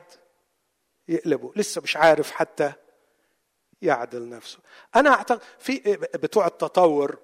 يقلبه 1.09 1.53
لسه 1.57 1.81
مش 1.81 1.97
عارف 1.97 2.31
حتى 2.31 2.73
يعدل 3.83 4.29
نفسه. 4.29 4.59
أنا 4.97 5.11
أعتقد 5.11 5.41
في 5.59 5.99
بتوع 6.15 6.47
التطور 6.47 7.19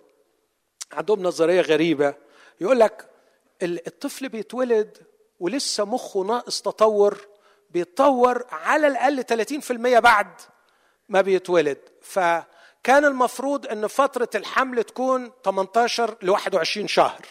عندهم 0.93 1.22
نظرية 1.22 1.61
غريبة. 1.61 2.14
يقول 2.61 2.80
لك 2.80 3.11
الطفل 3.62 4.28
بيتولد 4.28 4.99
ولسه 5.41 5.85
مخه 5.85 6.24
ناقص 6.24 6.62
تطور 6.62 7.28
بيتطور 7.70 8.45
على 8.51 8.87
الأقل 8.87 9.24
30% 9.24 9.99
بعد 9.99 10.41
ما 11.09 11.20
بيتولد. 11.20 11.78
فكان 12.03 13.05
المفروض 13.05 13.66
إن 13.66 13.87
فترة 13.87 14.28
الحمل 14.35 14.85
تكون 14.85 15.32
18 15.45 16.16
ل 16.22 16.30
21 16.30 16.89
شهر. 16.89 17.26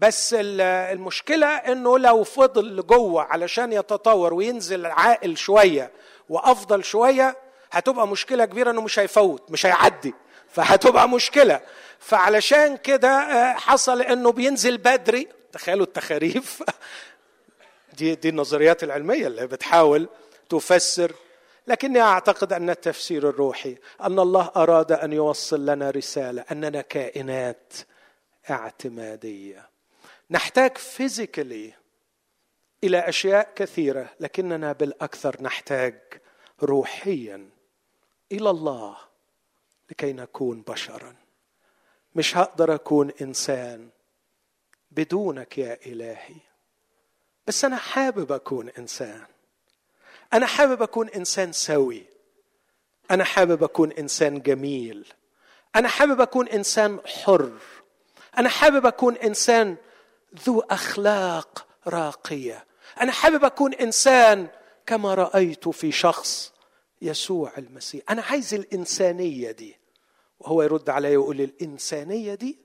بس 0.00 0.34
المشكلة 0.38 1.46
إنه 1.46 1.98
لو 1.98 2.24
فضل 2.24 2.86
جوه 2.86 3.22
علشان 3.22 3.72
يتطور 3.72 4.34
وينزل 4.34 4.86
عاقل 4.86 5.36
شوية 5.36 5.90
وأفضل 6.28 6.84
شوية 6.84 7.36
هتبقى 7.72 8.08
مشكلة 8.08 8.44
كبيرة 8.44 8.70
إنه 8.70 8.80
مش 8.80 8.98
هيفوت 8.98 9.50
مش 9.50 9.66
هيعدي. 9.66 10.14
فهتبقى 10.48 11.08
مشكلة. 11.08 11.60
فعلشان 11.98 12.76
كده 12.76 13.08
آه، 13.08 13.54
حصل 13.54 14.02
إنه 14.02 14.32
بينزل 14.32 14.78
بدري. 14.78 15.28
تخيلوا 15.52 15.86
التخاريف. 15.86 16.62
دي 17.98 18.14
دي 18.14 18.28
النظريات 18.28 18.84
العلمية 18.84 19.26
اللي 19.26 19.46
بتحاول 19.46 20.08
تفسر. 20.48 21.12
لكني 21.66 22.00
أعتقد 22.00 22.52
أن 22.52 22.70
التفسير 22.70 23.28
الروحي 23.28 23.76
أن 24.02 24.18
الله 24.18 24.50
أراد 24.56 24.92
أن 24.92 25.12
يوصل 25.12 25.66
لنا 25.66 25.90
رسالة 25.90 26.44
أننا 26.52 26.80
كائنات 26.80 27.72
اعتمادية. 28.50 29.75
نحتاج 30.30 30.78
فيزيكالي 30.78 31.72
إلى 32.84 32.98
أشياء 32.98 33.52
كثيرة 33.54 34.14
لكننا 34.20 34.72
بالاكثر 34.72 35.42
نحتاج 35.42 36.00
روحيا 36.62 37.50
إلى 38.32 38.50
الله 38.50 38.96
لكي 39.90 40.12
نكون 40.12 40.62
بشرا. 40.62 41.16
مش 42.14 42.36
هقدر 42.36 42.74
أكون 42.74 43.10
إنسان 43.20 43.88
بدونك 44.90 45.58
يا 45.58 45.78
إلهي 45.86 46.36
بس 47.46 47.64
أنا 47.64 47.76
حابب 47.76 48.32
أكون 48.32 48.68
إنسان. 48.68 49.26
أنا 50.32 50.46
حابب 50.46 50.82
أكون 50.82 51.08
إنسان 51.08 51.52
سوي. 51.52 52.04
أنا 53.10 53.24
حابب 53.24 53.62
أكون 53.62 53.92
إنسان 53.92 54.42
جميل. 54.42 55.12
أنا 55.76 55.88
حابب 55.88 56.20
أكون 56.20 56.48
إنسان 56.48 57.00
حر. 57.06 57.58
أنا 58.38 58.48
حابب 58.48 58.86
أكون 58.86 59.16
إنسان 59.16 59.76
ذو 60.44 60.60
أخلاق 60.60 61.66
راقية. 61.86 62.66
أنا 63.00 63.12
حابب 63.12 63.44
أكون 63.44 63.74
إنسان 63.74 64.48
كما 64.86 65.14
رأيت 65.14 65.68
في 65.68 65.92
شخص 65.92 66.52
يسوع 67.02 67.52
المسيح. 67.58 68.02
أنا 68.10 68.22
عايز 68.22 68.54
الإنسانية 68.54 69.50
دي. 69.50 69.76
وهو 70.40 70.62
يرد 70.62 70.90
علي 70.90 71.16
ويقول 71.16 71.40
الإنسانية 71.40 72.34
دي 72.34 72.58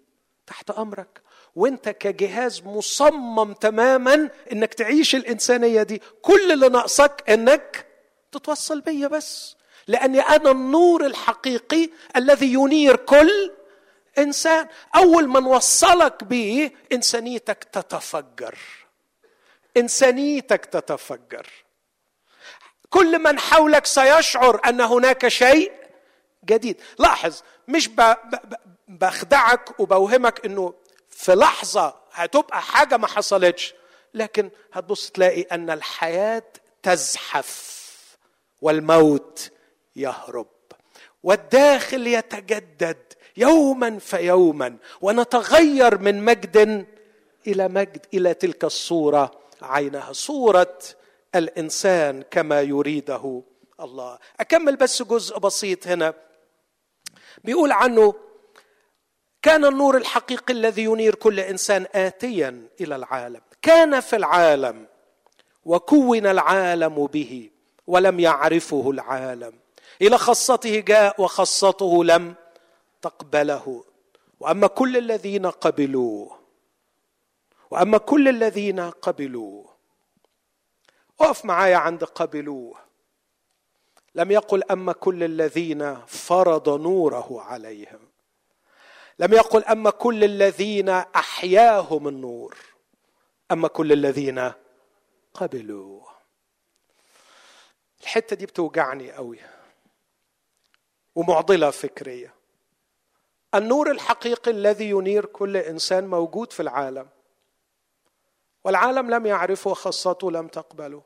تحت 0.47 0.71
أمرك. 0.71 1.21
وأنت 1.55 1.89
كجهاز 1.89 2.61
مصمم 2.65 3.53
تماما 3.53 4.29
إنك 4.51 4.73
تعيش 4.73 5.15
الإنسانية 5.15 5.83
دي. 5.83 6.01
كل 6.21 6.51
اللي 6.51 6.69
ناقصك 6.69 7.23
إنك 7.29 7.85
تتوصل 8.31 8.81
بيا 8.81 9.07
بس. 9.07 9.55
لأني 9.87 10.19
أنا 10.19 10.51
النور 10.51 11.05
الحقيقي 11.05 11.89
الذي 12.15 12.53
ينير 12.53 12.95
كل 12.95 13.51
إنسان 14.17 14.67
أول 14.95 15.27
ما 15.27 15.39
نوصلك 15.39 16.23
به 16.23 16.71
إنسانيتك 16.93 17.63
تتفجر. 17.63 18.57
إنسانيتك 19.77 20.65
تتفجر. 20.65 21.47
كل 22.89 23.19
من 23.19 23.39
حولك 23.39 23.85
سيشعر 23.85 24.61
أن 24.65 24.81
هناك 24.81 25.27
شيء 25.27 25.71
جديد. 26.45 26.81
لاحظ 26.99 27.41
مش 27.67 27.89
بخدعك 28.87 29.79
وبوهمك 29.79 30.45
إنه 30.45 30.73
في 31.09 31.31
لحظة 31.35 31.95
هتبقى 32.11 32.61
حاجة 32.61 32.97
ما 32.97 33.07
حصلتش 33.07 33.73
لكن 34.13 34.49
هتبص 34.73 35.09
تلاقي 35.09 35.41
أن 35.41 35.69
الحياة 35.69 36.43
تزحف 36.83 37.81
والموت 38.61 39.51
يهرب. 39.95 40.47
والداخل 41.23 42.07
يتجدد. 42.07 43.10
يوما 43.37 43.99
فيوما 43.99 44.77
ونتغير 45.01 45.97
من 45.97 46.25
مجد 46.25 46.85
إلى 47.47 47.67
مجد 47.67 48.05
إلى 48.13 48.33
تلك 48.33 48.63
الصورة 48.63 49.31
عينها 49.61 50.13
صورة 50.13 50.79
الإنسان 51.35 52.23
كما 52.31 52.61
يريده 52.61 53.41
الله. 53.79 54.17
أكمل 54.39 54.75
بس 54.75 55.03
جزء 55.03 55.37
بسيط 55.37 55.87
هنا. 55.87 56.13
بيقول 57.43 57.71
عنه 57.71 58.13
كان 59.41 59.65
النور 59.65 59.97
الحقيقي 59.97 60.53
الذي 60.53 60.83
ينير 60.83 61.15
كل 61.15 61.39
إنسان 61.39 61.85
اتيا 61.95 62.67
إلى 62.81 62.95
العالم. 62.95 63.41
كان 63.61 63.99
في 63.99 64.15
العالم 64.15 64.87
وكون 65.65 66.27
العالم 66.27 67.05
به 67.05 67.49
ولم 67.87 68.19
يعرفه 68.19 68.91
العالم. 68.91 69.53
إلى 70.01 70.17
خاصته 70.17 70.79
جاء 70.79 71.21
وخاصته 71.21 72.03
لم 72.03 72.35
تقبله. 73.01 73.83
وأما 74.39 74.67
كل 74.67 74.97
الذين 74.97 75.45
قبلوه 75.45 76.41
وأما 77.71 77.97
كل 77.97 78.27
الذين 78.27 78.79
قبلوه. 78.79 79.75
اقف 81.19 81.45
معايا 81.45 81.77
عند 81.77 82.03
قبلوه. 82.03 82.79
لم 84.15 84.31
يقل 84.31 84.63
أما 84.63 84.93
كل 84.93 85.23
الذين 85.23 86.05
فرض 86.05 86.69
نوره 86.69 87.41
عليهم. 87.41 87.99
لم 89.19 89.33
يقل 89.33 89.63
أما 89.63 89.89
كل 89.89 90.23
الذين 90.23 90.89
أحياهم 90.89 92.07
النور. 92.07 92.57
أما 93.51 93.67
كل 93.67 93.91
الذين 93.91 94.51
قبلوه. 95.33 96.07
الحتة 98.01 98.35
دي 98.35 98.45
بتوجعني 98.45 99.11
قوي 99.11 99.39
ومعضلة 101.15 101.69
فكرية. 101.69 102.40
النور 103.55 103.91
الحقيقي 103.91 104.51
الذي 104.51 104.89
ينير 104.89 105.25
كل 105.25 105.57
إنسان 105.57 106.07
موجود 106.07 106.53
في 106.53 106.59
العالم. 106.59 107.07
والعالم 108.63 109.09
لم 109.09 109.25
يعرفه 109.25 109.71
وخاصته 109.71 110.31
لم 110.31 110.47
تقبله. 110.47 111.03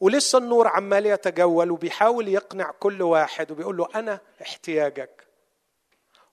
ولسه 0.00 0.38
النور 0.38 0.68
عمال 0.68 1.06
يتجول 1.06 1.70
وبيحاول 1.70 2.28
يقنع 2.28 2.70
كل 2.70 3.02
واحد 3.02 3.50
وبيقول 3.50 3.76
له 3.76 3.88
أنا 3.94 4.20
احتياجك. 4.42 5.26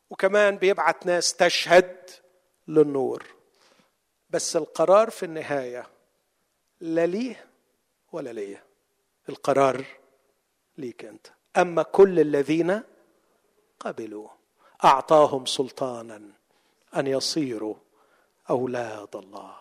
وكمان 0.10 0.58
بيبعت 0.58 1.06
ناس 1.06 1.34
تشهد 1.34 2.10
للنور. 2.68 3.26
بس 4.30 4.56
القرار 4.56 5.10
في 5.10 5.24
النهاية 5.24 5.88
لا 6.82 7.06
ليه 7.06 7.46
ولا 8.12 8.30
ليه 8.30 8.64
القرار 9.30 9.86
ليك 10.78 11.06
أنت. 11.06 11.28
أما 11.58 11.84
كل 11.84 12.20
الذين 12.20 12.82
قبلوا. 13.80 14.39
أعطاهم 14.84 15.46
سلطانا 15.46 16.22
أن 16.96 17.08
يصيروا 17.08 17.76
أولاد 18.50 19.16
الله. 19.16 19.56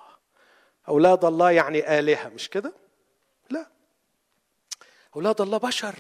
أولاد 0.89 1.25
الله 1.25 1.51
يعني 1.51 1.99
آلهة 1.99 2.29
مش 2.29 2.49
كده؟ 2.51 2.73
لا. 3.51 3.67
أولاد 5.17 5.41
الله 5.41 5.59
بشر. 5.59 5.95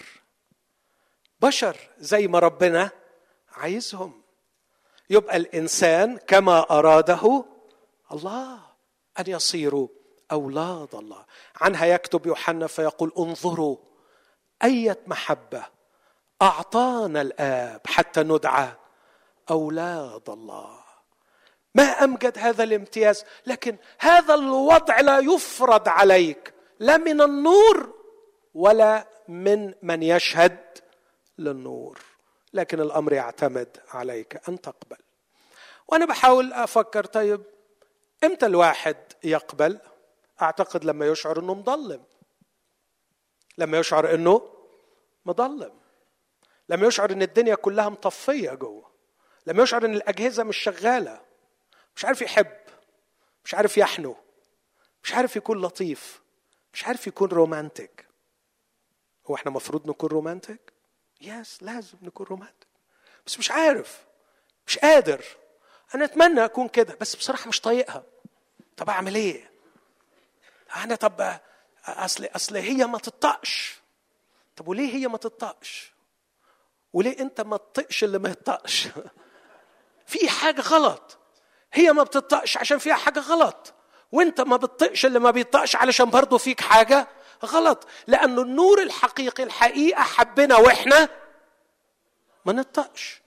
بشر 1.41 1.77
زي 1.99 2.29
ما 2.29 2.39
ربنا 2.39 2.91
عايزهم. 3.53 4.23
يبقى 5.11 5.37
الإنسان 5.37 6.16
كما 6.19 6.71
أراده 6.71 7.45
الله 8.12 8.59
أن 9.19 9.25
يصيروا 9.27 9.89
أولاد 10.33 10.95
الله. 10.95 11.25
عنها 11.57 11.87
يكتب 11.87 12.27
يوحنا 12.27 12.66
فيقول 12.66 13.12
انظروا 13.19 13.77
أية 14.64 14.99
محبة. 15.07 15.64
أعطانا 16.43 17.21
الآب 17.23 17.81
حتى 17.87 18.23
ندعى 18.23 18.73
أولاد 19.51 20.31
الله. 20.31 20.79
ما 21.75 21.83
أمجد 21.83 22.39
هذا 22.39 22.65
الامتياز 22.65 23.25
لكن 23.47 23.77
هذا 23.99 24.35
الوضع 24.35 25.01
لا 25.01 25.19
يفرض 25.19 25.89
عليك. 25.89 26.55
لا 26.79 26.97
من 26.97 27.21
النور 27.21 27.95
ولا 28.55 29.07
من 29.29 29.75
من 29.83 30.03
يشهد 30.03 30.59
للنور. 31.39 31.99
لكن 32.53 32.81
الأمر 32.81 33.13
يعتمد 33.13 33.77
عليك. 33.89 34.49
أن 34.49 34.61
تقبل. 34.61 34.97
وأنا 35.89 36.07
بحاول 36.07 36.53
أفكر 36.53 37.05
طيب 37.05 37.43
إمتى 38.25 38.47
الواحد 38.47 38.97
يقبل؟ 39.25 39.79
أعتقد 40.43 40.85
لما 40.85 41.07
يشعر 41.07 41.39
إنه 41.39 41.55
مظلم. 41.55 42.03
لما 43.59 43.79
يشعر 43.79 44.15
إنه 44.15 44.51
مظلم. 45.27 45.73
لما 46.69 46.87
يشعر 46.87 47.13
إن 47.13 47.23
الدنيا 47.23 47.55
كلها 47.55 47.89
مطفية 47.89 48.51
جوه. 48.51 48.98
لما 49.49 49.63
يشعر 49.63 49.85
إن 49.85 49.95
الأجهزة 49.95 50.45
مش 50.45 50.57
شغالة 50.57 51.21
مش 51.97 52.05
عارف 52.05 52.23
يحب 52.23 52.57
مش 53.45 53.55
عارف 53.55 53.77
يحنو 53.79 54.17
مش 55.05 55.15
عارف 55.15 55.37
يكون 55.37 55.61
لطيف 55.61 56.21
مش 56.73 56.85
عارف 56.85 57.07
يكون 57.07 57.29
رومانتك. 57.29 58.07
هو 59.27 59.35
إحنا 59.35 59.49
المفروض 59.51 59.89
نكون 59.89 60.11
رومانتك؟ 60.11 60.73
يس 61.21 61.63
لازم 61.63 61.99
نكون 62.03 62.27
رومانتك. 62.27 62.67
بس 63.27 63.39
مش 63.39 63.51
عارف 63.51 64.07
مش 64.67 64.79
قادر. 64.79 65.25
أنا 65.95 66.05
أتمنى 66.05 66.45
أكون 66.45 66.69
كده 66.69 66.97
بس 67.01 67.17
بصراحة 67.17 67.49
مش 67.49 67.61
طايقها. 67.61 68.05
طب 68.77 68.91
أعمل 68.91 69.15
إيه؟ 69.15 69.51
أنا 70.77 70.95
طب 70.95 71.39
أصل 71.85 72.25
أصل 72.25 72.57
هي 72.57 72.87
ما 72.87 72.99
تطقش. 72.99 73.81
طب 74.57 74.69
وليه 74.69 74.95
هي 74.95 75.09
ما 75.09 75.19
تطقش؟ 75.19 75.93
وليه 76.93 77.19
أنت 77.21 77.41
ما 77.41 77.57
تطقش 77.57 78.05
اللي 78.05 78.19
ما 78.19 78.29
يطقش؟ 78.29 78.89
في 80.09 80.29
حاجة 80.29 80.61
غلط. 80.61 81.19
هي 81.73 81.93
ما 81.93 82.03
بتطقش 82.03 82.57
عشان 82.57 82.79
فيها 82.79 82.95
حاجة 82.95 83.21
غلط. 83.21 83.75
وانت 84.13 84.41
ما 84.41 84.57
بتطقش 84.57 85.07
اللي 85.07 85.19
ما 85.19 85.31
بيطقش 85.31 85.77
علشان 85.77 86.11
برضه 86.11 86.39
فيك 86.39 86.61
حاجة 86.61 87.09
غلط. 87.45 87.87
لأنه 88.07 88.43
النور 88.43 88.83
الحقيقي 88.83 89.43
الحقيقة 89.43 90.03
حبنا 90.03 90.57
وإحنا 90.57 91.09
ما 92.45 92.53
نطقش. 92.53 93.23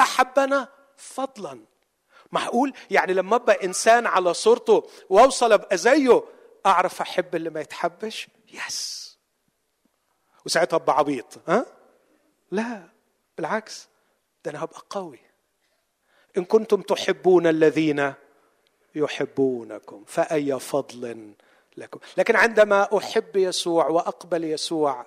أحبنا 0.00 0.68
فضلا. 0.96 1.64
معقول؟ 2.32 2.72
يعني 2.90 3.14
لما 3.14 3.36
أبقى 3.36 3.64
إنسان 3.64 4.06
على 4.06 4.34
صورته 4.34 4.90
وأوصل 5.08 5.52
أبقى 5.52 5.76
زيه 5.76 6.22
أعرف 6.66 7.00
أحب 7.00 7.34
اللي 7.34 7.50
ما 7.50 7.60
يتحبش؟ 7.60 8.28
يس. 8.52 9.04
وساعتها 10.46 10.76
أبقى 10.76 10.96
عبيط. 10.98 11.38
ها؟ 11.48 11.66
لا 12.50 12.88
بالعكس. 13.36 13.88
ده 14.44 14.50
أنا 14.50 14.64
هبقى 14.64 14.80
قوي. 14.90 15.18
إن 16.38 16.44
كنتم 16.44 16.80
تحبون 16.82 17.46
الذين 17.46 18.14
يحبونكم 18.94 20.04
فأي 20.06 20.60
فضل 20.60 21.32
لكم. 21.76 22.00
لكن 22.16 22.36
عندما 22.36 22.98
أحب 22.98 23.36
يسوع 23.36 23.86
وأقبل 23.88 24.44
يسوع 24.44 25.06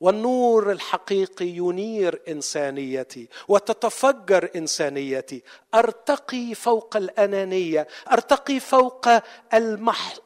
والنور 0.00 0.72
الحقيقي 0.72 1.46
ينير 1.46 2.22
إنسانيتي 2.28 3.28
وتتفجر 3.48 4.50
إنسانيتي 4.56 5.42
أرتقي 5.74 6.54
فوق 6.54 6.96
الأنانية 6.96 7.86
أرتقي 8.12 8.60
فوق 8.60 9.08
المح... 9.54 10.16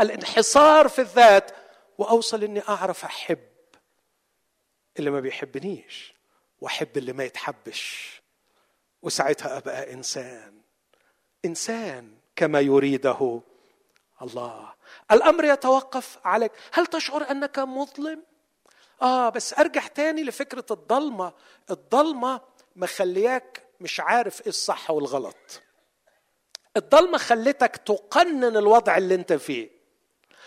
الانحصار 0.00 0.88
في 0.88 0.98
الذات 1.00 1.50
وأوصل 1.98 2.44
إني 2.44 2.62
أعرف 2.68 3.04
أحب 3.04 3.38
اللي 4.98 5.10
ما 5.10 5.20
بيحبنيش. 5.20 6.14
واحب 6.60 6.96
اللي 6.96 7.12
ما 7.12 7.24
يتحبش. 7.24 8.10
وساعتها 9.02 9.56
أبقى 9.56 9.92
إنسان. 9.92 10.60
إنسان 11.44 12.14
كما 12.36 12.60
يريده 12.60 13.40
الله. 14.22 14.72
الأمر 15.12 15.44
يتوقف 15.44 16.18
عليك. 16.24 16.52
هل 16.72 16.86
تشعر 16.86 17.30
أنك 17.30 17.58
مظلم؟ 17.58 18.22
آه 19.02 19.28
بس 19.28 19.58
أرجع 19.58 19.86
تاني 19.86 20.24
لفكرة 20.24 20.66
الضلمة. 20.70 21.32
الضلمة 21.70 22.40
مخلياك 22.76 23.62
مش 23.80 24.00
عارف 24.00 24.40
إيه 24.40 24.48
الصح 24.48 24.90
والغلط. 24.90 25.62
الضلمة 26.76 27.18
خلتك 27.18 27.76
تقنن 27.76 28.56
الوضع 28.56 28.96
اللي 28.96 29.14
أنت 29.14 29.32
فيه. 29.32 29.70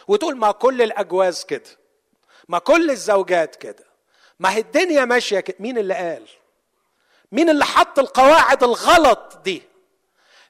وتقول 0.08 0.38
ما 0.38 0.52
كل 0.52 0.82
الأجواز 0.82 1.44
كده. 1.44 1.70
ما 2.48 2.60
كل 2.60 2.92
الزوجات 2.92 3.56
كده. 3.56 3.93
ما 4.44 4.54
هي 4.54 4.60
الدنيا 4.60 5.06
ماشية 5.06 5.40
كده 5.40 5.58
مين 5.60 5.78
اللي 5.78 5.94
قال؟ 5.94 6.28
مين 7.32 7.50
اللي 7.50 7.66
حط 7.66 8.00
القواعد 8.00 8.64
الغلط 8.64 9.38
دي؟ 9.44 9.62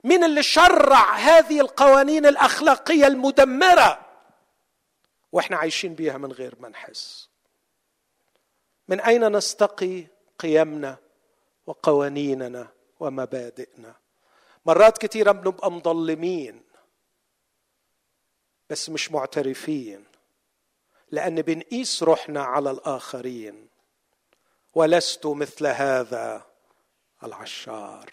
مين 0.04 0.24
اللي 0.24 0.44
شرع 0.44 1.16
هذه 1.16 1.62
القوانين 1.62 2.26
الأخلاقية 2.26 3.08
المدمرة؟ 3.08 4.06
وإحنا 5.32 5.58
عايشين 5.58 5.96
بيها 5.96 6.18
من 6.18 6.32
غير 6.32 6.56
ما 6.60 6.70
نحس. 6.70 7.30
من 8.88 9.00
أين 9.00 9.32
نستقي 9.38 10.06
قيمنا 10.40 10.98
وقوانيننا 11.68 12.68
ومبادئنا؟ 13.00 13.96
مرات 14.66 14.98
كثيره 14.98 15.32
بنبقى 15.32 15.72
مظلمين 15.72 16.62
بس 18.70 18.90
مش 18.90 19.12
معترفين 19.12 20.06
لأن 21.12 21.42
بنقيس 21.42 22.04
روحنا 22.04 22.44
على 22.44 22.72
الآخرين. 22.72 23.73
ولست 24.76 25.26
مثل 25.26 25.68
هذا 25.68 26.46
العشار. 27.24 28.10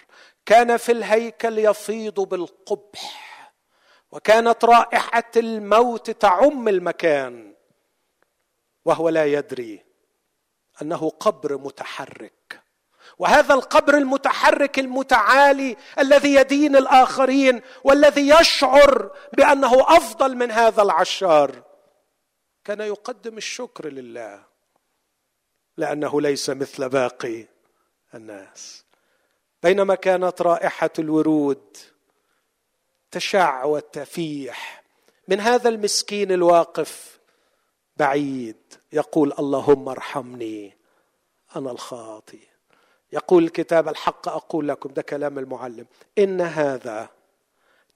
كان 0.46 0.76
في 0.76 0.92
الهيكل 0.92 1.58
يفيض 1.58 2.20
بالقبح 2.20 3.30
وكانت 4.12 4.64
رائحة 4.64 5.30
الموت 5.36 6.10
تعم 6.10 6.68
المكان 6.68 7.54
وهو 8.84 9.08
لا 9.08 9.26
يدري 9.26 9.84
أنه 10.82 11.10
قبر 11.10 11.58
متحرك. 11.58 12.62
وهذا 13.18 13.54
القبر 13.54 13.96
المتحرك 13.96 14.78
المتعالي 14.78 15.76
الذي 15.98 16.34
يدين 16.34 16.76
الآخرين 16.76 17.62
والذي 17.84 18.28
يشعر 18.28 19.10
بأنه 19.32 19.96
أفضل 19.96 20.36
من 20.36 20.50
هذا 20.50 20.82
العشار 20.82 21.62
كان 22.64 22.80
يقدم 22.80 23.36
الشكر 23.36 23.88
لله. 23.88 24.49
لأنه 25.80 26.20
ليس 26.20 26.50
مثل 26.50 26.88
باقي 26.88 27.46
الناس. 28.14 28.84
بينما 29.62 29.94
كانت 29.94 30.42
رائحة 30.42 30.90
الورود 30.98 31.76
تشع 33.10 33.64
وتفيح. 33.64 34.82
من 35.28 35.40
هذا 35.40 35.68
المسكين 35.68 36.32
الواقف 36.32 37.20
بعيد 37.96 38.56
يقول 38.92 39.32
اللهم 39.38 39.88
ارحمني 39.88 40.76
أنا 41.56 41.70
الخاطي. 41.70 42.40
يقول 43.12 43.44
الكتاب 43.44 43.88
الحق 43.88 44.28
أقول 44.28 44.68
لكم 44.68 44.90
ده 44.90 45.02
كلام 45.02 45.38
المعلم. 45.38 45.86
إن 46.18 46.40
هذا 46.40 47.08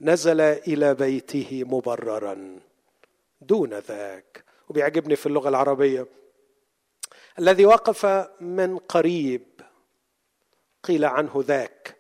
نزل 0.01 0.41
إلى 0.41 0.95
بيته 0.95 1.65
مبررا 1.67 2.61
دون 3.41 3.75
ذاك. 3.75 4.45
وبيعجبني 4.69 5.17
في 5.17 5.27
اللغة 5.27 5.49
العربية 5.49 6.07
الذي 7.39 7.67
وقف 7.67 8.07
من 8.41 8.79
قريب. 8.79 9.43
قيل 10.85 11.05
عنه 11.05 11.45
ذاك. 11.47 11.97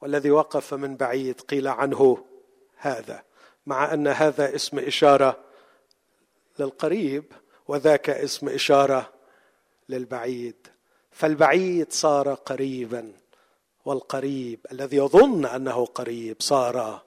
والذي 0.00 0.30
وقف 0.30 0.74
من 0.74 0.96
بعيد 0.96 1.40
قيل 1.40 1.68
عنه 1.68 2.24
هذا. 2.76 3.22
مع 3.66 3.94
أن 3.94 4.08
هذا 4.08 4.54
اسم 4.54 4.78
إشارة 4.78 5.44
للقريب 6.58 7.24
وذاك 7.68 8.10
اسم 8.10 8.48
إشارة 8.48 9.12
للبعيد. 9.88 10.56
فالبعيد 11.10 11.92
صار 11.92 12.34
قريبا 12.34 13.12
والقريب 13.84 14.66
الذي 14.72 14.96
يظن 14.96 15.46
أنه 15.46 15.84
قريب 15.86 16.36
صار 16.38 17.02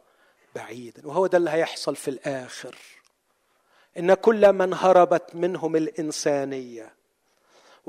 بعيدا. 0.55 1.07
وهو 1.07 1.27
ده 1.27 1.37
اللي 1.37 1.49
هيحصل 1.49 1.95
في 1.95 2.07
الآخر. 2.07 2.75
إن 3.97 4.13
كل 4.13 4.53
من 4.53 4.73
هربت 4.73 5.35
منهم 5.35 5.75
الإنسانية 5.75 6.98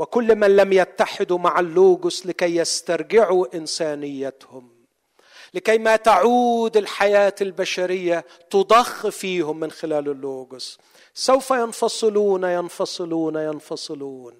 وكل 0.00 0.36
من 0.36 0.56
لم 0.56 0.72
يتحدوا 0.72 1.38
مع 1.38 1.60
اللوجوس 1.60 2.26
لكي 2.26 2.56
يسترجعوا 2.56 3.56
إنسانيتهم 3.56 4.68
لكي 5.54 5.78
ما 5.78 5.96
تعود 5.96 6.76
الحياة 6.76 7.34
البشرية 7.40 8.24
تضخ 8.50 9.08
فيهم 9.08 9.60
من 9.60 9.70
خلال 9.70 10.08
اللوجوس 10.08 10.78
سوف 11.14 11.50
ينفصلون 11.50 12.44
ينفصلون 12.44 13.36
ينفصلون 13.36 14.34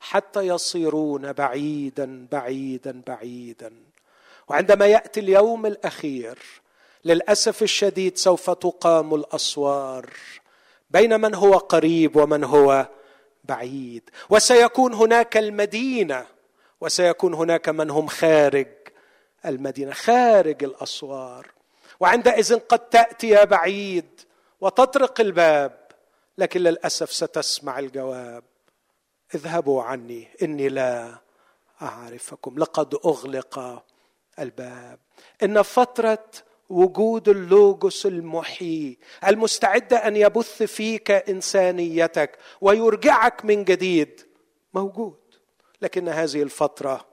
حتى 0.00 0.40
يصيرون 0.40 1.32
بعيدا 1.32 2.26
بعيدا 2.32 3.02
بعيدا. 3.06 3.72
وعندما 4.48 4.86
يأتي 4.86 5.20
اليوم 5.20 5.66
الأخير 5.66 6.38
للأسف 7.04 7.62
الشديد 7.62 8.18
سوف 8.18 8.50
تقام 8.50 9.14
الأسوار 9.14 10.10
بين 10.90 11.20
من 11.20 11.34
هو 11.34 11.54
قريب 11.54 12.16
ومن 12.16 12.44
هو 12.44 12.88
بعيد. 13.44 14.10
وسيكون 14.30 14.94
هناك 14.94 15.36
المدينة. 15.36 16.26
وسيكون 16.80 17.34
هناك 17.34 17.68
من 17.68 17.90
هم 17.90 18.06
خارج 18.06 18.68
المدينة 19.46 19.92
خارج 19.92 20.64
الأسوار. 20.64 21.46
وعندئذ 22.00 22.58
قد 22.58 22.78
تأتي 22.78 23.46
بعيد 23.46 24.20
وتطرق 24.60 25.20
الباب 25.20 25.78
لكن 26.38 26.60
للأسف 26.60 27.12
ستسمع 27.12 27.78
الجواب. 27.78 28.44
اذهبوا 29.34 29.82
عني 29.82 30.28
إني 30.42 30.68
لا 30.68 31.18
أعرفكم. 31.82 32.58
لقد 32.58 32.94
أغلق 32.94 33.84
الباب. 34.38 34.98
إن 35.42 35.62
فترة 35.62 36.28
وجود 36.70 37.28
اللوجوس 37.28 38.06
المحيي 38.06 38.98
المستعد 39.26 39.92
أن 39.92 40.16
يبث 40.16 40.62
فيك 40.62 41.10
إنسانيتك 41.10 42.38
ويرجعك 42.60 43.44
من 43.44 43.64
جديد. 43.64 44.20
موجود. 44.74 45.16
لكن 45.82 46.08
هذه 46.08 46.42
الفترة 46.42 47.06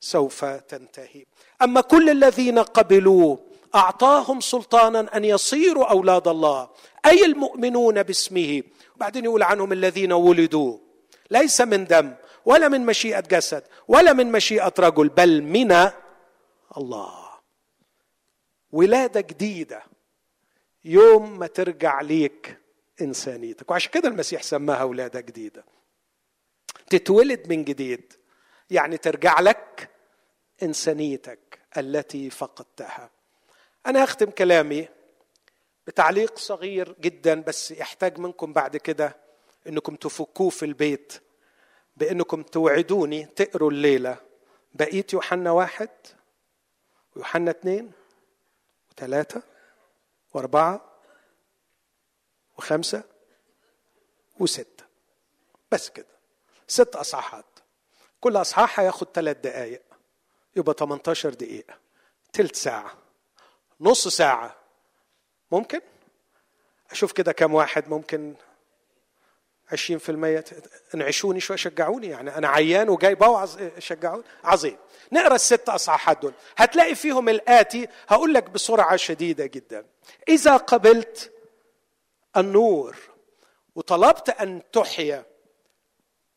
سوف 0.00 0.44
تنتهي. 0.44 1.24
أما 1.62 1.80
كل 1.80 2.10
الذين 2.10 2.58
قبلوه 2.58 3.38
أعطاهم 3.74 4.40
سلطانا 4.40 5.16
أن 5.16 5.24
يصيروا 5.24 5.90
أولاد 5.90 6.28
الله. 6.28 6.68
أي 7.06 7.24
المؤمنون 7.24 8.02
باسمه؟ 8.02 8.62
وبعدين 8.96 9.24
يقول 9.24 9.42
عنهم 9.42 9.72
الذين 9.72 10.12
ولدوا. 10.12 10.78
ليس 11.30 11.60
من 11.60 11.84
دم 11.84 12.12
ولا 12.44 12.68
من 12.68 12.86
مشيئة 12.86 13.20
جسد 13.20 13.62
ولا 13.88 14.12
من 14.12 14.32
مشيئة 14.32 14.72
رجل 14.78 15.08
بل 15.08 15.42
من 15.42 15.72
الله. 16.76 17.23
ولادة 18.74 19.20
جديدة. 19.20 19.82
يوم 20.84 21.38
ما 21.38 21.46
ترجع 21.46 22.00
ليك 22.00 22.58
إنسانيتك. 23.00 23.70
وعشان 23.70 23.90
كده 23.90 24.08
المسيح 24.08 24.42
سماها 24.42 24.82
ولادة 24.82 25.20
جديدة. 25.20 25.64
تتولد 26.90 27.48
من 27.48 27.64
جديد. 27.64 28.12
يعني 28.70 28.96
ترجع 28.96 29.40
لك 29.40 29.90
إنسانيتك 30.62 31.58
التي 31.76 32.30
فقدتها. 32.30 33.10
أنا 33.86 34.04
اختم 34.04 34.30
كلامي 34.30 34.88
بتعليق 35.86 36.38
صغير 36.38 36.96
جدا 37.00 37.40
بس 37.40 37.70
يحتاج 37.70 38.18
منكم 38.18 38.52
بعد 38.52 38.76
كده 38.76 39.16
إنكم 39.68 39.96
تفكوه 39.96 40.50
في 40.50 40.64
البيت 40.64 41.12
بإنكم 41.96 42.42
توعدوني 42.42 43.24
تقروا 43.24 43.70
الليلة. 43.70 44.16
بقيت 44.72 45.12
يوحنا 45.12 45.50
واحد؟ 45.50 45.90
ويوحنا 47.16 47.50
اثنين 47.50 47.92
وثلاثة 48.98 49.42
وأربعة 50.34 50.80
وخمسة 52.58 53.02
وستة. 54.40 54.84
بس 55.72 55.88
كده. 55.90 56.06
ست 56.66 56.96
أصحاحات. 56.96 57.44
كل 58.20 58.36
أصحاح 58.36 58.80
هياخد 58.80 59.06
ثلاث 59.14 59.36
دقايق. 59.36 59.82
يبقى 60.56 60.74
18 60.78 61.34
دقيقة. 61.34 61.78
تلت 62.32 62.56
ساعة. 62.56 62.98
نص 63.80 64.08
ساعة. 64.08 64.56
ممكن؟ 65.52 65.80
أشوف 66.90 67.12
كده 67.12 67.32
كم 67.32 67.54
واحد 67.54 67.88
ممكن 67.88 68.34
20% 69.70 70.44
انعشوني 70.94 71.40
شوي 71.40 71.56
شجعوني 71.56 72.06
يعني. 72.06 72.36
أنا 72.36 72.48
عيان 72.48 72.88
وجاي 72.88 73.14
بوعظ 73.14 73.58
شجعوني. 73.78 74.22
عظيم. 74.44 74.76
نقرأ 75.12 75.34
الست 75.34 75.68
اصحاحات 75.68 76.22
دول. 76.22 76.32
هتلاقي 76.56 76.94
فيهم 76.94 77.28
الآتي. 77.28 77.88
هقول 78.08 78.34
لك 78.34 78.50
بسرعة 78.50 78.96
شديدة 78.96 79.46
جدا. 79.46 79.86
إذا 80.28 80.56
قبلت 80.56 81.32
النور 82.36 82.96
وطلبت 83.74 84.30
أن 84.30 84.62
تحيا 84.72 85.24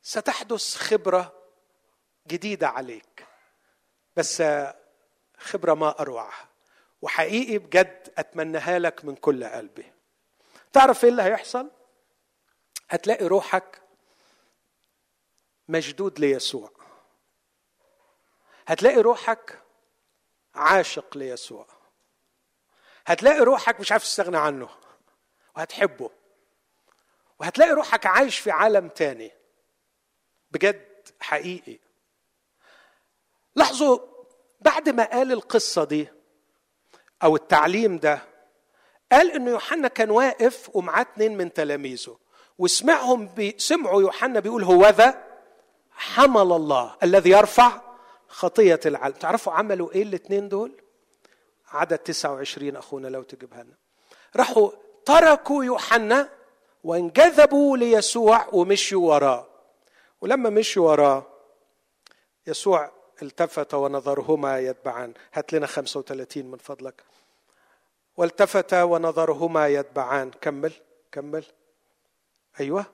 ستحدث 0.01 0.75
خبرة 0.75 1.33
جديدة 2.27 2.67
عليك 2.67 3.25
بس 4.15 4.43
خبرة 5.37 5.73
ما 5.73 5.99
أروعها. 5.99 6.47
وحقيقي 7.01 7.57
بجد 7.57 8.13
اتمناها 8.17 8.79
لك 8.79 9.05
من 9.05 9.15
كل 9.15 9.43
قلبي. 9.43 9.85
تعرف 10.73 11.03
إيه 11.03 11.09
اللي 11.09 11.21
هيحصل؟ 11.23 11.69
هتلاقي 12.89 13.25
روحك 13.25 13.81
مشدود 15.67 16.19
ليسوع. 16.19 16.71
هتلاقي 18.67 18.97
روحك 19.01 19.63
عاشق 20.55 21.17
ليسوع. 21.17 21.67
هتلاقي 23.07 23.39
روحك 23.39 23.79
مش 23.79 23.91
عارف 23.91 24.03
تستغنى 24.03 24.37
عنه 24.37 24.69
وهتحبه. 25.55 26.11
وهتلاقي 27.39 27.71
روحك 27.71 28.05
عايش 28.05 28.39
في 28.39 28.51
عالم 28.51 28.89
تاني. 28.89 29.31
بجد 30.51 31.07
حقيقي. 31.19 31.79
لاحظوا 33.55 33.99
بعد 34.61 34.89
ما 34.89 35.03
قال 35.03 35.31
القصة 35.31 35.83
دي 35.83 36.07
أو 37.23 37.35
التعليم 37.35 37.97
ده 37.97 38.21
قال 39.11 39.31
إنه 39.31 39.51
يوحنا 39.51 39.87
كان 39.87 40.09
واقف 40.09 40.75
ومعاه 40.75 41.01
اتنين 41.01 41.37
من 41.37 41.53
تلاميذه. 41.53 42.19
وسمعهم 42.57 43.27
بي 43.27 43.55
سمعوا 43.57 44.01
يوحنا 44.01 44.39
بيقول 44.39 44.63
هو 44.63 44.87
ذا 44.87 45.23
حمل 45.91 46.41
الله 46.41 46.95
الذي 47.03 47.29
يرفع 47.29 47.81
خطية 48.27 48.79
العالم. 48.85 49.15
تعرفوا 49.15 49.53
عملوا 49.53 49.91
إيه 49.91 50.03
الاثنين 50.03 50.49
دول؟ 50.49 50.71
عدد 51.67 51.97
29 51.97 52.75
أخونا 52.75 53.07
لو 53.07 53.23
تجيبها 53.23 53.63
لنا. 53.63 53.75
راحوا 54.35 54.71
تركوا 55.05 55.63
يوحنا 55.63 56.29
وانجذبوا 56.83 57.77
ليسوع 57.77 58.47
ومشوا 58.53 59.13
وراه. 59.13 59.47
ولما 60.21 60.49
مشوا 60.49 60.89
وراه 60.91 61.25
يسوع 62.47 62.91
التفت 63.21 63.73
ونظرهما 63.73 64.59
يتبعان. 64.59 65.13
هات 65.33 65.53
لنا 65.53 65.67
35 65.67 66.45
من 66.45 66.57
فضلك. 66.57 67.03
والتفت 68.17 68.73
ونظرهما 68.73 69.67
يتبعان. 69.67 70.31
كمل 70.31 70.71
كمل. 71.11 71.43
أيوه. 72.59 72.85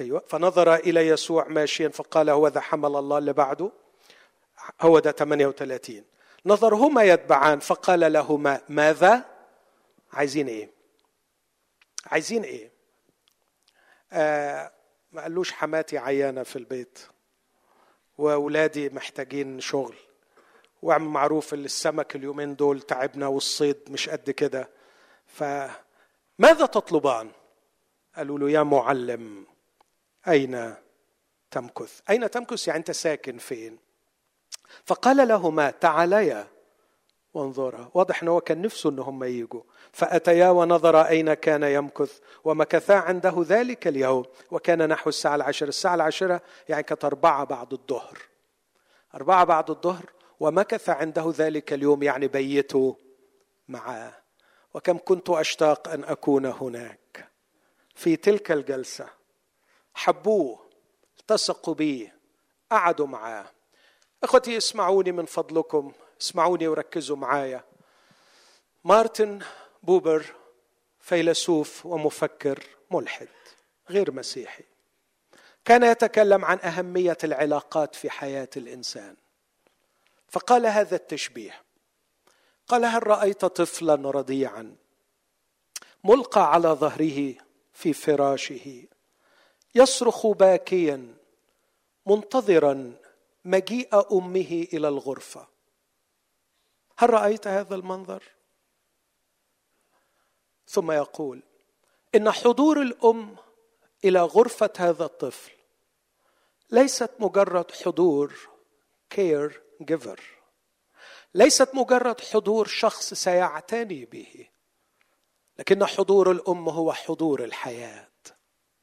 أيوه. 0.00 0.24
فنظر 0.28 0.74
إلى 0.74 1.08
يسوع 1.08 1.48
ماشيا 1.48 1.88
فقال 1.88 2.30
هو 2.30 2.48
ذا 2.48 2.60
حمل 2.60 2.96
الله 2.96 3.18
اللي 3.18 3.32
بعده. 3.32 3.70
هو 4.80 4.98
ده 4.98 5.12
38 5.12 6.04
نظرهما 6.46 7.02
يتبعان 7.02 7.58
فقال 7.60 8.12
لهما 8.12 8.60
ماذا؟ 8.68 9.24
عايزين 10.12 10.48
إيه؟ 10.48 10.70
عايزين 12.06 12.42
إيه؟ 12.42 12.72
آه 14.12 14.72
ما 15.12 15.22
قالوش 15.22 15.52
حماتي 15.52 15.98
عيانة 15.98 16.42
في 16.42 16.56
البيت 16.56 16.98
وأولادي 18.18 18.88
محتاجين 18.88 19.60
شغل 19.60 19.96
واعمل 20.82 21.04
معروف 21.08 21.54
السمك 21.54 22.16
اليومين 22.16 22.56
دول 22.56 22.80
تعبنا 22.80 23.26
والصيد 23.26 23.76
مش 23.88 24.08
قد 24.08 24.30
كده. 24.30 24.70
فماذا 25.26 26.66
تطلبان؟ 26.66 27.30
قالوا 28.16 28.38
له 28.38 28.50
يا 28.50 28.62
معلم 28.62 29.46
أين 30.28 30.74
تمكث؟ 31.50 32.00
أين 32.10 32.30
تمكث؟ 32.30 32.68
يعني 32.68 32.78
أنت 32.78 32.90
ساكن 32.90 33.38
فين؟ 33.38 33.78
فقال 34.84 35.28
لهما 35.28 35.70
تعاليا 35.70 36.46
وانظرا 37.34 37.90
واضح 37.94 38.22
انه 38.22 38.40
كان 38.40 38.62
نفسه 38.62 38.90
إن 38.90 38.98
هم 38.98 39.24
يجوا 39.24 39.62
فأتيا 39.92 40.48
ونظرا 40.48 41.08
أين 41.08 41.34
كان 41.34 41.62
يمكث 41.62 42.18
ومكثا 42.44 42.92
عنده 42.92 43.34
ذلك 43.38 43.86
اليوم. 43.88 44.24
وكان 44.50 44.88
نحو 44.88 45.08
الساعة 45.08 45.34
العاشرة. 45.34 45.68
الساعة 45.68 45.94
العاشرة 45.94 46.40
يعني 46.68 46.82
كانت 46.82 47.04
أربعة 47.04 47.44
بعد 47.44 47.72
الظهر. 47.72 48.18
أربعة 49.14 49.44
بعد 49.44 49.70
الظهر 49.70 50.12
ومكث 50.40 50.88
عنده 50.88 51.32
ذلك 51.36 51.72
اليوم 51.72 52.02
يعني 52.02 52.28
بيتوا 52.28 52.94
معاه. 53.68 54.12
وكم 54.74 54.98
كنت 55.04 55.30
أشتاق 55.30 55.88
أن 55.88 56.04
أكون 56.04 56.46
هناك. 56.46 57.29
في 58.00 58.16
تلك 58.16 58.52
الجلسة. 58.52 59.08
حبوه 59.94 60.70
التصقوا 61.20 61.74
به 61.74 62.12
قعدوا 62.70 63.06
معاه. 63.06 63.46
إخوتي 64.22 64.56
اسمعوني 64.56 65.12
من 65.12 65.26
فضلكم 65.26 65.92
اسمعوني 66.20 66.68
وركزوا 66.68 67.16
معايا. 67.16 67.64
مارتن 68.84 69.38
بوبر 69.82 70.26
فيلسوف 71.00 71.86
ومفكر 71.86 72.64
ملحد 72.90 73.28
غير 73.90 74.12
مسيحي. 74.12 74.64
كان 75.64 75.82
يتكلم 75.82 76.44
عن 76.44 76.58
أهمية 76.58 77.18
العلاقات 77.24 77.94
في 77.94 78.10
حياة 78.10 78.50
الإنسان. 78.56 79.16
فقال 80.28 80.66
هذا 80.66 80.96
التشبيه. 80.96 81.62
قال 82.68 82.84
هل 82.84 83.06
رأيت 83.06 83.44
طفلا 83.44 84.10
رضيعا 84.10 84.76
ملقى 86.04 86.52
على 86.52 86.68
ظهره 86.68 87.49
في 87.80 87.92
فراشه. 87.92 88.84
يصرخ 89.74 90.26
باكيا 90.26 91.14
منتظرا 92.06 92.96
مجيء 93.44 94.18
أمه 94.18 94.66
إلى 94.72 94.88
الغرفة. 94.88 95.46
هل 96.98 97.10
رأيت 97.10 97.46
هذا 97.46 97.74
المنظر؟ 97.74 98.22
ثم 100.68 100.90
يقول 100.92 101.42
إن 102.14 102.30
حضور 102.30 102.82
الأم 102.82 103.36
إلى 104.04 104.20
غرفة 104.20 104.72
هذا 104.78 105.04
الطفل 105.04 105.52
ليست 106.70 107.10
مجرد 107.18 107.70
حضور 107.70 108.48
كير 109.10 109.62
جيفر 109.82 110.20
ليست 111.34 111.74
مجرد 111.74 112.20
حضور 112.20 112.66
شخص 112.66 113.14
سيعتني 113.14 114.04
به. 114.04 114.48
لكن 115.60 115.86
حضور 115.86 116.30
الأم 116.30 116.68
هو 116.68 116.92
حضور 116.92 117.44
الحياة 117.44 118.08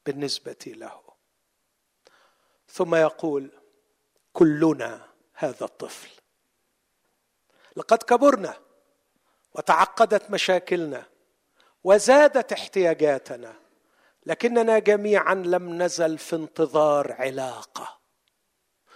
بالنسبة 0.06 0.66
له. 0.66 1.00
ثم 2.70 2.96
يقول 2.96 3.52
كلنا 4.34 5.08
هذا 5.34 5.66
الطفل. 5.66 6.10
لقد 7.76 7.98
كبرنا 7.98 8.58
وتعقدت 9.54 10.32
مشاكلنا 10.32 11.06
وزادت 11.84 12.54
احتياجاتنا 12.54 13.54
لكننا 14.26 14.80
جميعا 14.80 15.34
لم 15.34 15.82
نزل 15.82 16.18
في 16.18 16.36
انتظار 16.36 17.12
علاقة. 17.12 18.00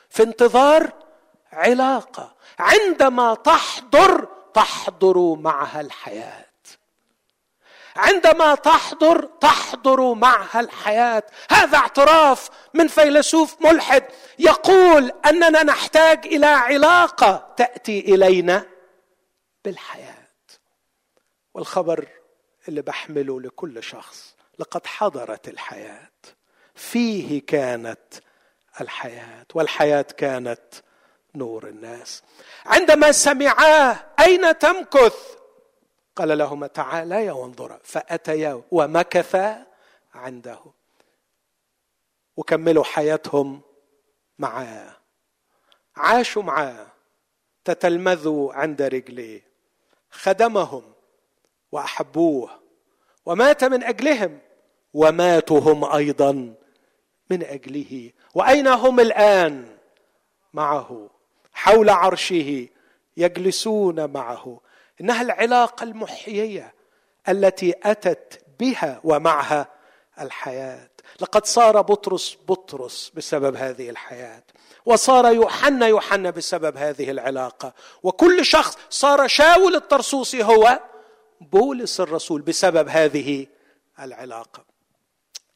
في 0.10 0.24
انتظار 0.24 0.94
علاقة. 1.52 2.36
عندما 2.60 3.34
تحضر 3.34 4.28
تحضر 4.54 5.36
معها 5.36 5.82
الحياة. 5.82 6.51
عندما 7.96 8.56
تحضر 8.56 9.26
تحضر 9.26 10.14
معها 10.14 10.60
الحياة. 10.60 11.24
هذا 11.52 11.78
اعتراف 11.78 12.50
من 12.74 12.88
فيلسوف 12.88 13.62
ملحد 13.62 14.04
يقول 14.40 15.12
أننا 15.26 15.64
نحتاج 15.64 16.26
إلى 16.26 16.46
علاقة 16.46 17.54
تأتي 17.58 18.00
إلينا 18.00 18.66
بالحياة. 19.66 20.28
والخبر 21.54 22.08
اللي 22.68 22.82
بحمله 22.82 23.42
لكل 23.42 23.84
شخص 23.84 24.36
لقد 24.60 24.88
حضرت 24.88 25.48
الحياة. 25.48 26.12
فيه 26.76 27.42
كانت 27.46 28.14
الحياة 28.82 29.46
والحياة 29.54 30.02
كانت 30.02 30.62
نور 31.36 31.68
الناس. 31.68 32.24
عندما 32.66 33.12
سمعاه 33.12 34.06
أين 34.20 34.58
تمكث؟ 34.58 35.41
قال 36.22 36.38
لهما 36.38 36.68
تعاليا 36.68 37.32
وانظرا 37.32 37.80
فأتيا 37.84 38.62
ومكثا 38.72 39.66
عنده. 40.14 40.60
وكملوا 42.38 42.84
حياتهم 42.84 43.62
معاه 44.40 44.98
عاشوا 45.96 46.44
معاه 46.44 46.88
تتلمذوا 47.66 48.54
عند 48.54 48.82
رجليه 48.82 49.42
خدمهم 50.12 50.94
وأحبوه 51.72 52.50
ومات 53.26 53.64
من 53.64 53.84
أجلهم 53.84 54.40
وماتوا 54.94 55.60
هم 55.60 55.86
أيضا 55.86 56.32
من 57.30 57.44
أجله. 57.44 58.12
وأين 58.36 58.68
هم 58.68 59.00
الآن؟ 59.00 59.78
معه. 60.54 61.10
حول 61.54 61.90
عرشه 61.90 62.68
يجلسون 63.18 64.10
معه. 64.10 64.60
إنها 65.02 65.22
العلاقة 65.22 65.84
المحيية 65.84 66.74
التي 67.30 67.74
أتت 67.84 68.42
بها 68.60 69.02
ومعها 69.04 69.68
الحياة. 70.20 70.90
لقد 71.20 71.46
صار 71.46 71.82
بطرس 71.82 72.38
بطرس 72.48 73.12
بسبب 73.16 73.56
هذه 73.56 73.90
الحياة 73.90 74.44
وصار 74.86 75.34
يوحنا 75.34 75.88
يوحنا 75.88 76.30
بسبب 76.30 76.78
هذه 76.78 77.12
العلاقة 77.12 77.74
وكل 78.04 78.46
شخص 78.46 78.78
صار 78.90 79.28
شاول 79.28 79.76
الطرسوسي 79.76 80.44
هو 80.44 80.80
بولس 81.42 82.00
الرسول 82.00 82.42
بسبب 82.42 82.90
هذه 82.90 83.48
العلاقة. 84.00 84.66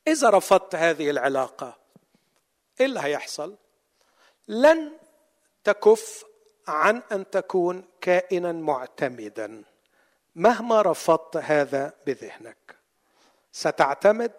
إذا 0.07 0.30
رفضت 0.30 0.76
هذه 0.76 1.09
العلاقة 1.09 1.77
إيه 2.80 2.85
اللي 2.85 2.99
هيحصل؟ 2.99 3.55
لن 4.47 4.91
تكف 5.63 6.23
عن 6.68 7.02
أن 7.12 7.30
تكون 7.30 7.88
كائنا 8.02 8.52
معتمدا. 8.52 9.64
مهما 10.36 10.82
رفضت 10.82 11.38
هذا 11.38 11.94
بذهنك 12.08 12.76
ستعتمد 13.52 14.32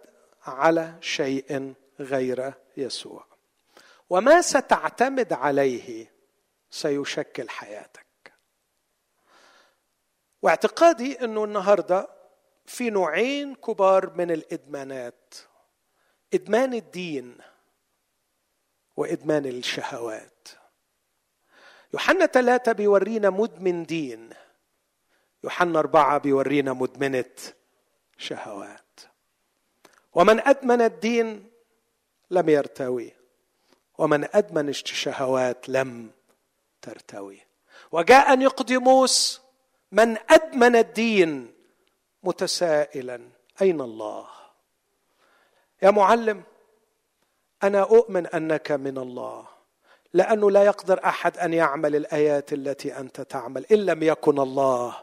على 0.47 0.95
شيء 1.01 1.75
غير 2.01 2.53
يسوع. 2.77 3.27
وما 4.11 4.41
ستعتمد 4.41 5.33
عليه 5.33 6.13
سيشكل 6.71 7.49
حياتك. 7.49 8.33
واعتقادي 10.43 11.25
إنه 11.25 11.45
النهارده 11.45 12.09
في 12.67 12.91
نوعين 12.91 13.55
كبار 13.55 14.11
من 14.11 14.31
الإدمانات 14.31 15.35
إدمان 16.35 16.75
الدين 16.75 17.39
وإدمان 18.97 19.47
الشهوات. 19.47 20.49
يوحنا 21.95 22.27
ثلاثة 22.27 22.73
بيورينا 22.73 23.31
مدمن 23.31 23.85
دين. 23.85 24.31
يوحنا 25.45 25.79
أربعة 25.79 26.19
بيورينا 26.19 26.73
مدمنة 26.73 27.35
شهوات. 28.19 29.01
ومن 30.15 30.41
أدمن 30.41 30.81
الدين 30.81 31.51
لم 32.31 32.49
يرتوي. 32.49 33.13
ومن 33.99 34.29
أدمن 34.35 34.69
الشهوات 34.69 35.69
لم 35.69 36.11
ترتوي. 36.83 37.41
وجاء 37.93 38.39
نقدموس 38.39 39.41
من 39.93 40.17
أدمن 40.31 40.77
الدين 40.77 41.55
متسائلا. 42.23 43.21
أين 43.63 43.81
الله؟ 43.81 44.29
يا 45.83 45.91
معلم 45.91 46.43
أنا 47.63 47.81
أؤمن 47.83 48.27
أنك 48.27 48.73
من 48.73 48.99
الله. 48.99 49.56
لأنه 50.15 50.51
لا 50.51 50.65
يقدر 50.65 51.01
أحد 51.05 51.39
أن 51.39 51.55
يعمل 51.55 51.97
الآيات 51.97 52.53
التي 52.53 52.99
أنت 52.99 53.21
تعمل 53.21 53.67
إن 53.73 53.87
لم 53.87 54.03
يكن 54.03 54.39
الله 54.39 54.97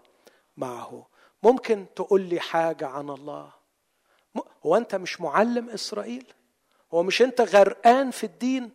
معه. 0.57 1.07
ممكن 1.43 1.85
تقول 1.95 2.21
لي 2.21 2.39
حاجة 2.39 2.87
عن 2.87 3.09
الله؟ 3.09 3.49
هو 4.65 4.77
أنت 4.77 4.95
مش 4.95 5.21
معلم 5.21 5.69
إسرائيل؟ 5.69 6.25
هو 6.93 7.03
مش 7.03 7.21
أنت 7.21 7.41
غرقان 7.41 8.11
في 8.11 8.23
الدين؟ 8.23 8.71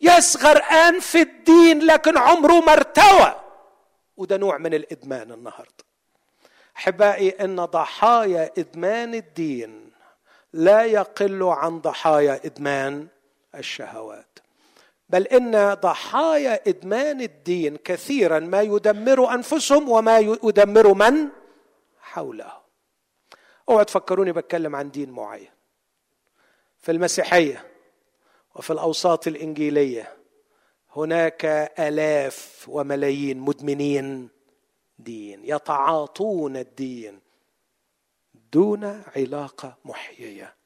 يس 0.00 0.36
غرقان 0.44 1.00
في 1.00 1.20
الدين 1.20 1.86
لكن 1.86 2.16
عمره 2.18 2.60
ما 2.60 2.72
ارتوى. 2.72 3.34
وده 4.16 4.36
نوع 4.36 4.58
من 4.58 4.74
الإدمان 4.74 5.32
النهاردة. 5.32 5.84
أحبائي 6.76 7.30
إن 7.30 7.64
ضحايا 7.64 8.52
إدمان 8.58 9.14
الدين 9.14 9.90
لا 10.52 10.84
يقل 10.84 11.42
عن 11.42 11.80
ضحايا 11.80 12.40
إدمان 12.44 13.06
الشهوات. 13.54 14.38
بل 15.08 15.22
إن 15.22 15.74
ضحايا 15.74 16.68
إدمان 16.68 17.20
الدين 17.20 17.76
كثيرا 17.76 18.38
ما 18.38 18.62
يدمر 18.62 19.34
أنفسهم 19.34 19.88
وما 19.88 20.18
يدمر 20.18 20.94
من 20.94 21.28
حوله. 22.00 22.52
اوعوا 23.68 23.82
تفكروني 23.82 24.32
بتكلم 24.32 24.76
عن 24.76 24.90
دين 24.90 25.10
معين. 25.10 25.50
في 26.78 26.92
المسيحية 26.92 27.66
وفي 28.54 28.72
الأوساط 28.72 29.26
الإنجيلية 29.26 30.16
هناك 30.96 31.44
آلاف 31.78 32.64
وملايين 32.68 33.38
مدمنين 33.38 34.28
دين 34.98 35.44
يتعاطون 35.44 36.56
الدين 36.56 37.20
دون 38.52 39.02
علاقة 39.16 39.76
محيية 39.84 40.56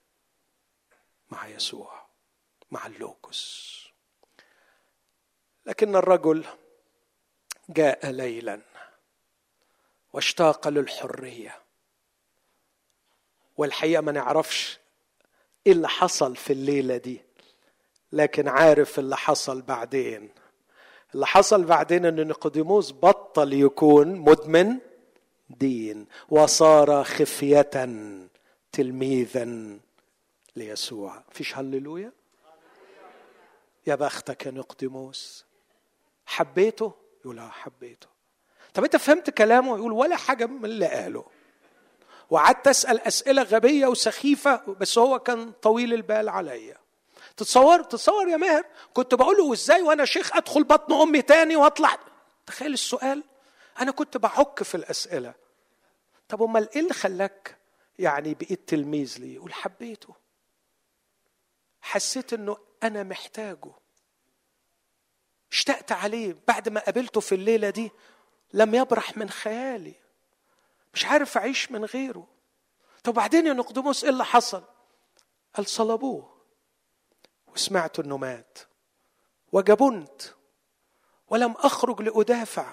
مع 1.31 1.49
يسوع 1.49 2.07
مع 2.71 2.87
اللوكس. 2.87 3.90
لكن 5.71 5.97
الرجل 5.97 6.45
جاء 7.69 8.11
ليلا 8.11 8.61
واشتاق 10.13 10.69
للحرية. 10.69 11.59
والحقيقة 13.57 14.01
ما 14.01 14.13
نعرفش 14.13 14.79
إيه 15.67 15.73
اللي 15.73 15.89
حصل 15.89 16.37
في 16.37 16.53
الليلة 16.53 16.97
دي 16.97 17.21
لكن 18.13 18.49
عارف 18.49 18.99
اللي 18.99 19.17
حصل 19.17 19.63
بعدين. 19.63 20.31
اللي 21.15 21.27
حصل 21.27 21.65
بعدين 21.65 22.07
إن 22.07 22.27
نيقوديموس 22.27 22.93
بطل 22.93 23.53
يكون 23.53 24.15
مدمن 24.15 24.79
دين 25.51 26.07
وصار 26.29 27.05
خفية 27.05 27.71
تلميذا 28.73 29.79
ليسوع. 30.57 31.23
فيش 31.33 31.57
هللويا؟ 31.57 32.13
يا 33.87 33.95
بختك 33.95 34.47
يا 34.47 34.51
نقدموس 34.51 35.50
حبيته؟ 36.31 36.93
يقول 37.25 37.39
آه 37.39 37.49
حبيته. 37.49 38.07
طب 38.75 38.85
أنت 38.85 38.97
فهمت 38.97 39.31
كلامه؟ 39.31 39.77
يقول 39.79 39.93
ولا 39.93 40.17
حاجة 40.17 40.47
من 40.47 40.65
اللي 40.65 40.87
قاله. 40.87 41.25
وقعدت 42.31 42.69
أسأل 42.69 43.01
أسئلة 43.01 43.43
غبية 43.43 43.87
وسخيفة 43.87 44.57
بس 44.67 44.99
هو 44.99 45.19
كان 45.19 45.53
طويل 45.53 45.95
البال 45.95 46.29
عليا. 46.29 46.77
تتصور؟ 47.37 47.83
تتصور 47.83 48.29
يا 48.29 48.37
ماهر 48.37 48.65
كنت 48.95 49.15
بقول 49.15 49.37
له 49.37 49.53
إزاي 49.53 49.83
وأنا 49.83 50.05
شيخ 50.05 50.37
أدخل 50.37 50.65
بطن 50.65 50.93
أمي 50.93 51.23
تاني 51.23 51.57
وأطلع؟ 51.57 51.99
تخيل 52.47 52.73
السؤال. 52.73 53.25
أنا 53.81 53.91
كنت 53.91 54.17
بعك 54.17 54.63
في 54.63 54.75
الأسئلة. 54.75 55.35
طب 56.29 56.43
أمال 56.43 56.69
إيه 56.75 56.81
اللي 56.81 56.95
خلاك 56.95 57.57
يعني 57.99 58.35
بقيت 58.35 58.69
تلميذ 58.69 59.17
لي 59.19 59.35
يقول 59.35 59.53
حبيته. 59.53 60.15
حسيت 61.81 62.33
إنه 62.33 62.57
أنا 62.83 63.03
محتاجه. 63.03 63.73
اشتقت 65.53 65.93
عليه 65.93 66.37
بعد 66.49 66.69
ما 66.69 66.81
قابلته 66.81 67.21
في 67.21 67.35
الليلة 67.35 67.71
دي 67.71 67.91
لم 68.53 68.75
يبرح 68.75 69.17
من 69.17 69.31
خيالي. 69.31 69.95
مش 70.95 71.05
عارف 71.05 71.39
أعيش 71.39 71.73
من 71.73 71.85
غيره. 71.85 72.27
طب 73.05 73.15
بعدين 73.15 73.47
يا 73.47 73.53
نقدموس 73.53 74.05
إيه 74.05 74.11
اللي 74.11 74.25
حصل؟ 74.25 74.63
قال 75.55 75.67
صلبوه. 75.67 76.37
وسمعت 77.55 77.99
إنه 77.99 78.17
مات. 78.17 78.59
وجبنت. 79.53 80.23
ولم 81.29 81.53
أخرج 81.53 82.03
لأدافع. 82.03 82.73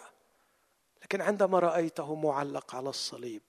لكن 1.03 1.21
عندما 1.21 1.59
رأيته 1.59 2.15
معلق 2.15 2.75
على 2.75 2.89
الصليب 2.89 3.41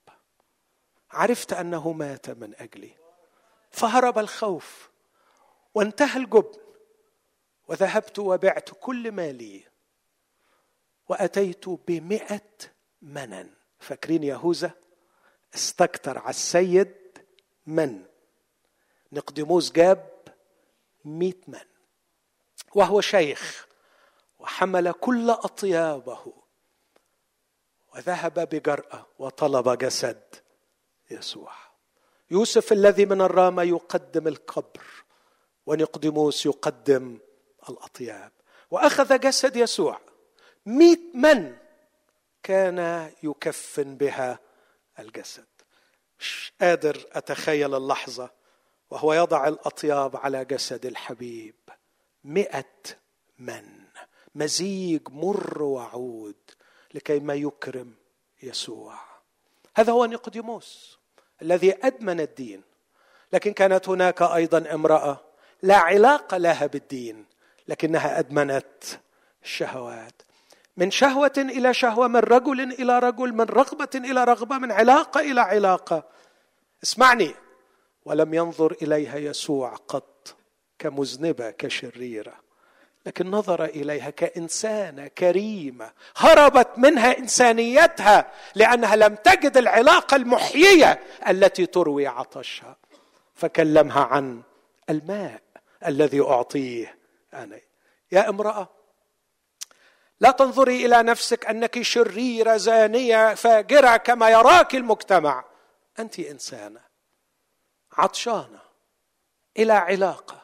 عرفت 1.10 1.52
أنه 1.52 1.92
مات 1.92 2.30
من 2.30 2.54
أجلي. 2.56 2.94
فهرب 3.70 4.18
الخوف 4.18 4.88
وانتهى 5.74 6.20
الجبن. 6.20 6.67
وذهبت 7.68 8.18
وبعت 8.18 8.70
كل 8.80 9.12
مالي 9.12 9.64
وأتيت 11.08 11.68
بمئة 11.68 12.50
منن. 13.02 13.50
فاكرين 13.78 14.24
يهوذا 14.24 14.70
استكتر 15.54 16.18
على 16.18 16.30
السيد 16.30 17.18
من. 17.66 18.04
نقدموس 19.12 19.72
جاب 19.72 20.10
مئة 21.04 21.36
من. 21.48 21.64
وهو 22.74 23.00
شيخ 23.00 23.68
وحمل 24.38 24.92
كل 24.92 25.30
أطيابه 25.30 26.32
وذهب 27.94 28.48
بجرأة 28.48 29.06
وطلب 29.18 29.78
جسد 29.78 30.22
يسوع. 31.10 31.52
يوسف 32.30 32.72
الذي 32.72 33.06
من 33.06 33.20
الرامة 33.20 33.62
يقدم 33.62 34.28
القبر 34.28 34.84
ونقدموس 35.66 36.46
يقدم 36.46 37.18
الأطياب. 37.70 38.32
وأخذ 38.70 39.20
جسد 39.20 39.56
يسوع. 39.56 40.00
مئة 40.66 40.98
من 41.14 41.56
كان 42.42 43.10
يكفن 43.22 43.96
بها 43.96 44.38
الجسد. 44.98 45.46
مش 46.20 46.52
قادر 46.60 47.06
أتخيل 47.12 47.74
اللحظة 47.74 48.30
وهو 48.90 49.14
يضع 49.14 49.48
الأطياب 49.48 50.16
على 50.16 50.44
جسد 50.44 50.86
الحبيب. 50.86 51.54
مئة 52.24 52.64
من. 53.38 53.64
مزيج 54.34 55.08
مر 55.08 55.62
وعود 55.62 56.36
لكي 56.94 57.18
ما 57.18 57.34
يكرم 57.34 57.94
يسوع. 58.42 58.94
هذا 59.76 59.92
هو 59.92 60.04
نيقوديموس 60.04 60.98
الذي 61.42 61.86
أدمن 61.86 62.20
الدين. 62.20 62.62
لكن 63.32 63.52
كانت 63.52 63.88
هناك 63.88 64.22
أيضا 64.22 64.74
امرأة 64.74 65.20
لا 65.62 65.76
علاقة 65.76 66.36
لها 66.36 66.66
بالدين. 66.66 67.24
لكنها 67.68 68.18
أدمنت 68.18 68.84
الشهوات. 69.44 70.22
من 70.76 70.90
شهوة 70.90 71.32
إلى 71.38 71.74
شهوة 71.74 72.08
من 72.08 72.20
رجل 72.20 72.60
إلى 72.60 72.98
رجل 72.98 73.32
من 73.32 73.44
رغبة 73.44 73.88
إلى 73.94 74.24
رغبة 74.24 74.58
من 74.58 74.72
علاقة 74.72 75.20
إلى 75.20 75.40
علاقة. 75.40 76.04
اسمعني. 76.82 77.34
ولم 78.04 78.34
ينظر 78.34 78.76
إليها 78.82 79.16
يسوع 79.16 79.74
قط 79.88 80.36
كمذنبة 80.78 81.50
كشريرة. 81.50 82.34
لكن 83.06 83.30
نظر 83.30 83.64
إليها 83.64 84.10
كإنسانة 84.10 85.06
كريمة. 85.06 85.90
هربت 86.16 86.68
منها 86.76 87.18
إنسانيتها 87.18 88.32
لأنها 88.54 88.96
لم 88.96 89.14
تجد 89.14 89.56
العلاقة 89.56 90.16
المحيية 90.16 91.00
التي 91.28 91.66
تروي 91.66 92.06
عطشها. 92.06 92.76
فكلمها 93.34 94.04
عن 94.04 94.42
الماء 94.90 95.42
الذي 95.86 96.20
أعطيه. 96.20 96.97
أنا. 97.34 97.60
يا 98.12 98.28
امرأة 98.28 98.68
لا 100.20 100.30
تنظري 100.30 100.86
إلى 100.86 101.02
نفسك 101.02 101.46
أنك 101.46 101.82
شريره 101.82 102.56
زانية 102.56 103.34
فاجرة 103.34 103.96
كما 103.96 104.30
يراك 104.30 104.74
المجتمع. 104.74 105.44
أنت 105.98 106.18
إنسانة. 106.18 106.80
عطشانة. 107.92 108.60
إلى 109.58 109.72
علاقة. 109.72 110.42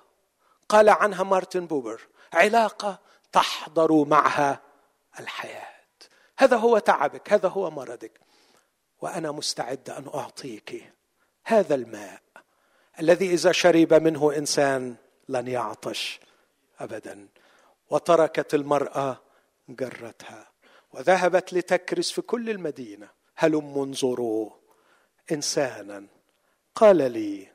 قال 0.68 0.88
عنها 0.88 1.22
مارتن 1.22 1.66
بوبر 1.66 2.00
علاقة 2.32 2.98
تحضر 3.32 4.04
معها 4.04 4.60
الحياة. 5.20 5.74
هذا 6.38 6.56
هو 6.56 6.78
تعبك 6.78 7.32
هذا 7.32 7.48
هو 7.48 7.70
مرضك. 7.70 8.20
وأنا 9.00 9.30
مستعد 9.32 9.90
أن 9.90 10.10
أعطيك 10.14 10.92
هذا 11.44 11.74
الماء 11.74 12.20
الذي 13.00 13.34
إذا 13.34 13.52
شرب 13.52 13.94
منه 13.94 14.36
إنسان 14.36 14.96
لن 15.28 15.48
يعطش. 15.48 16.20
ابدا. 16.80 17.28
وتركت 17.90 18.54
المرأة 18.54 19.22
جرتها. 19.68 20.50
وذهبت 20.92 21.52
لتكرس 21.52 22.10
في 22.10 22.22
كل 22.22 22.50
المدينة. 22.50 23.08
هلم 23.36 23.78
انظروا؟ 23.78 24.50
انسانا. 25.32 26.06
قال 26.74 27.12
لي 27.12 27.48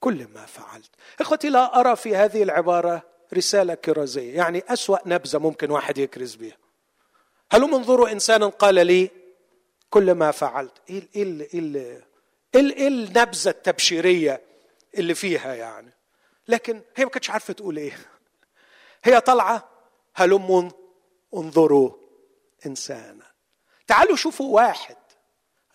كل 0.00 0.26
ما 0.26 0.46
فعلت. 0.46 0.90
إخوتي 1.20 1.48
لا 1.48 1.80
أرى 1.80 1.96
في 1.96 2.16
هذه 2.16 2.42
العبارة 2.42 3.02
رسالة 3.34 3.74
كرازية. 3.74 4.36
يعني 4.36 4.62
أسوأ 4.68 5.08
نبذة 5.08 5.38
ممكن 5.38 5.70
واحد 5.70 5.98
يكرز 5.98 6.34
بها. 6.34 6.56
هلم 7.52 7.74
انظروا 7.74 8.12
انسانا؟ 8.12 8.46
قال 8.46 8.86
لي 8.86 9.10
كل 9.90 10.12
ما 10.12 10.30
فعلت. 10.30 10.72
إيه 10.90 11.08
إيه 11.16 11.48
إيه 11.54 12.04
إيه 12.54 12.88
النبذة 12.88 13.48
التبشيرية 13.48 14.40
اللي 14.98 15.14
فيها 15.14 15.54
يعني؟ 15.54 15.92
لكن 16.48 16.82
هي 16.96 17.04
ما 17.04 17.10
كانتش 17.10 17.30
عارفة 17.30 17.52
تقول 17.52 17.76
إيه. 17.76 17.98
هي 19.04 19.20
طالعة. 19.20 19.68
هلم 20.14 20.70
انظروا 21.34 21.90
إنسانا. 22.66 23.26
تعالوا 23.86 24.16
شوفوا 24.16 24.54
واحد. 24.54 24.96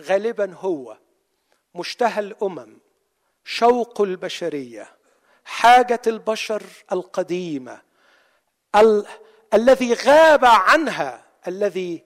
غالبا 0.01 0.53
هو 0.53 0.97
مشتهى 1.75 2.19
الأمم 2.19 2.77
شوق 3.45 4.01
البشرية 4.01 4.89
حاجة 5.45 6.01
البشر 6.07 6.63
القديمة 6.91 7.81
ال... 8.75 9.05
الذي 9.53 9.93
غاب 9.93 10.45
عنها 10.45 11.25
الذي 11.47 12.03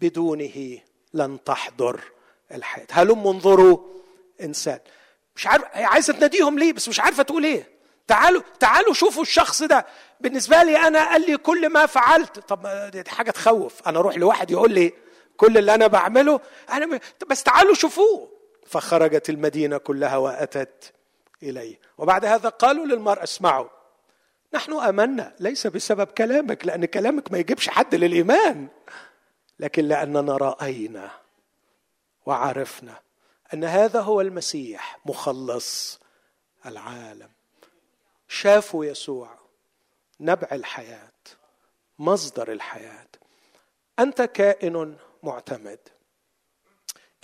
بدونه 0.00 0.78
لن 1.14 1.44
تحضر 1.44 2.00
الحياة. 2.52 2.86
هلم 2.90 3.26
انظروا 3.26 3.78
إنسان. 4.40 4.80
مش 5.36 5.46
عارف 5.46 5.64
عايزة 5.74 6.12
تناديهم 6.12 6.58
ليه؟ 6.58 6.72
بس 6.72 6.88
مش 6.88 7.00
عارفة 7.00 7.22
تقول 7.22 7.44
إيه. 7.44 7.77
تعالوا 8.08 8.42
تعالوا 8.60 8.94
شوفوا 8.94 9.22
الشخص 9.22 9.62
ده. 9.62 9.86
بالنسبة 10.20 10.62
لي 10.62 10.76
أنا 10.76 11.08
قال 11.08 11.30
لي 11.30 11.36
كل 11.36 11.68
ما 11.68 11.86
فعلت. 11.86 12.38
طب 12.38 12.66
دي 12.92 13.10
حاجة 13.10 13.30
تخوف. 13.30 13.88
أنا 13.88 13.98
أروح 13.98 14.16
لواحد 14.16 14.50
يقول 14.50 14.72
لي 14.72 14.92
كل 15.36 15.58
اللي 15.58 15.74
أنا 15.74 15.86
بعمله 15.86 16.40
أنا 16.70 17.00
بس 17.28 17.42
تعالوا 17.42 17.74
شوفوه. 17.74 18.28
فخرجت 18.66 19.30
المدينة 19.30 19.78
كلها 19.78 20.16
وأتت 20.16 20.92
إليه. 21.42 21.80
وبعد 21.98 22.24
هذا 22.24 22.48
قالوا 22.48 22.86
للمراه 22.86 23.22
اسمعوا 23.22 23.68
نحن 24.54 24.72
آمنا 24.72 25.34
ليس 25.40 25.66
بسبب 25.66 26.06
كلامك 26.06 26.66
لأن 26.66 26.84
كلامك 26.84 27.32
ما 27.32 27.38
يجيبش 27.38 27.68
حد 27.68 27.94
للإيمان. 27.94 28.68
لكن 29.58 29.84
لاننا 29.84 30.36
راينا 30.36 31.10
وعرفنا 32.26 32.94
أن 33.54 33.64
هذا 33.64 34.00
هو 34.00 34.20
المسيح 34.20 34.98
مخلص 35.06 36.00
العالم. 36.66 37.37
شافوا 38.28 38.84
يسوع. 38.84 39.38
نبع 40.20 40.48
الحياة. 40.52 41.12
مصدر 41.98 42.52
الحياة. 42.52 43.08
أنت 43.98 44.22
كائن 44.22 44.96
معتمد. 45.22 45.78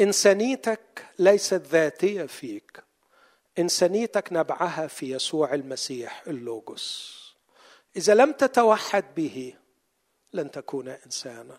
إنسانيتك 0.00 1.06
ليست 1.18 1.54
ذاتية 1.54 2.26
فيك. 2.26 2.84
إنسانيتك 3.58 4.32
نبعها 4.32 4.86
في 4.86 5.12
يسوع 5.12 5.54
المسيح 5.54 6.22
اللوجوس 6.26 7.14
إذا 7.96 8.14
لم 8.14 8.32
تتوحد 8.32 9.04
به 9.16 9.54
لن 10.32 10.50
تكون 10.50 10.88
إنسانا. 10.88 11.58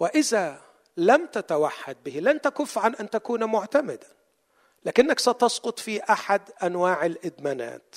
وإذا 0.00 0.62
لم 0.96 1.26
تتوحد 1.26 1.96
به 2.04 2.20
لن 2.20 2.40
تكف 2.40 2.78
عن 2.78 2.94
أن 2.94 3.10
تكون 3.10 3.44
معتمدا. 3.44 4.08
لكنك 4.84 5.18
ستسقط 5.18 5.78
في 5.78 6.02
أحد 6.12 6.50
أنواع 6.62 7.06
الإدمانات. 7.06 7.94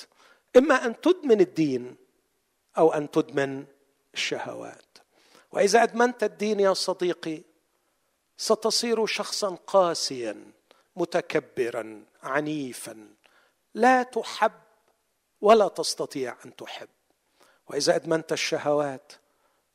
إما 0.58 0.86
أن 0.86 1.02
تدمن 1.02 1.42
الدين 1.42 1.96
أو 2.78 2.94
أن 2.94 3.12
تدمن 3.12 3.66
الشهوات. 4.14 4.98
وإذا 5.52 5.84
أدمنت 5.84 6.24
الدين 6.24 6.60
يا 6.60 6.74
صديقي 6.74 7.42
ستصير 8.38 9.06
شخصا 9.06 9.56
قاسيا 9.68 10.52
متكبرا 10.96 12.06
عنيفا. 12.24 13.08
لا 13.74 14.04
تحب 14.04 14.52
ولا 15.42 15.68
تستطيع 15.68 16.38
أن 16.46 16.56
تحب. 16.56 16.90
وإذا 17.68 17.96
أدمنت 17.96 18.32
الشهوات 18.32 19.14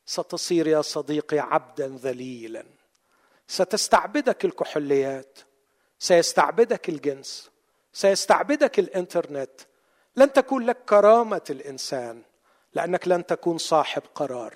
ستصير 0.07 0.67
يا 0.67 0.83
صديقي 0.83 1.39
عبدا 1.39 1.89
ذليلا. 1.89 2.65
ستستعبدك 3.49 4.45
الكحوليات 4.45 5.39
سيستعبدك 5.99 6.89
الجنس 6.89 7.51
سيستعبدك 7.93 8.79
الإنترنت 8.79 9.61
لن 10.17 10.33
تكون 10.33 10.67
لك 10.67 10.77
كرامة 10.85 11.45
الإنسان 11.51 12.23
لأنك 12.75 13.09
لن 13.09 13.27
تكون 13.27 13.59
صاحب 13.59 14.03
قرار. 14.15 14.55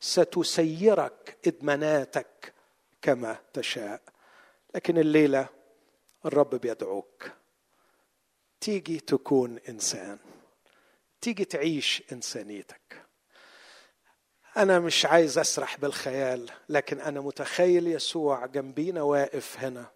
ستسيرك 0.00 1.38
ادماناتك 1.46 2.54
كما 3.02 3.38
تشاء. 3.52 4.02
لكن 4.74 4.98
الليلة 4.98 5.46
الرب 6.26 6.54
بيدعوك. 6.54 7.30
تيجي 8.60 9.00
تكون 9.00 9.58
إنسان. 9.68 10.18
تيجي 11.20 11.44
تعيش 11.44 12.02
إنسانيتك. 12.12 13.04
أنا 14.56 14.78
مش 14.78 15.06
عايز 15.06 15.38
أسرح 15.38 15.76
بالخيال 15.76 16.50
لكن 16.68 17.00
أنا 17.00 17.20
متخيل 17.20 17.86
يسوع 17.86 18.46
جنبينا 18.46 19.02
واقف 19.02 19.58
هنا. 19.58 19.90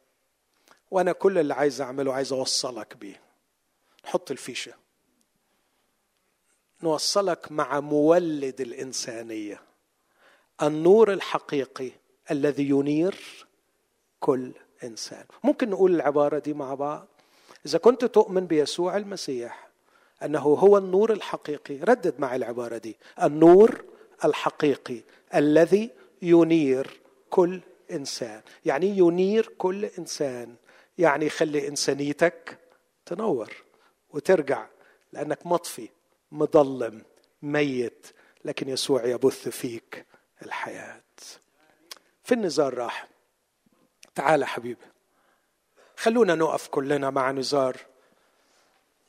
وأنا 0.90 1.12
كل 1.12 1.38
اللي 1.38 1.54
عايز 1.54 1.80
أعمله 1.80 2.14
عايز 2.14 2.32
أوصلك 2.32 2.96
بيه. 2.96 3.20
نحط 4.04 4.30
الفيشة. 4.30 4.81
نوصلك 6.82 7.52
مع 7.52 7.80
مولد 7.80 8.60
الإنسانية 8.60 9.60
النور 10.62 11.12
الحقيقي 11.12 11.90
الذي 12.30 12.68
ينير 12.68 13.46
كل 14.20 14.52
إنسان. 14.84 15.24
ممكن 15.44 15.70
نقول 15.70 15.94
العبارة 15.94 16.38
دي 16.38 16.54
مع 16.54 16.74
بعض؟ 16.74 17.09
إذا 17.66 17.78
كنت 17.78 18.04
تؤمن 18.04 18.46
بيسوع 18.46 18.96
المسيح 18.96 19.68
أنه 20.24 20.40
هو 20.40 20.78
النور 20.78 21.12
الحقيقي 21.12 21.76
ردد 21.76 22.14
معي 22.18 22.36
العبارة 22.36 22.76
دي. 22.76 22.96
النور 23.22 23.84
الحقيقي 24.24 25.00
الذي 25.34 25.90
ينير 26.22 27.00
كل 27.30 27.60
إنسان. 27.92 28.40
يعني 28.64 28.98
ينير 28.98 29.52
كل 29.59 29.84
إنسان. 29.84 30.54
يعني 30.98 31.26
يخلي 31.26 31.68
إنسانيتك 31.68 32.59
تنور 33.06 33.52
وترجع 34.10 34.66
لأنك 35.12 35.46
مطفي. 35.46 35.88
مظلم 36.32 37.04
ميت 37.42 38.06
لكن 38.44 38.68
يسوع 38.68 39.04
يبث 39.04 39.48
فيك 39.48 40.06
الحياة. 40.42 41.02
في 42.24 42.34
النزار 42.34 42.74
راح. 42.74 43.09
تعال 44.14 44.44
حبيبي. 44.44 44.86
خلونا 45.96 46.34
نقف 46.34 46.68
كلنا 46.68 47.10
مع 47.10 47.30
نزار. 47.30 47.76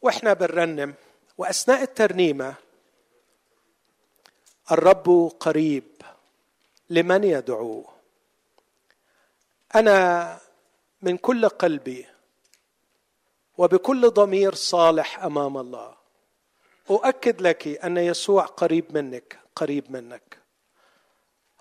وإحنا 0.02 0.34
بنرنم 0.34 0.94
وأثناء 1.38 1.82
الترنيمة 1.82 2.56
الرب 4.72 5.32
قريب 5.40 6.02
لمن 6.90 7.24
يدعوه 7.24 7.86
أنا 9.76 10.40
من 11.02 11.18
كل 11.18 11.50
قلبي 11.50 12.06
وبكل 13.58 14.10
ضمير 14.10 14.56
صالح 14.56 15.24
أمام 15.24 15.58
الله. 15.58 16.03
أؤكد 16.90 17.42
لك 17.42 17.68
أن 17.68 17.98
يسوع 17.98 18.46
قريب 18.46 18.98
منك 18.98 19.40
قريب 19.56 19.92
منك. 19.92 20.38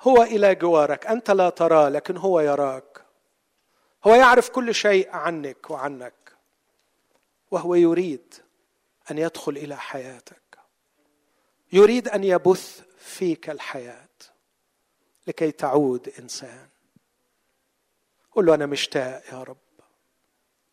هو 0.01 0.23
إلى 0.23 0.55
جوارك 0.55 1.07
أنت 1.07 1.31
لا 1.31 1.51
تراه 1.51 1.89
لكن 1.89 2.17
هو 2.17 2.41
يراك. 2.41 3.05
هو 4.05 4.15
يعرف 4.15 4.49
كل 4.49 4.75
شيء 4.75 5.11
عنك 5.11 5.71
وعنك 5.71 6.33
وهو 7.51 7.75
يريد 7.75 8.35
أن 9.11 9.19
يدخل 9.19 9.53
إلى 9.53 9.77
حياتك. 9.77 10.59
يريد 11.73 12.09
أن 12.09 12.25
يبث 12.25 12.83
فيك 12.99 13.51
الحياة 13.51 14.09
لكي 15.27 15.51
تعود 15.51 16.13
إنسان. 16.19 16.69
قل 18.33 18.47
له 18.47 18.55
أنا 18.55 18.67
مشتاق 18.67 19.23
يا 19.33 19.43
رب 19.43 19.57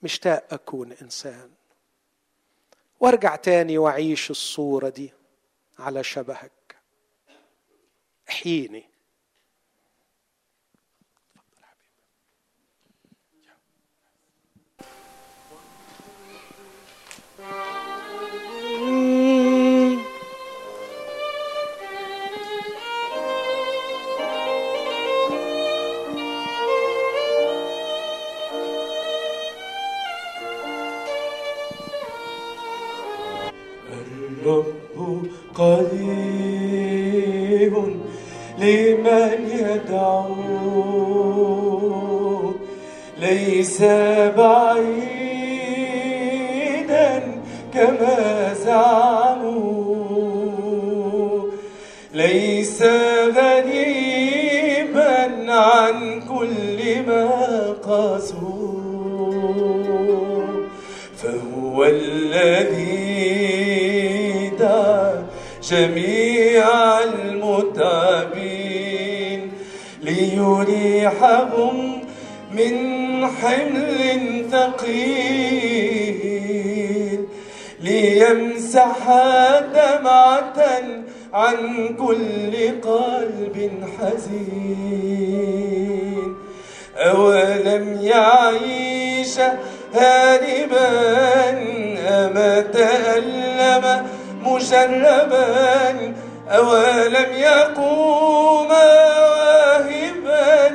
مشتاق 0.01 0.53
أكون 0.53 0.91
إنسان. 0.91 1.51
وارجع 2.99 3.35
تاني 3.35 3.77
واعيش 3.77 4.31
الصورة 4.31 4.89
دي 4.89 5.13
على 5.79 6.03
شبهك. 6.03 6.51
احييني. 8.29 8.88
قريب 35.59 36.89
لمن 38.59 39.39
يدعو. 39.51 40.59
ليس 43.21 43.81
بعيدا 44.37 45.09
كما 47.73 48.53
زعم 48.53 49.28
جميع 65.69 66.65
المتابين 67.03 68.59
ليريحهم 70.01 71.75
من 72.51 72.75
حمل 73.27 74.45
ثقيل 74.51 75.59
ليمسح 77.81 78.97
دمعة 79.73 80.59
عن 81.33 81.87
كل 81.99 82.53
قلب 82.81 83.71
حزين. 83.99 85.39
أولم 86.97 87.99
يعيش 88.01 89.39
هاربا 89.93 90.89
أما 92.09 92.61
تألم 92.61 94.07
مسلما 94.43 96.13
أولم 96.49 97.31
يقوم 97.37 98.69
واهبا 99.29 100.69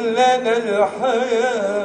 لنا 0.00 0.56
الحياة. 0.56 1.82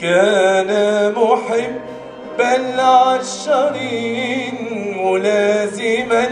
كان 0.00 0.70
محبا 1.16 2.56
العشرين 2.56 4.56
ملازما 5.04 6.26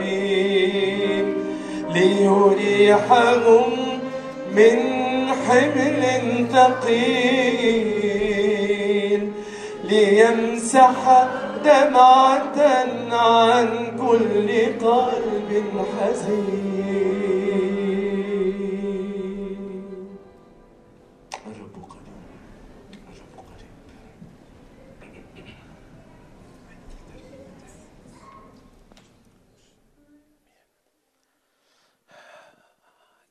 المتابين 0.00 1.26
ليريحهم 1.94 3.72
من 4.54 4.78
حمل 5.48 6.02
ثقيل 6.52 7.62
ليمسح 9.84 11.28
دمعة 11.64 12.58
عن 13.12 13.68
كل 13.98 14.48
قلب 14.86 15.50
حزين 16.00 17.39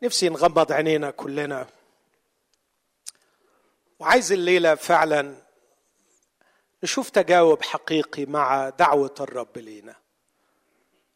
نفسي 0.03 0.29
نغمض 0.29 0.71
عينينا 0.71 1.11
كلنا. 1.11 1.67
وعايز 3.99 4.31
الليلة 4.31 4.75
فعلا 4.75 5.35
نشوف 6.83 7.09
تجاوب 7.09 7.63
حقيقي 7.63 8.25
مع 8.25 8.69
دعوة 8.69 9.15
الرب 9.19 9.57
لينا. 9.57 9.95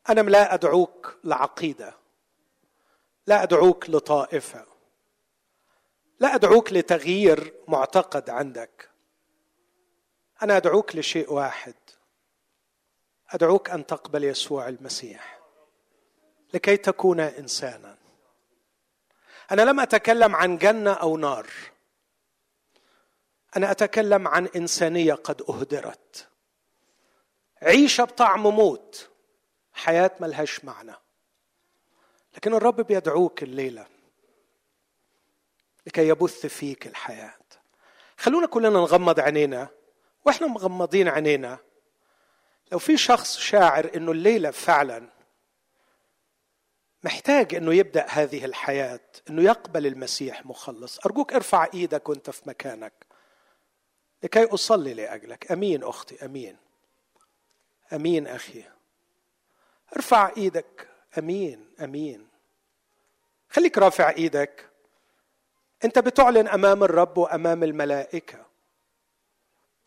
أنا 0.10 0.22
لا 0.22 0.54
أدعوك 0.54 1.18
لعقيدة 1.24 1.94
لا 3.28 3.44
أدعوك 3.44 3.90
لطائفة 3.90 4.66
لا 6.20 6.36
أدعوك 6.36 6.74
لتغيير 6.74 7.54
معتقد 7.68 8.30
عندك. 8.30 8.90
أنا 10.42 10.58
أدعوك 10.58 10.96
لشيء 10.96 11.34
واحد 11.34 11.76
أدعوك 13.30 13.70
أن 13.70 13.86
تقبل 13.86 14.24
يسوع 14.24 14.68
المسيح 14.68 15.40
لكي 16.54 16.78
تكون 16.78 17.20
انسانا. 17.20 18.03
أنا 19.52 19.62
لم 19.62 19.80
أتكلم 19.80 20.36
عن 20.36 20.58
جنة 20.58 20.94
أو 20.94 21.18
نار. 21.18 21.48
أنا 23.58 23.72
أتكلم 23.72 24.28
عن 24.28 24.48
إنسانية 24.56 25.14
قد 25.14 25.42
أهدرت. 25.50 26.28
عيشة 27.62 28.04
بطعم 28.04 28.48
موت. 28.48 29.10
حياة 29.74 30.12
ملهاش 30.20 30.66
معنى. 30.66 30.94
لكن 32.36 32.54
الرب 32.54 32.82
بيدعوك 32.82 33.44
الليلة 33.44 33.88
لكي 35.88 36.08
يبث 36.08 36.46
فيك 36.46 36.88
الحياة. 36.88 37.38
خلونا 38.18 38.48
كلنا 38.48 38.70
نغمض 38.70 39.20
عينينا 39.20 39.68
وإحنا 40.26 40.48
مغمضين 40.48 41.08
عينينا. 41.08 41.58
لو 42.72 42.80
في 42.80 42.98
شخص 42.98 43.38
شاعر 43.38 43.92
إنه 43.96 44.12
الليلة 44.12 44.52
فعلا 44.52 45.10
محتاج 47.04 47.56
إنه 47.56 47.74
يبدأ 47.74 48.06
هذه 48.10 48.46
الحياة 48.46 49.00
إنه 49.30 49.42
يقبل 49.42 49.88
المسيح 49.88 50.46
مخلص. 50.46 51.06
أرجوك 51.06 51.34
ارفع 51.34 51.68
إيدك 51.74 52.10
وأنت 52.10 52.30
في 52.30 52.50
مكانك. 52.50 52.94
لكي 54.24 54.44
أصلي 54.44 54.94
لأجلك. 54.94 55.52
أمين 55.52 55.84
أختي 55.84 56.26
أمين. 56.26 56.58
أمين 57.94 58.28
أخي. 58.28 58.64
ارفع 59.96 60.32
إيدك. 60.38 60.88
أمين 61.18 61.74
أمين. 61.84 62.28
خليك 63.50 63.78
رافع 63.78 64.10
إيدك. 64.10 64.70
أنت 65.86 66.00
بتعلن 66.00 66.48
أمام 66.48 66.84
الرب 66.84 67.18
وأمام 67.18 67.64
الملائكة 67.64 68.46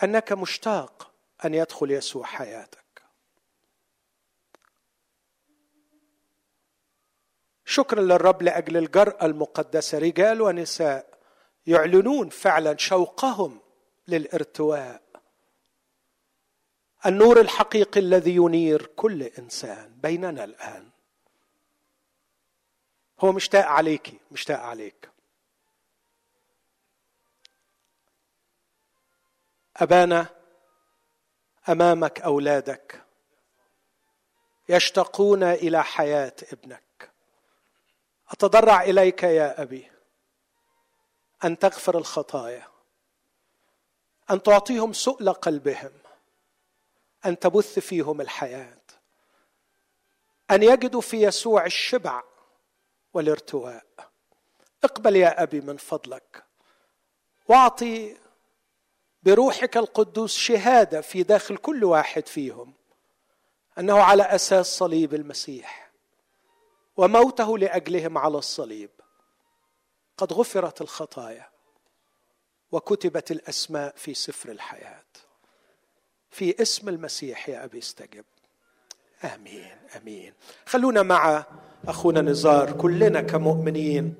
أنك 0.02 0.32
مشتاق 0.32 1.12
أن 1.44 1.54
يدخل 1.54 1.90
يسوع 1.90 2.24
حياتك. 2.24 2.85
شكرا 7.68 8.00
للرب 8.00 8.42
لأجل 8.42 8.76
الجرأة 8.76 9.26
المقدسة. 9.26 9.98
رجال 9.98 10.42
ونساء 10.42 11.18
يعلنون 11.66 12.28
فعلا 12.28 12.76
شوقهم 12.76 13.60
للارتواء. 14.08 15.02
النور 17.06 17.40
الحقيقي 17.40 18.00
الذي 18.00 18.36
ينير 18.36 18.86
كل 18.86 19.22
إنسان 19.22 19.92
بيننا 20.02 20.44
الآن. 20.44 20.90
هو 23.20 23.32
مشتاق 23.32 23.66
عليك 23.66 24.14
مشتاق 24.30 24.60
عليك. 24.60 25.10
أبانا 29.76 30.26
أمامك 31.68 32.20
أولادك 32.20 33.02
يشتاقون 34.68 35.42
إلى 35.42 35.84
حياة 35.84 36.36
ابنك. 36.52 36.85
أتضرع 38.30 38.82
إليك 38.82 39.22
يا 39.22 39.62
أبي 39.62 39.90
أن 41.44 41.58
تغفر 41.58 41.98
الخطايا 41.98 42.68
أن 44.30 44.42
تعطيهم 44.42 44.92
سؤل 44.92 45.32
قلبهم 45.32 45.92
أن 47.26 47.38
تبث 47.38 47.78
فيهم 47.78 48.20
الحياة 48.20 48.78
أن 50.50 50.62
يجدوا 50.62 51.00
في 51.00 51.22
يسوع 51.22 51.66
الشبع 51.66 52.22
والارتواء. 53.14 53.86
اقبل 54.84 55.16
يا 55.16 55.42
أبي 55.42 55.60
من 55.60 55.76
فضلك 55.76 56.44
واعطي 57.48 58.16
بروحك 59.22 59.76
القدوس 59.76 60.36
شهادة 60.36 61.00
في 61.00 61.22
داخل 61.22 61.56
كل 61.56 61.84
واحد 61.84 62.26
فيهم 62.28 62.74
أنه 63.78 64.02
على 64.02 64.22
أساس 64.22 64.66
صليب 64.66 65.14
المسيح. 65.14 65.85
وموته 66.96 67.58
لأجلهم 67.58 68.18
على 68.18 68.38
الصليب. 68.38 68.90
قد 70.16 70.32
غفرت 70.32 70.80
الخطايا 70.80 71.48
وكتبت 72.72 73.30
الأسماء 73.30 73.94
في 73.96 74.14
سفر 74.14 74.50
الحياة. 74.50 75.04
في 76.30 76.62
اسم 76.62 76.88
المسيح 76.88 77.48
يا 77.48 77.64
أبي 77.64 77.78
استجب. 77.78 78.24
آمين 79.24 79.76
آمين. 79.96 80.32
خلونا 80.66 81.02
مع 81.02 81.44
أخونا 81.88 82.20
نزار 82.20 82.72
كلنا 82.72 83.20
كمؤمنين 83.20 84.14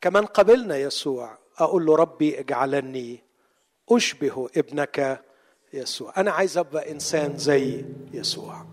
كمن 0.00 0.26
قبلنا 0.26 0.76
يسوع. 0.76 1.38
أقول 1.58 1.86
له 1.86 1.96
ربي 1.96 2.40
اجعلني 2.40 3.22
أشبه 3.90 4.48
ابنك 4.56 5.24
يسوع. 5.72 6.12
أنا 6.16 6.30
عايز 6.30 6.58
أبقى 6.58 6.90
إنسان 6.90 7.38
زي 7.38 7.84
يسوع. 8.12 8.66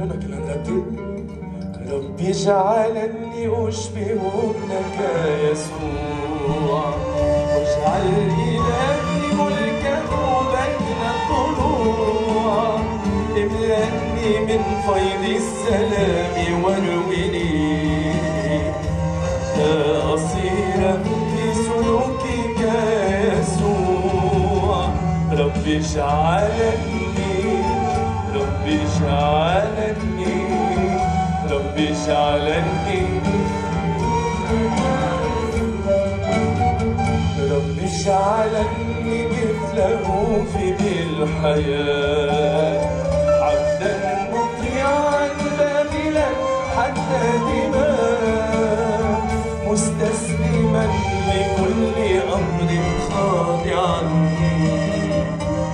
خلونا 0.00 0.16
كلنا 0.16 0.38
نرتب 0.38 0.84
ربي 1.92 2.30
جعلني 2.32 3.68
أشبه 3.68 4.20
ابنك 4.50 4.96
يسوع. 5.44 6.84
واجعل 7.52 8.04
إلهي 8.38 8.58
ملكه 9.38 10.10
بين 10.52 11.00
الطلوع. 11.12 12.80
املأني 13.36 14.30
من 14.48 14.62
فيض 14.86 15.24
السلام 15.36 16.34
وارويني 16.64 17.52
حتى 19.22 19.72
أصير 20.14 20.80
في 21.04 21.44
سلوكك 21.64 22.60
يسوع. 23.40 24.78
ربي 25.32 25.74
اجعلني 25.76 26.89
ربي 28.70 28.82
اجعلني 28.82 30.38
ربي 31.50 31.86
اجعلني 31.90 33.02
ربي 37.50 37.86
اجعلني 37.86 39.18
مثله 39.26 40.06
في 40.52 40.64
بالحياة. 40.72 42.20
عبدا 43.42 43.94
مطيعا 44.32 45.24
باذلا 45.58 46.28
حتى 46.76 47.22
دماء 47.46 49.20
مستسلما 49.66 50.84
لكل 51.28 51.96
أمر 52.32 52.70
خاضعا. 53.10 54.00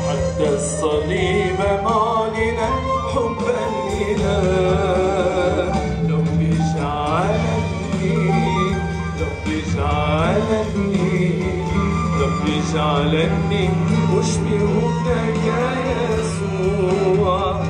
حتى 0.08 0.48
الصليب 0.54 1.60
معلنا 2.56 2.76
حب 3.14 3.36
الإله 3.40 4.46
اجعلني 12.46 13.68
أشبهك 14.20 15.06
يا 15.46 15.66
يسوع. 16.18 17.60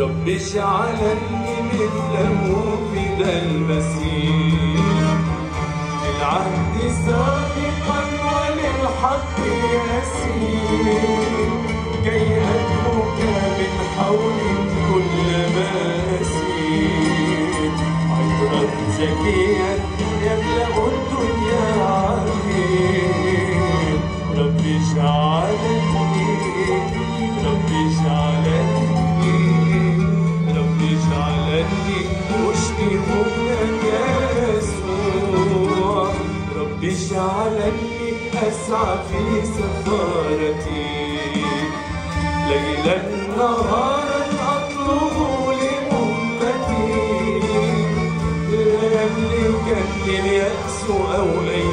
رب 0.00 0.28
اجعلني 0.28 1.56
مثله 1.72 2.78
في 2.94 3.22
ذا 3.22 3.42
المسيح. 3.42 5.14
للعهد 6.04 6.74
سابقا 7.06 8.00
وللحق 8.24 9.36
يسير 9.94 10.84
كي 12.04 12.63
أدعوك 12.84 13.18
من 13.58 13.72
حول 13.96 14.38
كل 14.88 15.30
ما 15.54 15.72
أسير 16.20 17.72
الدنيا 19.74 20.34
ربي 24.38 24.76
اجعلني 24.76 25.64
ربي 27.44 27.80
اجعلني 27.86 28.74
ربي 30.56 30.90
اجعلني 30.94 31.44
ربي 36.56 36.88
اجعلني 36.90 37.94
أسعى 38.34 38.98
في 39.08 39.46
سفارتي. 39.46 41.03
ليلا 42.84 43.36
نهارا 43.36 44.22
اطلب 44.54 45.16
لامتي 45.60 46.88
لا 48.50 49.02
يملكني 49.02 50.20
الياس 50.20 50.80
أو 50.90 51.28
اي 51.50 51.68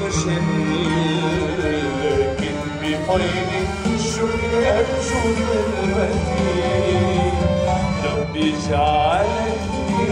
فشل 0.00 0.44
طيب 3.08 3.50
الشكر 3.94 4.52
أرجو 4.78 5.20
المتين 5.74 7.32
ربي 8.04 8.44
اجعلني 8.54 10.08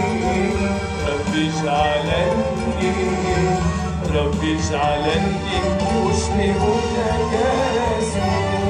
ربي 1.08 1.42
اجعلني 1.50 2.92
ربي 4.14 4.50
اجعلني 4.58 5.58
أشبهك 6.10 7.34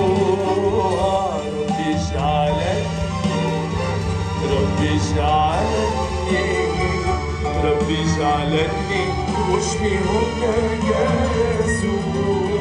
يسوع 0.03 1.32
ربي 1.83 1.95
اجعلني 1.95 2.83
ربي 4.51 4.89
اجعلني 4.95 6.47
ربي 7.65 7.99
اجعلني 8.03 9.05
أشبهك 9.59 10.41
يسوع 11.65 12.52